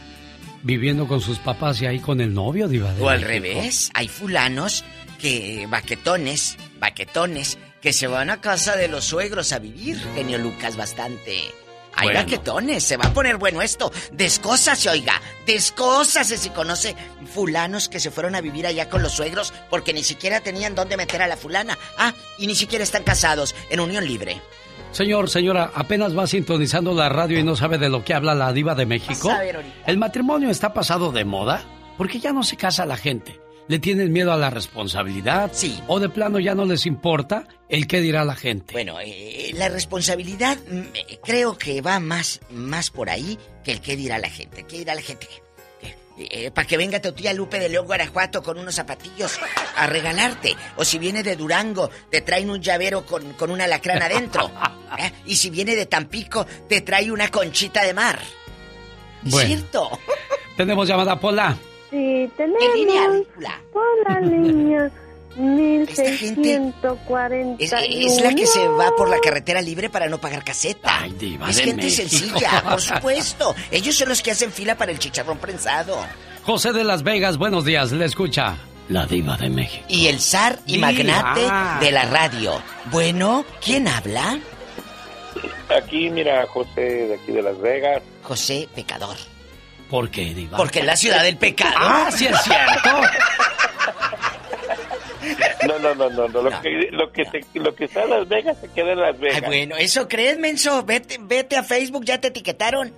[0.61, 3.31] Viviendo con sus papás y ahí con el novio, Diva de O al México.
[3.31, 4.84] revés, hay fulanos
[5.19, 10.76] que, baquetones, baquetones, que se van a casa de los suegros a vivir, genio Lucas,
[10.76, 11.53] bastante.
[11.95, 12.80] Hay Bueno.
[12.80, 13.91] se va a poner bueno esto.
[14.14, 16.95] Descósase, oiga, descósase si conoce
[17.34, 20.97] fulanos que se fueron a vivir allá con los suegros porque ni siquiera tenían dónde
[20.97, 21.77] meter a la fulana.
[21.97, 24.41] Ah, y ni siquiera están casados, en unión libre.
[24.91, 28.53] Señor, señora, apenas va sintonizando la radio y no sabe de lo que habla la
[28.53, 29.27] diva de México.
[29.27, 29.76] Vas a ver ahorita.
[29.85, 31.64] ¿El matrimonio está pasado de moda?
[31.97, 33.39] Porque ya no se casa la gente.
[33.70, 35.52] ¿Le tienen miedo a la responsabilidad?
[35.54, 35.80] Sí.
[35.88, 38.74] ¿O de plano ya no les importa el qué dirá la gente?
[38.74, 43.80] Bueno, eh, la responsabilidad mm, eh, creo que va más, más por ahí que el
[43.82, 44.66] qué dirá la gente.
[44.68, 45.28] ¿Qué dirá la gente?
[46.54, 49.40] para que venga tu tía Lupe de León, Guanajuato, con unos zapatillos
[49.78, 50.54] a regalarte.
[50.76, 54.52] O si viene de Durango, te traen un llavero con, con una lacrana adentro.
[55.00, 55.12] ¿Eh?
[55.28, 58.20] Y si viene de Tampico, te trae una conchita de mar.
[59.26, 59.48] ¿Es Bueno.
[59.48, 60.00] cierto?
[60.58, 61.56] Tenemos llamada Pola.
[61.90, 63.26] Sí, línea tenemos
[63.74, 64.91] por la línea
[65.36, 67.56] 1641.
[67.60, 71.06] Es, es la que se va por la carretera libre para no pagar caseta.
[71.18, 72.07] diva es de gente México.
[72.10, 73.56] sencilla, por supuesto.
[73.72, 75.98] Ellos son los que hacen fila para el chicharrón prensado.
[76.44, 77.91] José de Las Vegas, buenos días.
[77.91, 78.57] Le escucha
[78.90, 79.86] la diva de México.
[79.88, 80.88] Y el zar y Diva.
[80.91, 82.61] magnate de la radio.
[82.91, 84.40] Bueno, ¿quién habla?
[85.78, 88.02] Aquí, mira, José de aquí de Las Vegas.
[88.24, 89.16] José Pecador.
[89.90, 90.57] ¿Por qué, diva?
[90.57, 91.74] Porque es la ciudad del pecado.
[91.78, 92.90] Ah, sí es cierto.
[95.68, 96.41] No, no, no, no, no.
[96.41, 99.20] Lo, que, lo, que se- lo que está en Las Vegas se queda en Las
[99.20, 99.41] Vegas.
[99.44, 100.84] Ay, bueno, ¿eso crees, menso?
[100.84, 102.94] Vete, vete a Facebook, ya te etiquetaron.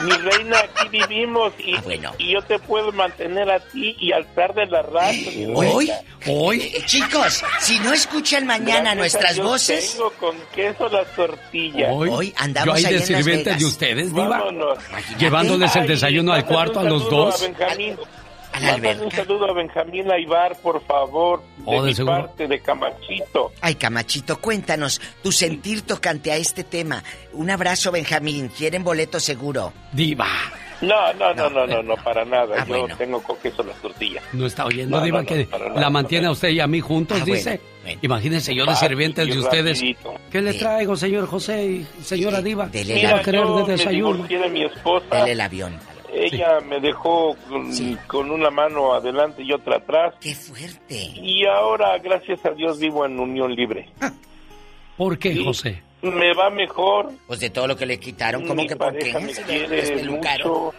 [0.00, 1.76] Mi reina, aquí vivimos y,
[2.18, 5.30] y yo te puedo mantener a ti y alzar de la radio.
[5.32, 5.90] mi Hoy,
[6.26, 6.72] hoy.
[6.84, 9.92] Chicos, si no escuchan mañana Gracias nuestras Dios voces.
[9.92, 11.90] Tengo con queso las tortillas.
[11.92, 13.58] Hoy, andamos yo hay ahí de en Las sirvientes Vegas.
[13.60, 14.28] de ustedes, diva.
[14.28, 14.78] Vámonos.
[15.18, 17.42] Llevándoles el Ay, desayuno al cuarto a los dos.
[17.42, 17.74] A
[18.54, 22.14] Benjamín, Mándale un saludo a Benjamín Aibar, por favor, de, Oh, de mi seguro.
[22.26, 23.52] parte de Camachito.
[23.60, 27.02] Ay, Camachito, cuéntanos tu sentir tocante a este tema.
[27.32, 28.48] Un abrazo, Benjamín.
[28.48, 29.72] ¿Quieren boleto seguro?
[29.92, 30.26] Diva.
[30.80, 32.56] No, no, no, no, no, no, para nada.
[32.58, 32.96] Ah, Yo bueno.
[32.96, 34.22] tengo con queso las tortillas.
[34.32, 36.66] No está oyendo, No, Diva, no, no, que nada, la mantiene a usted y a
[36.66, 37.60] mí juntos, Ah, dice.
[37.82, 39.78] bueno, Imagínense yo de sirvientes de ustedes.
[39.78, 40.14] rapidito.
[40.30, 42.68] ¿Qué le traigo, señor José y señora Diva?
[42.72, 44.12] Mira, a querer yo de me desayuno.
[44.14, 45.06] divorcié de mi esposa.
[45.16, 45.78] Dele el avión.
[46.14, 47.72] Ella me dejó con,
[48.06, 50.14] con una mano adelante y otra atrás.
[50.20, 50.94] ¡Qué fuerte!
[51.16, 53.88] Y ahora, gracias a Dios, vivo en unión libre.
[54.96, 55.44] ¿Por qué, Sí.
[55.44, 55.82] José?
[56.02, 57.10] Me va mejor.
[57.26, 59.12] Pues de todo lo que le quitaron, ¿cómo Mi que por qué?
[59.18, 60.72] me quiere mucho.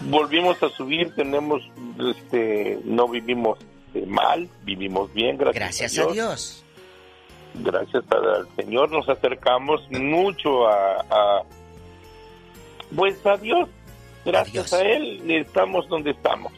[0.00, 1.62] Volvimos a subir, tenemos,
[1.98, 3.58] este, no vivimos
[3.92, 5.56] este, mal, vivimos bien, gracias,
[5.92, 6.64] Gracias a Dios.
[7.54, 11.42] Gracias al Señor nos acercamos mucho a, a-
[12.94, 13.68] pues a Dios.
[14.24, 16.52] Gracias a Él estamos donde estamos.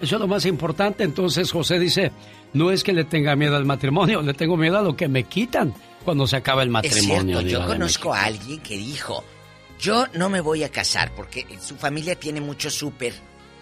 [0.00, 1.02] Eso es lo más importante.
[1.04, 2.12] Entonces José dice,
[2.52, 5.24] no es que le tenga miedo al matrimonio, le tengo miedo a lo que me
[5.24, 5.74] quitan
[6.04, 7.38] cuando se acaba el Es matrimonio.
[7.40, 9.24] cierto, Diva yo conozco a alguien que dijo,
[9.80, 13.14] yo no me voy a casar porque su familia tiene mucho súper.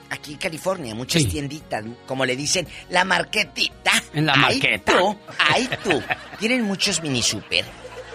[0.09, 1.29] Aquí en California, muchas Sí.
[1.29, 3.91] tienditas, como le dicen, la marquetita.
[4.15, 4.93] En la Ay, marqueta.
[4.99, 6.01] tú, ay tú.
[6.39, 7.65] Tienen muchos mini súper.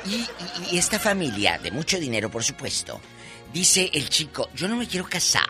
[0.05, 0.27] Y, y-
[0.75, 2.99] y esta familia, de mucho dinero, por supuesto,
[3.53, 5.45] dice el chico, yo no me quiero casar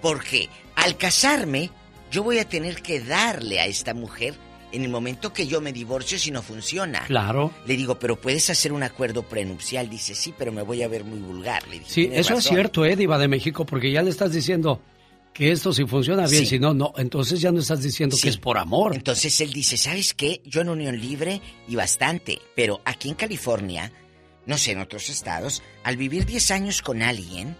[0.00, 1.70] porque al casarme
[2.10, 4.34] yo voy a tener que darle a esta mujer
[4.70, 7.00] en el momento que yo me divorcio si no funciona.
[7.06, 7.52] Claro.
[7.66, 9.88] Le digo, pero puedes hacer un acuerdo prenupcial.
[9.88, 11.66] Dice, sí, pero me voy a ver muy vulgar.
[11.68, 12.54] Le dije, Sí, "Tienes eso es razón".
[12.54, 14.80] cierto, eh, Diva de México, porque ya le estás diciendo
[15.32, 16.46] que esto sí funciona bien, Sí.
[16.50, 16.92] si no, no.
[16.98, 18.22] Entonces ya no estás diciendo Sí.
[18.24, 18.94] que es por amor.
[18.94, 20.42] Entonces él dice, ¿sabes qué?
[20.44, 23.90] Yo en unión libre y bastante, pero aquí en California,
[24.48, 27.56] no sé, en otros estados, al vivir 10 años con alguien,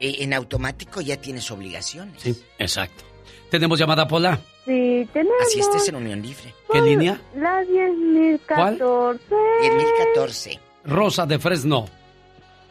[0.00, 2.20] eh, en automático ya tienes obligaciones.
[2.20, 3.04] Sí, exacto.
[3.50, 4.40] Tenemos llamada Pola.
[4.64, 5.36] Sí, tenemos.
[5.42, 6.54] Así estés en unión libre.
[6.72, 7.20] ¿Qué línea?
[7.36, 9.20] La 10.014.
[9.28, 10.58] 10.014.
[10.84, 11.86] Rosa de Fresno.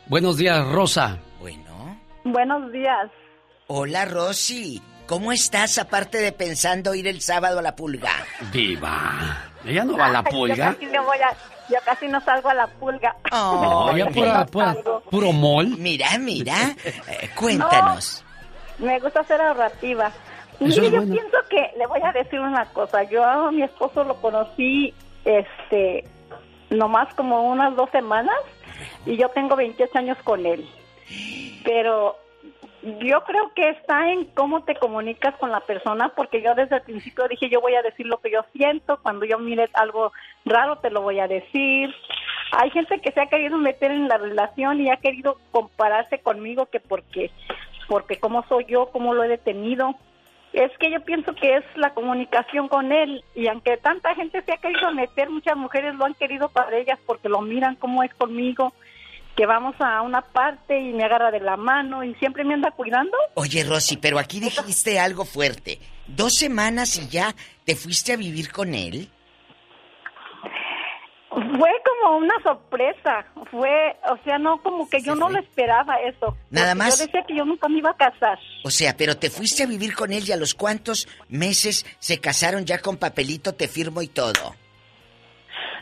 [0.07, 1.19] Buenos días, Rosa.
[2.23, 3.09] Buenos días.
[3.67, 4.81] Hola, Rosy.
[5.07, 8.11] ¿Cómo estás aparte de pensando ir el sábado a la pulga?
[8.51, 9.51] Diva.
[9.65, 10.55] Ella no va a la pulga.
[10.55, 11.35] Yo casi, no voy a,
[11.71, 13.15] yo casi no salgo a la pulga.
[14.13, 14.75] Pura, pura-
[15.09, 15.67] puro mol.
[15.77, 16.53] Mira, mira.
[16.85, 18.23] Eh, cuéntanos.
[18.79, 20.11] Me gusta ser ahorrativa.
[20.59, 21.13] Mire, yo bueno.
[21.13, 23.03] pienso que le voy a decir una cosa.
[23.03, 24.93] Yo a mi esposo lo conocí,
[25.25, 26.03] este,
[26.69, 28.35] nomás como unas dos semanas
[29.05, 30.67] y yo tengo 28 años con él.
[31.63, 32.15] Pero
[32.83, 36.81] yo creo que está en cómo te comunicas con la persona, porque yo desde el
[36.81, 40.11] principio dije yo voy a decir lo que yo siento, cuando yo mire algo
[40.45, 41.93] raro te lo voy a decir.
[42.53, 46.65] Hay gente que se ha querido meter en la relación y ha querido compararse conmigo
[46.65, 47.31] que porque
[47.87, 49.95] porque cómo soy yo, cómo lo he detenido.
[50.53, 54.53] Es que yo pienso que es la comunicación con él y aunque tanta gente se
[54.53, 58.13] ha querido meter, muchas mujeres lo han querido para ellas porque lo miran cómo es
[58.15, 58.73] conmigo,
[59.35, 62.71] que vamos a una parte y me agarra de la mano y siempre me anda
[62.71, 63.17] cuidando.
[63.35, 65.79] Oye, Rosy, pero aquí dijiste algo fuerte.
[66.07, 67.33] Dos semanas y ya
[67.65, 69.09] te fuiste a vivir con él.
[71.29, 76.35] Fue como una sorpresa, fue, o sea, no como que yo no lo esperaba eso.
[76.49, 76.99] Nada más.
[76.99, 78.37] Yo decía que yo nunca me iba a casar.
[78.65, 82.19] O sea, pero te fuiste a vivir con él y a los cuantos meses se
[82.19, 84.55] casaron ya con papelito, te firmo y todo.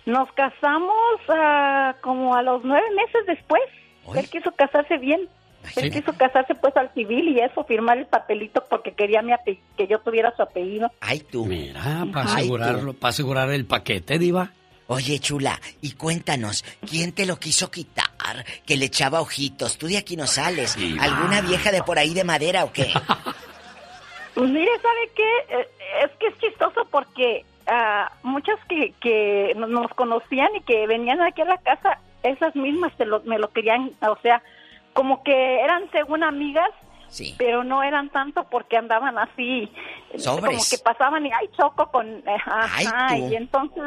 [0.05, 3.61] Nos casamos ah, como a los nueve meses después.
[4.15, 5.27] Él quiso casarse bien.
[5.75, 9.33] Él quiso casarse pues al civil y eso, firmar el papelito porque quería mi
[9.77, 10.89] que yo tuviera su apellido.
[11.01, 11.45] Ay, tú.
[11.45, 14.51] Mira, para Ay, asegurarlo, para asegurar el paquete, Diva.
[14.87, 18.43] Oye, chula, y cuéntanos, ¿quién te lo quiso quitar?
[18.65, 19.77] Que le echaba ojitos.
[19.77, 20.75] Tú de aquí no sales.
[20.99, 22.91] ¿Alguna vieja de por ahí de madera o qué?
[24.35, 25.57] Pues mire, ¿sabe qué?
[25.57, 25.67] Eh,
[26.05, 27.43] Es que es chistoso porque
[28.23, 32.91] muchas que, que no- nos conocían y que venían aquí a la casa, esas mismas
[32.97, 34.41] se lo- me lo querían, o sea,
[34.93, 36.69] como que eran según amigas,
[37.09, 37.33] Sí.
[37.37, 39.71] pero no eran tanto porque andaban así,
[40.17, 40.45] Sobres.
[40.57, 42.07] como que pasaban y, ay, choco con...
[42.07, 43.83] eh, ajá, Ay, y entonces...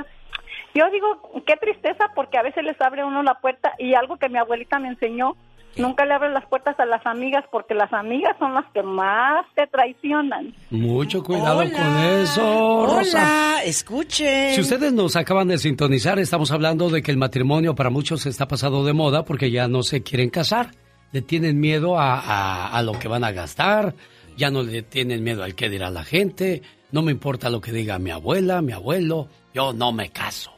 [0.75, 4.31] Yo digo, qué tristeza porque a veces les abre uno la puerta y algo que
[4.31, 5.37] mi abuelita me enseñó,
[5.77, 9.45] nunca le abres las puertas a las amigas porque las amigas son las que más
[9.55, 10.55] te traicionan.
[10.71, 13.19] Mucho cuidado con eso, Rosa.
[13.19, 14.55] Hola, escuchen.
[14.55, 18.47] Si ustedes nos acaban de sintonizar, estamos hablando de que el matrimonio para muchos está
[18.49, 20.71] pasado de moda porque ya no se quieren casar.
[21.13, 23.95] Le tienen miedo a, a- a lo que van a gastar,
[24.37, 27.71] ya no le tienen miedo al que dirá la gente, no me importa lo que
[27.71, 30.51] diga mi abuela, mi abuelo, yo no me caso.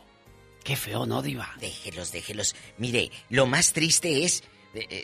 [0.63, 1.49] Qué feo, ¿no, Diva?
[1.61, 2.55] Déjelos, déjelos.
[2.79, 4.45] Mire, lo más triste es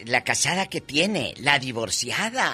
[0.06, 2.50] la casada que tiene, la divorciada.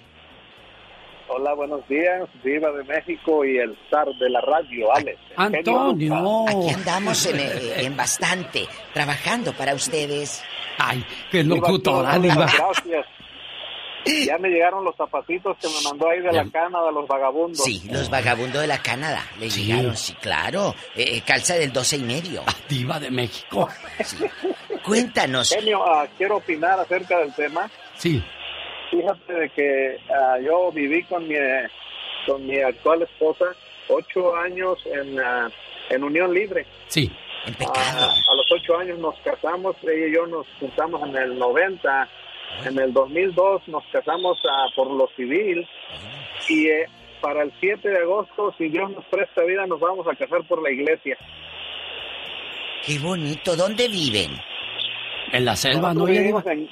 [1.36, 5.18] Hola, buenos días, Diva de México y el zar de la radio, Alex.
[5.36, 6.46] Antonio.
[6.48, 10.44] Aquí andamos en, eh, en bastante, trabajando para ustedes.
[10.78, 12.46] Ay, qué locutora, diva.
[12.46, 13.08] Gracias.
[14.06, 17.64] Ya me llegaron los zapatitos que me mandó ahí de la Canadá, los vagabundos.
[17.64, 19.24] Sí, los vagabundos de la Canadá.
[19.40, 19.64] Le Sí.
[19.66, 20.76] llegaron, sí, claro.
[20.96, 22.44] Eh, eh, calza del 12 y medio.
[22.68, 23.70] Diva de México.
[24.84, 25.50] Cuéntanos.
[25.54, 27.70] Genio, ah, quiero opinar acerca del tema.
[27.96, 28.22] Sí.
[28.92, 31.36] Fíjate de que ah, yo viví con mi,
[32.28, 33.46] con mi actual esposa
[33.88, 35.50] ocho años en, ah,
[35.90, 36.66] en unión libre.
[36.88, 37.12] Sí.
[37.76, 42.10] Ah, a los ocho años nos casamos, ella y yo nos juntamos en el 90.
[42.66, 45.68] En el 2002 nos casamos ah, por lo civil
[46.48, 46.86] y eh,
[47.22, 50.62] para el 7 de agosto, si Dios nos presta vida, nos vamos a casar por
[50.62, 51.18] la iglesia.
[52.86, 53.56] Qué bonito.
[53.56, 54.32] ¿Dónde viven?
[55.32, 56.06] En la selva, ¿no?
[56.06, 56.70] Vivimos en,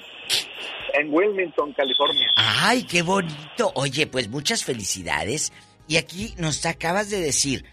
[0.93, 2.31] en Wilmington, California.
[2.35, 3.72] Ay, qué bonito.
[3.76, 5.53] Oye, pues muchas felicidades.
[5.88, 7.65] Y aquí nos acabas de decir,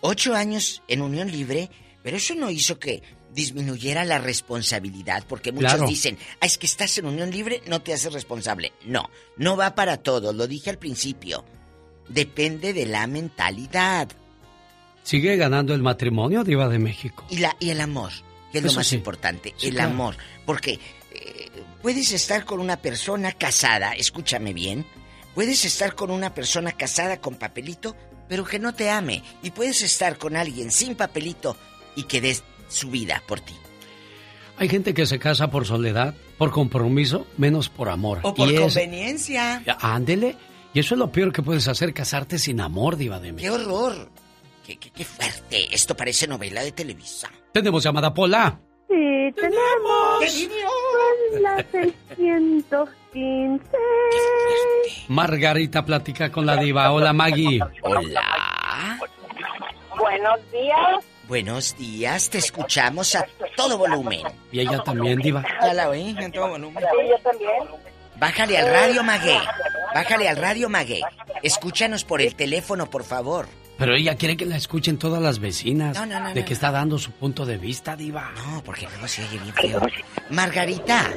[0.00, 1.68] ocho años en unión libre,
[2.02, 3.02] pero eso no hizo que
[3.34, 5.86] disminuyera la responsabilidad, porque muchos Claro.
[5.88, 8.72] dicen, ah, es que estás en unión libre, no te haces responsable.
[8.84, 11.44] No, no va para todo, lo dije al principio.
[12.08, 14.08] Depende de la mentalidad
[15.02, 17.24] Sigue ganando el matrimonio, diva de México.
[17.30, 18.10] y, la, y el amor,
[18.52, 18.96] que es lo más sí.
[18.96, 19.90] importante, Sí, el claro.
[19.90, 20.16] amor.
[20.44, 20.78] Porque
[21.12, 21.50] eh,
[21.82, 24.84] puedes estar con una persona casada, escúchame bien,
[25.34, 27.96] puedes estar con una persona casada con papelito,
[28.28, 29.22] pero que no te ame.
[29.42, 31.56] Y puedes estar con alguien sin papelito
[31.96, 33.54] y que des su vida por ti.
[34.56, 38.20] Hay gente que se casa por soledad, por compromiso, menos por amor.
[38.22, 39.62] O por Y es- conveniencia.
[39.80, 40.36] Ándele.
[40.72, 43.54] Y eso es lo peor que puedes hacer, casarte sin amor, diva de ¡Qué México.
[43.54, 44.10] horror!
[44.64, 45.74] Qué, qué, qué fuerte!
[45.74, 47.28] Esto parece novela de Televisa.
[47.52, 48.60] Tenemos llamada Pola.
[48.88, 50.20] Sí, tenemos
[51.32, 53.66] por la 615.
[55.08, 56.92] Margarita platica con la diva.
[56.92, 57.60] Hola, Maggie.
[57.82, 58.98] Hola.
[59.98, 61.04] Buenos días.
[61.30, 63.24] Buenos días, te escuchamos a
[63.56, 64.22] todo volumen.
[64.50, 65.44] Y ella también, diva.
[65.62, 66.82] Ya la oí, en todo volumen.
[66.82, 67.52] Sí, yo también.
[68.16, 69.38] Bájale al radio, Magué.
[69.94, 71.02] Bájale al radio, Magué.
[71.40, 73.46] Escúchanos por el teléfono, por favor.
[73.78, 75.96] Pero ella quiere que la escuchen todas las vecinas.
[75.96, 78.32] No, no, no, de no, que está dando su punto de vista, diva.
[78.34, 79.80] No, porque luego se oye bien feo.
[80.30, 81.12] Margarita.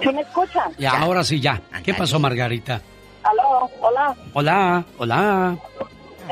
[0.00, 0.72] ¿Sí me escuchan?
[0.78, 1.60] Y ahora sí, ya.
[1.82, 2.80] ¿Qué pasó, Margarita?
[3.24, 5.58] Aló, hola, Hola, hola.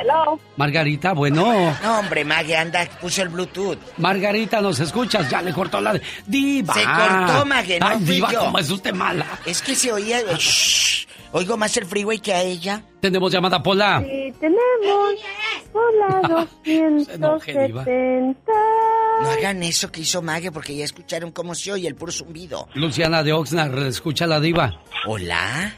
[0.00, 0.38] Hello.
[0.56, 1.74] Margarita, bueno.
[1.82, 3.78] No, hombre, Mague, anda, puso el Bluetooth.
[3.98, 5.28] Margarita, ¿nos escuchas?
[5.30, 5.98] Ya le cortó la...
[6.26, 6.74] Diva.
[6.74, 7.54] Se cortó, no
[7.86, 8.40] Ay, diva, yo.
[8.40, 9.26] ¿cómo es usted mala?
[9.44, 10.20] Es que se oía...
[10.36, 11.06] Shh.
[11.32, 12.82] Oigo más el freeway que a ella.
[13.00, 14.02] Tenemos llamada Pola.
[14.02, 15.14] Sí, tenemos
[15.72, 17.84] por la enoje, diva.
[17.84, 18.52] 270.
[19.22, 22.66] No hagan eso que hizo Mague porque ya escucharon cómo se oye el puro zumbido.
[22.74, 24.80] Luciana de Oxnard, escucha la diva.
[25.06, 25.74] Hola.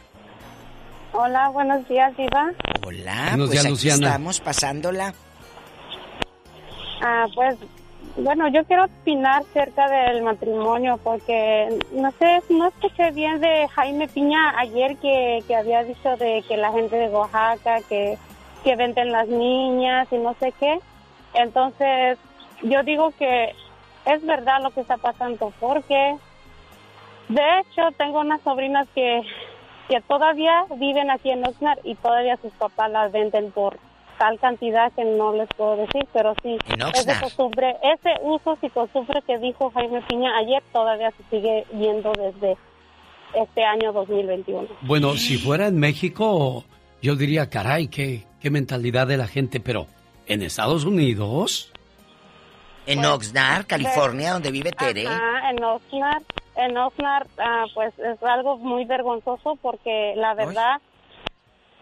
[1.12, 2.53] Hola, buenos días, Diva.
[2.87, 4.07] Hola, Buenos pues días, aquí Luciana.
[4.07, 5.15] estamos pasándola.
[7.03, 7.57] Ah, pues,
[8.16, 14.07] bueno, yo quiero opinar cerca del matrimonio porque, no sé, no escuché bien de Jaime
[14.09, 18.16] Piña ayer que, que había dicho de que la gente de Oaxaca, que,
[18.62, 20.78] que venden las niñas y no sé qué.
[21.35, 22.19] Entonces,
[22.62, 23.53] yo digo que
[24.05, 26.16] es verdad lo que está pasando porque,
[27.28, 29.23] de hecho, tengo unas sobrinas que,
[29.91, 33.77] que todavía viven aquí en Oxnard y todavía sus papás las venden por
[34.21, 37.21] tal cantidad que no les puedo decir, pero sí, En ese Oxnard.
[37.23, 42.57] costumbre, ese uso y costumbre que dijo Jaime Piña ayer todavía se sigue viendo desde
[43.35, 44.69] este año 2021.
[44.83, 46.65] Bueno, si fuera en México,
[47.03, 49.87] yo diría, caray, qué, qué mentalidad de la gente, pero
[50.27, 51.73] en Estados Unidos...
[52.87, 55.07] En Oxnard, California, donde vive Tere.
[55.07, 56.23] Ajá, en Oxnard,
[56.66, 60.81] en Oxnard, ah, pues es algo muy vergonzoso porque la verdad,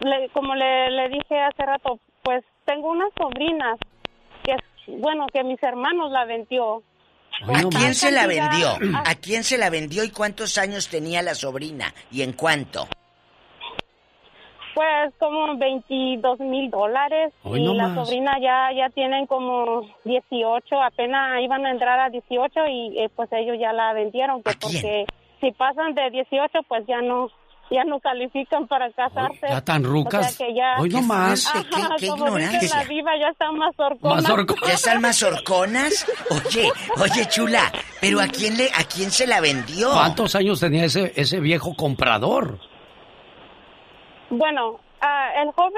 [0.00, 3.78] le- como le, le dije hace rato, pues tengo unas sobrinas
[4.44, 4.54] que,
[4.98, 6.82] bueno, que mis hermanos la vendió.
[7.54, 8.68] ¿A quién se la vendió?
[9.04, 11.94] ¿A quién se la vendió y cuántos años tenía la sobrina?
[12.10, 12.88] ¿Y en cuánto?
[14.78, 18.06] Pues como 22 mil dólares Hoy y no la más.
[18.06, 23.28] sobrina ya ya tienen como 18, apenas iban a entrar a 18 y eh, pues
[23.32, 25.04] ellos ya la vendieron que porque
[25.40, 27.28] si pasan de 18 pues ya no
[27.70, 29.46] ya no califican para casarse.
[29.48, 30.26] ya tan rucas.
[30.26, 31.46] O sea que ya Hoy no más.
[31.48, 32.76] Ajá, Qué- qué como dice ignorancia.
[32.78, 34.22] la diva ya está más horcona.
[34.66, 36.06] ¿Ya están más horconas?
[36.30, 36.70] Oye,
[37.02, 39.90] oye, chula, ¿pero a quién, le, a quién se la vendió?
[39.92, 42.58] ¿Cuántos años tenía ese, ese viejo comprador?
[44.30, 45.72] Bueno, Ah, el joven,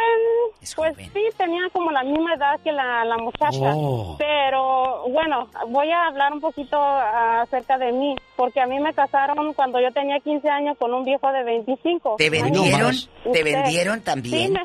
[0.77, 3.75] pues sí, tenía como la misma edad que la, la muchacha.
[3.75, 4.17] Oh.
[4.19, 8.95] Pero bueno, voy a hablar un poquito ah, acerca de mí, porque a mí me
[8.95, 12.15] casaron cuando yo tenía 15 años con un viejo de 25.
[12.17, 12.93] ¿Te vendieron?
[12.95, 13.31] Usted.
[13.31, 14.47] ¿Te vendieron también?
[14.47, 14.65] Sí, me-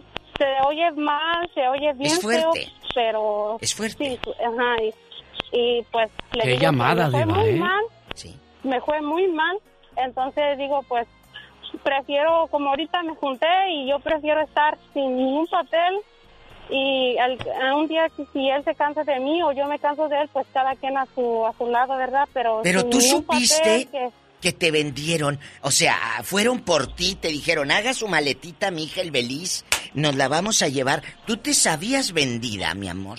[0.00, 0.04] sí,
[0.36, 2.42] se oye mal, se oye bien Es fuerte.
[2.64, 3.58] feo, pero...
[3.60, 4.04] Es fuerte.
[4.04, 4.94] Sí, ajá, y,
[5.56, 7.56] y, pues le Qué digo que llamada, me fue Diva, muy ¿eh?
[7.60, 7.84] mal,
[8.64, 9.56] me fue muy mal,
[9.94, 11.06] entonces digo, pues
[11.82, 15.94] prefiero, como ahorita me junté y yo prefiero estar sin ningún papel
[16.68, 20.08] y al, a un día si él se cansa de mí o yo me canso
[20.08, 22.28] de él, pues cada quien a su, a su lado, ¿verdad?
[22.32, 24.10] Pero, Pero tú supiste que-
[24.40, 29.00] que te vendieron, o sea, fueron por ti, te dijeron, haga su maletita, mi hija,
[29.00, 29.64] el Beliz,
[29.94, 31.02] nos la vamos a llevar.
[31.26, 33.18] ¿Tú te sabías vendida, mi amor?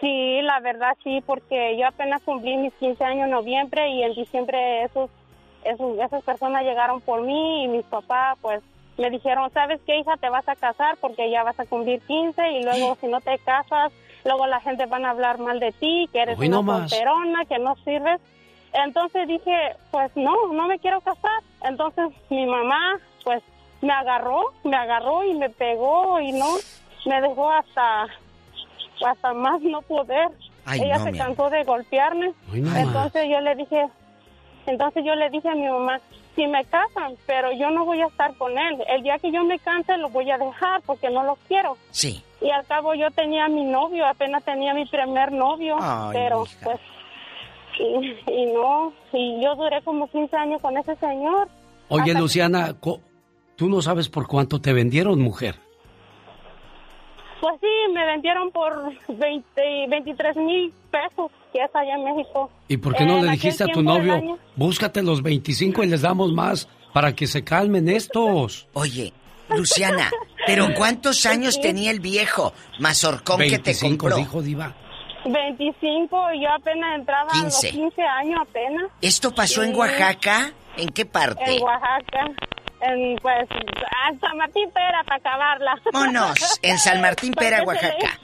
[0.00, 4.14] Sí, la verdad sí, porque yo apenas cumplí mis 15 años en noviembre y en
[4.14, 5.08] diciembre esos,
[5.64, 8.62] esos, esas personas llegaron por mí y mis papás pues
[8.98, 10.16] me dijeron, ¿sabes qué hija?
[10.16, 13.38] Te vas a casar porque ya vas a cumplir 15 y luego si no te
[13.38, 13.92] casas,
[14.24, 17.44] luego la gente van a hablar mal de ti, que eres Hoy una no solterona,
[17.46, 18.20] que no sirves.
[18.72, 21.42] Entonces dije, pues no, no me quiero casar.
[21.62, 23.42] Entonces mi mamá pues
[23.80, 26.56] me agarró, me agarró y me pegó y no,
[27.06, 28.06] me dejó hasta
[29.04, 30.28] hasta más no poder.
[30.64, 32.32] Ay, Ella no, se cansó de golpearme.
[32.52, 33.88] Ay, no entonces yo le dije,
[34.66, 36.00] entonces yo le dije a mi mamá,
[36.34, 38.82] si me casan, pero yo no voy a estar con él.
[38.88, 41.76] El día que yo me canse lo voy a dejar porque no lo quiero.
[41.90, 42.22] Sí.
[42.40, 46.80] Y al cabo yo tenía mi novio, apenas tenía mi primer novio, Ay, pero pues
[47.78, 51.48] y, y no, y yo duré como 15 años con ese señor.
[51.88, 52.74] Oye, Luciana,
[53.56, 55.56] tú no sabes por cuánto te vendieron, mujer.
[57.40, 61.30] Pues sí, me vendieron por 20, 23 mil pesos,
[61.74, 62.50] allá en México.
[62.68, 64.38] ¿Y por qué no En le dijiste a tu novio, año.
[64.56, 68.68] búscate los 25 y les damos más para que se calmen estos?
[68.74, 69.12] Oye,
[69.50, 70.10] Luciana,
[70.46, 74.16] ¿pero cuántos años tenía el viejo mazorcón que te 25, compró?
[74.16, 74.74] dijo Diva.
[75.24, 77.70] 25 y yo apenas entraba a los 15.
[77.70, 78.84] 15 años apenas.
[79.00, 79.74] ¿Esto pasó en.
[79.76, 80.52] Oaxaca?
[80.76, 81.56] ¿En qué parte?
[81.56, 82.24] En Oaxaca.
[82.80, 85.74] En, pues, a San Martín Pera para acabarla.
[85.92, 88.18] Vámonos, en San Martín Pera, Oaxaca.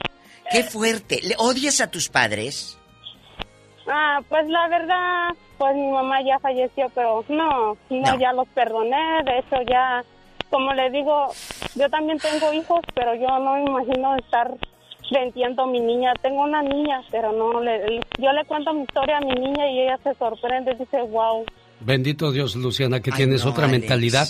[0.51, 1.19] Qué fuerte.
[1.23, 2.78] ¿Le odias a tus padres?
[3.91, 9.23] Ah, pues la verdad, pues mi mamá ya falleció, pero no, no, ya los perdoné.
[9.25, 10.03] De hecho, ya,
[10.51, 11.29] como le digo,
[11.73, 14.55] yo también tengo hijos, pero yo no me imagino estar
[15.11, 16.13] vendiendo a mi niña.
[16.21, 19.79] Tengo una niña, pero no, le, yo le cuento mi historia a mi niña y
[19.81, 21.43] ella se sorprende, dice, wow.
[21.79, 23.79] Bendito Dios, Luciana, que tienes no, otra Alex.
[23.79, 24.27] mentalidad.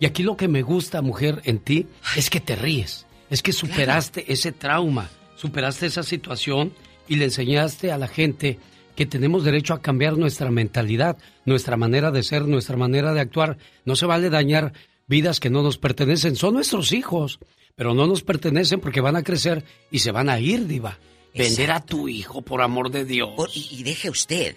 [0.00, 1.86] Y aquí lo que me gusta, mujer, en ti,
[2.16, 3.06] es que te ríes.
[3.28, 6.72] Es que superaste ese trauma, superaste esa situación
[7.08, 8.58] y le enseñaste a la gente
[8.94, 13.56] que tenemos derecho a cambiar nuestra mentalidad, nuestra manera de ser, nuestra manera de actuar.
[13.84, 14.72] No se vale dañar
[15.06, 16.36] vidas que no nos pertenecen.
[16.36, 17.38] Son nuestros hijos,
[17.74, 20.98] pero no nos pertenecen porque van a crecer y se van a ir, diva.
[21.34, 23.30] Vender a tu hijo, por amor de Dios.
[23.34, 24.56] Por- y, y deje usted.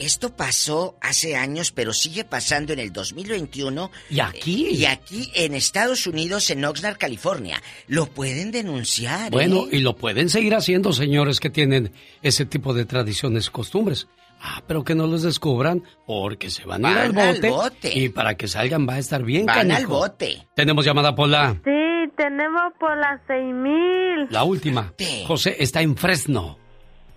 [0.00, 3.90] Esto pasó hace años, pero sigue pasando en el 2021.
[4.08, 4.68] Y aquí.
[4.70, 7.62] Y aquí en Estados Unidos, en Oxnard, California.
[7.86, 9.26] Lo pueden denunciar.
[9.26, 9.30] ¿eh?
[9.30, 14.08] Bueno, y lo pueden seguir haciendo, señores que tienen ese tipo de tradiciones y costumbres.
[14.40, 17.98] Ah, pero que no los descubran porque se van, a ir al al bote.
[17.98, 19.98] Y para que salgan va a estar bien Van al canijo.
[19.98, 20.46] bote.
[20.56, 21.60] Tenemos llamada Pola.
[21.62, 22.96] Sí, tenemos por
[23.26, 24.28] seis mil.
[24.30, 24.94] La última.
[25.26, 26.58] José está en Fresno.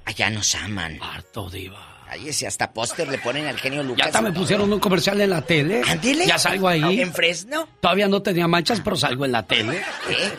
[0.03, 0.97] Allá nos aman.
[1.01, 1.93] Harto diva.
[2.14, 3.98] Cállese, hasta póster le ponen al genio Lucas.
[3.98, 5.81] Ya hasta me pusieron un comercial en la tele.
[5.90, 6.27] Ándele.
[6.27, 7.02] Ya salgo ahí.
[7.02, 7.68] ¿En Fresno?
[7.80, 9.81] Todavía no tenía manchas, pero salgo en la tele.
[10.07, 10.31] ¿Qué?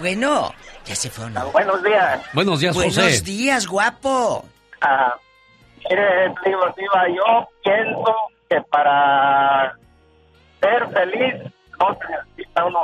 [0.00, 0.52] Bueno,
[0.84, 1.52] ya se fue o no.
[1.52, 2.20] Buenos días.
[2.32, 3.20] Buenos días, Buenos José.
[3.20, 4.44] días, guapo.
[4.80, 5.14] Ah,
[5.88, 6.34] mire,
[7.14, 8.14] yo pienso
[8.50, 9.72] que para
[10.60, 12.80] ser feliz no se necesita uno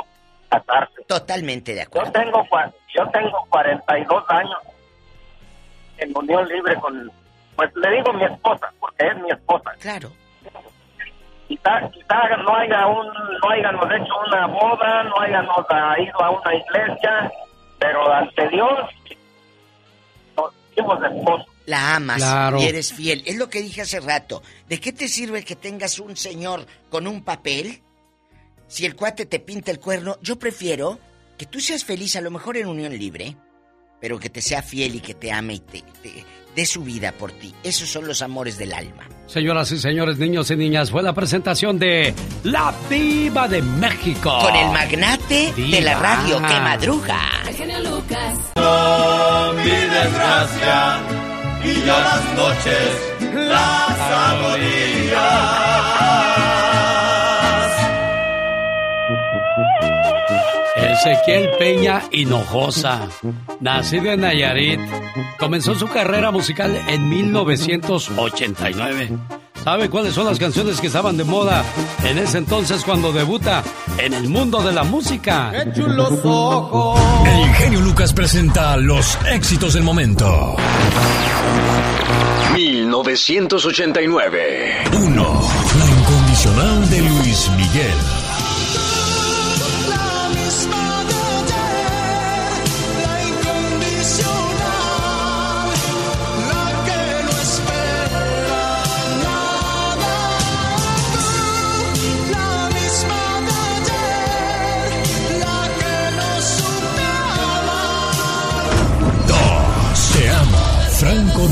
[0.49, 1.03] casarse.
[1.05, 2.11] Totalmente de Yo acuerdo.
[2.13, 4.57] tengo, cua- yo tengo 42 años
[5.97, 7.11] en unión libre con,
[7.55, 9.71] pues le digo mi esposa, porque es mi esposa.
[9.79, 10.11] Claro.
[11.47, 15.65] Quizá, quizá no haya un, no hayamos hecho una boda, no hayamos
[15.99, 17.31] ido a una iglesia,
[17.79, 18.71] pero ante Dios
[20.35, 21.47] nos hicimos esposos.
[21.67, 22.57] La amas Claro.
[22.59, 23.23] y eres fiel.
[23.25, 24.41] Es lo que dije hace rato.
[24.67, 27.81] ¿De qué te sirve que tengas un señor con un papel?
[28.67, 30.99] Si el cuate te pinta el cuerno, yo prefiero
[31.37, 33.35] que tú seas feliz, a lo mejor en unión libre,
[33.99, 36.23] pero que te sea fiel y que te ame y te, te
[36.55, 37.53] dé su vida por ti.
[37.63, 39.07] Esos son los amores del alma.
[39.27, 42.13] Señoras y señores, niños y niñas, fue la presentación de
[42.43, 44.37] La Diva de México.
[44.41, 47.19] Con el magnate de la radio que madruga.
[47.55, 48.37] genio Lucas.
[49.55, 50.99] mi desgracia
[51.63, 55.94] y yo las noches las agonías.
[61.05, 63.07] Ezequiel Peña Hinojosa,
[63.59, 64.79] nacido en Nayarit,
[65.37, 69.11] comenzó su carrera musical en 1989.
[69.63, 71.63] ¿Sabe cuáles son las canciones que estaban de moda
[72.03, 73.61] en ese entonces cuando debuta
[73.99, 75.51] en el mundo de la música?
[75.51, 76.99] ¡Qué chulos ojos!
[77.23, 80.55] El genio Lucas presenta los éxitos del momento.
[82.55, 84.73] 1989.
[84.91, 85.41] 1.
[85.77, 88.24] La incondicional de Luis Miguel.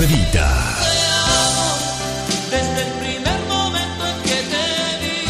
[0.05, 0.49] Vita.
[2.51, 4.65] Desde el primer momento en que te
[5.01, 5.21] vi,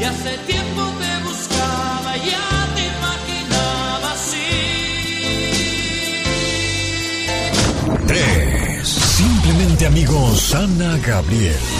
[0.00, 4.50] y hace tiempo te buscaba, ya te imaginaba así.
[8.06, 8.88] 3.
[8.88, 11.77] Simplemente amigos, Ana Gabriel.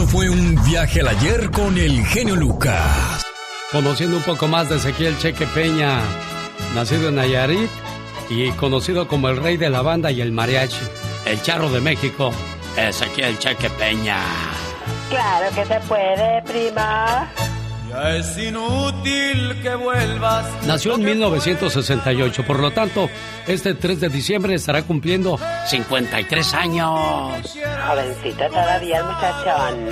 [0.00, 3.22] Esto fue un viaje al ayer con el genio Lucas.
[3.70, 6.00] Conociendo un poco más de Ezequiel Cheque Peña,
[6.74, 7.68] nacido en Nayarit
[8.30, 10.80] y conocido como el rey de la banda y el mariachi,
[11.26, 12.32] el charro de México,
[12.78, 14.22] Ezequiel Cheque Peña.
[15.10, 17.30] Claro que se puede, prima.
[17.90, 20.46] Ya es inútil que vuelvas.
[20.64, 23.10] Nació en 1968, por lo tanto,
[23.46, 27.56] este 3 de diciembre estará cumpliendo 53 años.
[27.88, 29.88] Jovencito todavía muchachón.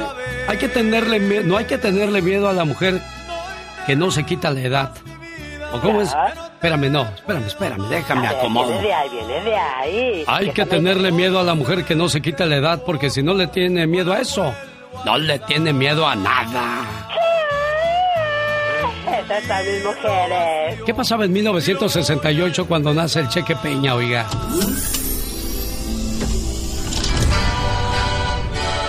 [0.49, 3.01] Hay que tenerle no hay que tenerle miedo a la mujer
[3.87, 4.93] que no se quita la edad.
[5.73, 6.15] ¿O cómo es?
[6.55, 8.69] Espérame, no, espérame, espérame, déjame ver, acomodo.
[8.69, 10.25] Viene de ahí, viene de ahí.
[10.27, 13.23] Hay que tenerle miedo a la mujer que no se quita la edad, porque si
[13.23, 14.53] no le tiene miedo a eso,
[15.05, 17.09] no le tiene miedo a nada.
[19.29, 20.81] Mis mujeres.
[20.87, 24.27] ¿Qué pasaba en 1968 cuando nace el Cheque Peña, oiga?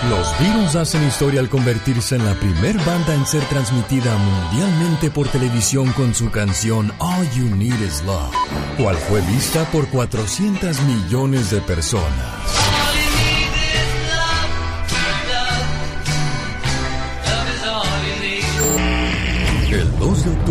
[0.08, 5.28] Los Beatles hacen historia al convertirse en la primer banda en ser transmitida mundialmente por
[5.28, 8.34] televisión con su canción All You Need Is Love,
[8.78, 12.59] cual fue vista por 400 millones de personas.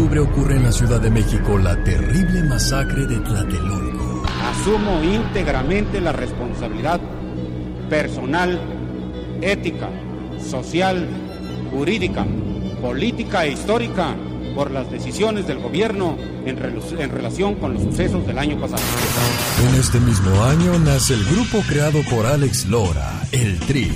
[0.10, 4.24] Octubre ocurre en la Ciudad de México la terrible masacre de Tlatelolco.
[4.50, 7.00] Asumo íntegramente la responsabilidad
[7.90, 8.60] personal,
[9.42, 9.90] ética,
[10.42, 11.08] social,
[11.72, 12.26] jurídica,
[12.82, 14.16] política e histórica
[14.56, 18.82] por las decisiones del gobierno en, en relación con los sucesos del año pasado.
[19.68, 23.92] En este mismo año nace el grupo creado por Alex Lora, el Tri.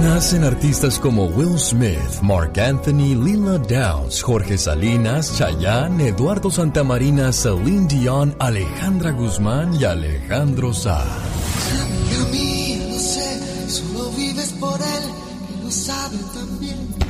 [0.00, 7.86] Nacen artistas como Will Smith, Mark Anthony, Lila Downs, Jorge Salinas, Chayanne, Eduardo Santamarina, Celine
[7.86, 11.06] Dion, Alejandra Guzmán y Alejandro Sanz.
[15.62, 17.01] Lo sabe también.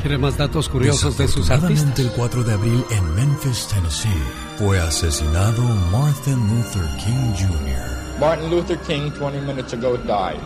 [0.00, 1.98] ¿Quiere más datos curiosos de sus artistas?
[1.98, 4.08] El 4 de abril en Memphis, Tennessee,
[4.56, 8.20] fue asesinado Martin Luther King Jr.
[8.20, 10.38] Martin Luther King 20 minutes ago died.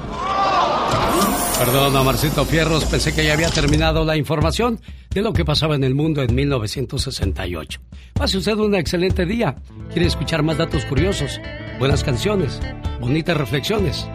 [1.59, 4.81] Perdón, Amarcito Fierros, pensé que ya había terminado la información
[5.11, 7.81] de lo que pasaba en el mundo en 1968.
[8.15, 9.57] Pase usted un excelente día.
[9.91, 11.41] ¿Quiere escuchar más datos curiosos?
[11.79, 12.59] Buenas canciones,
[13.01, 14.09] bonitas reflexiones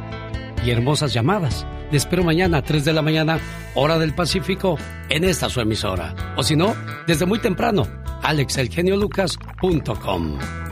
[0.66, 1.66] y hermosas llamadas.
[1.90, 3.40] Le espero mañana a 3 de la mañana,
[3.74, 4.78] hora del Pacífico,
[5.10, 6.14] en esta su emisora.
[6.36, 6.76] O si no,
[7.08, 7.88] desde muy temprano,
[8.24, 10.67] alexelgeniolucas.com.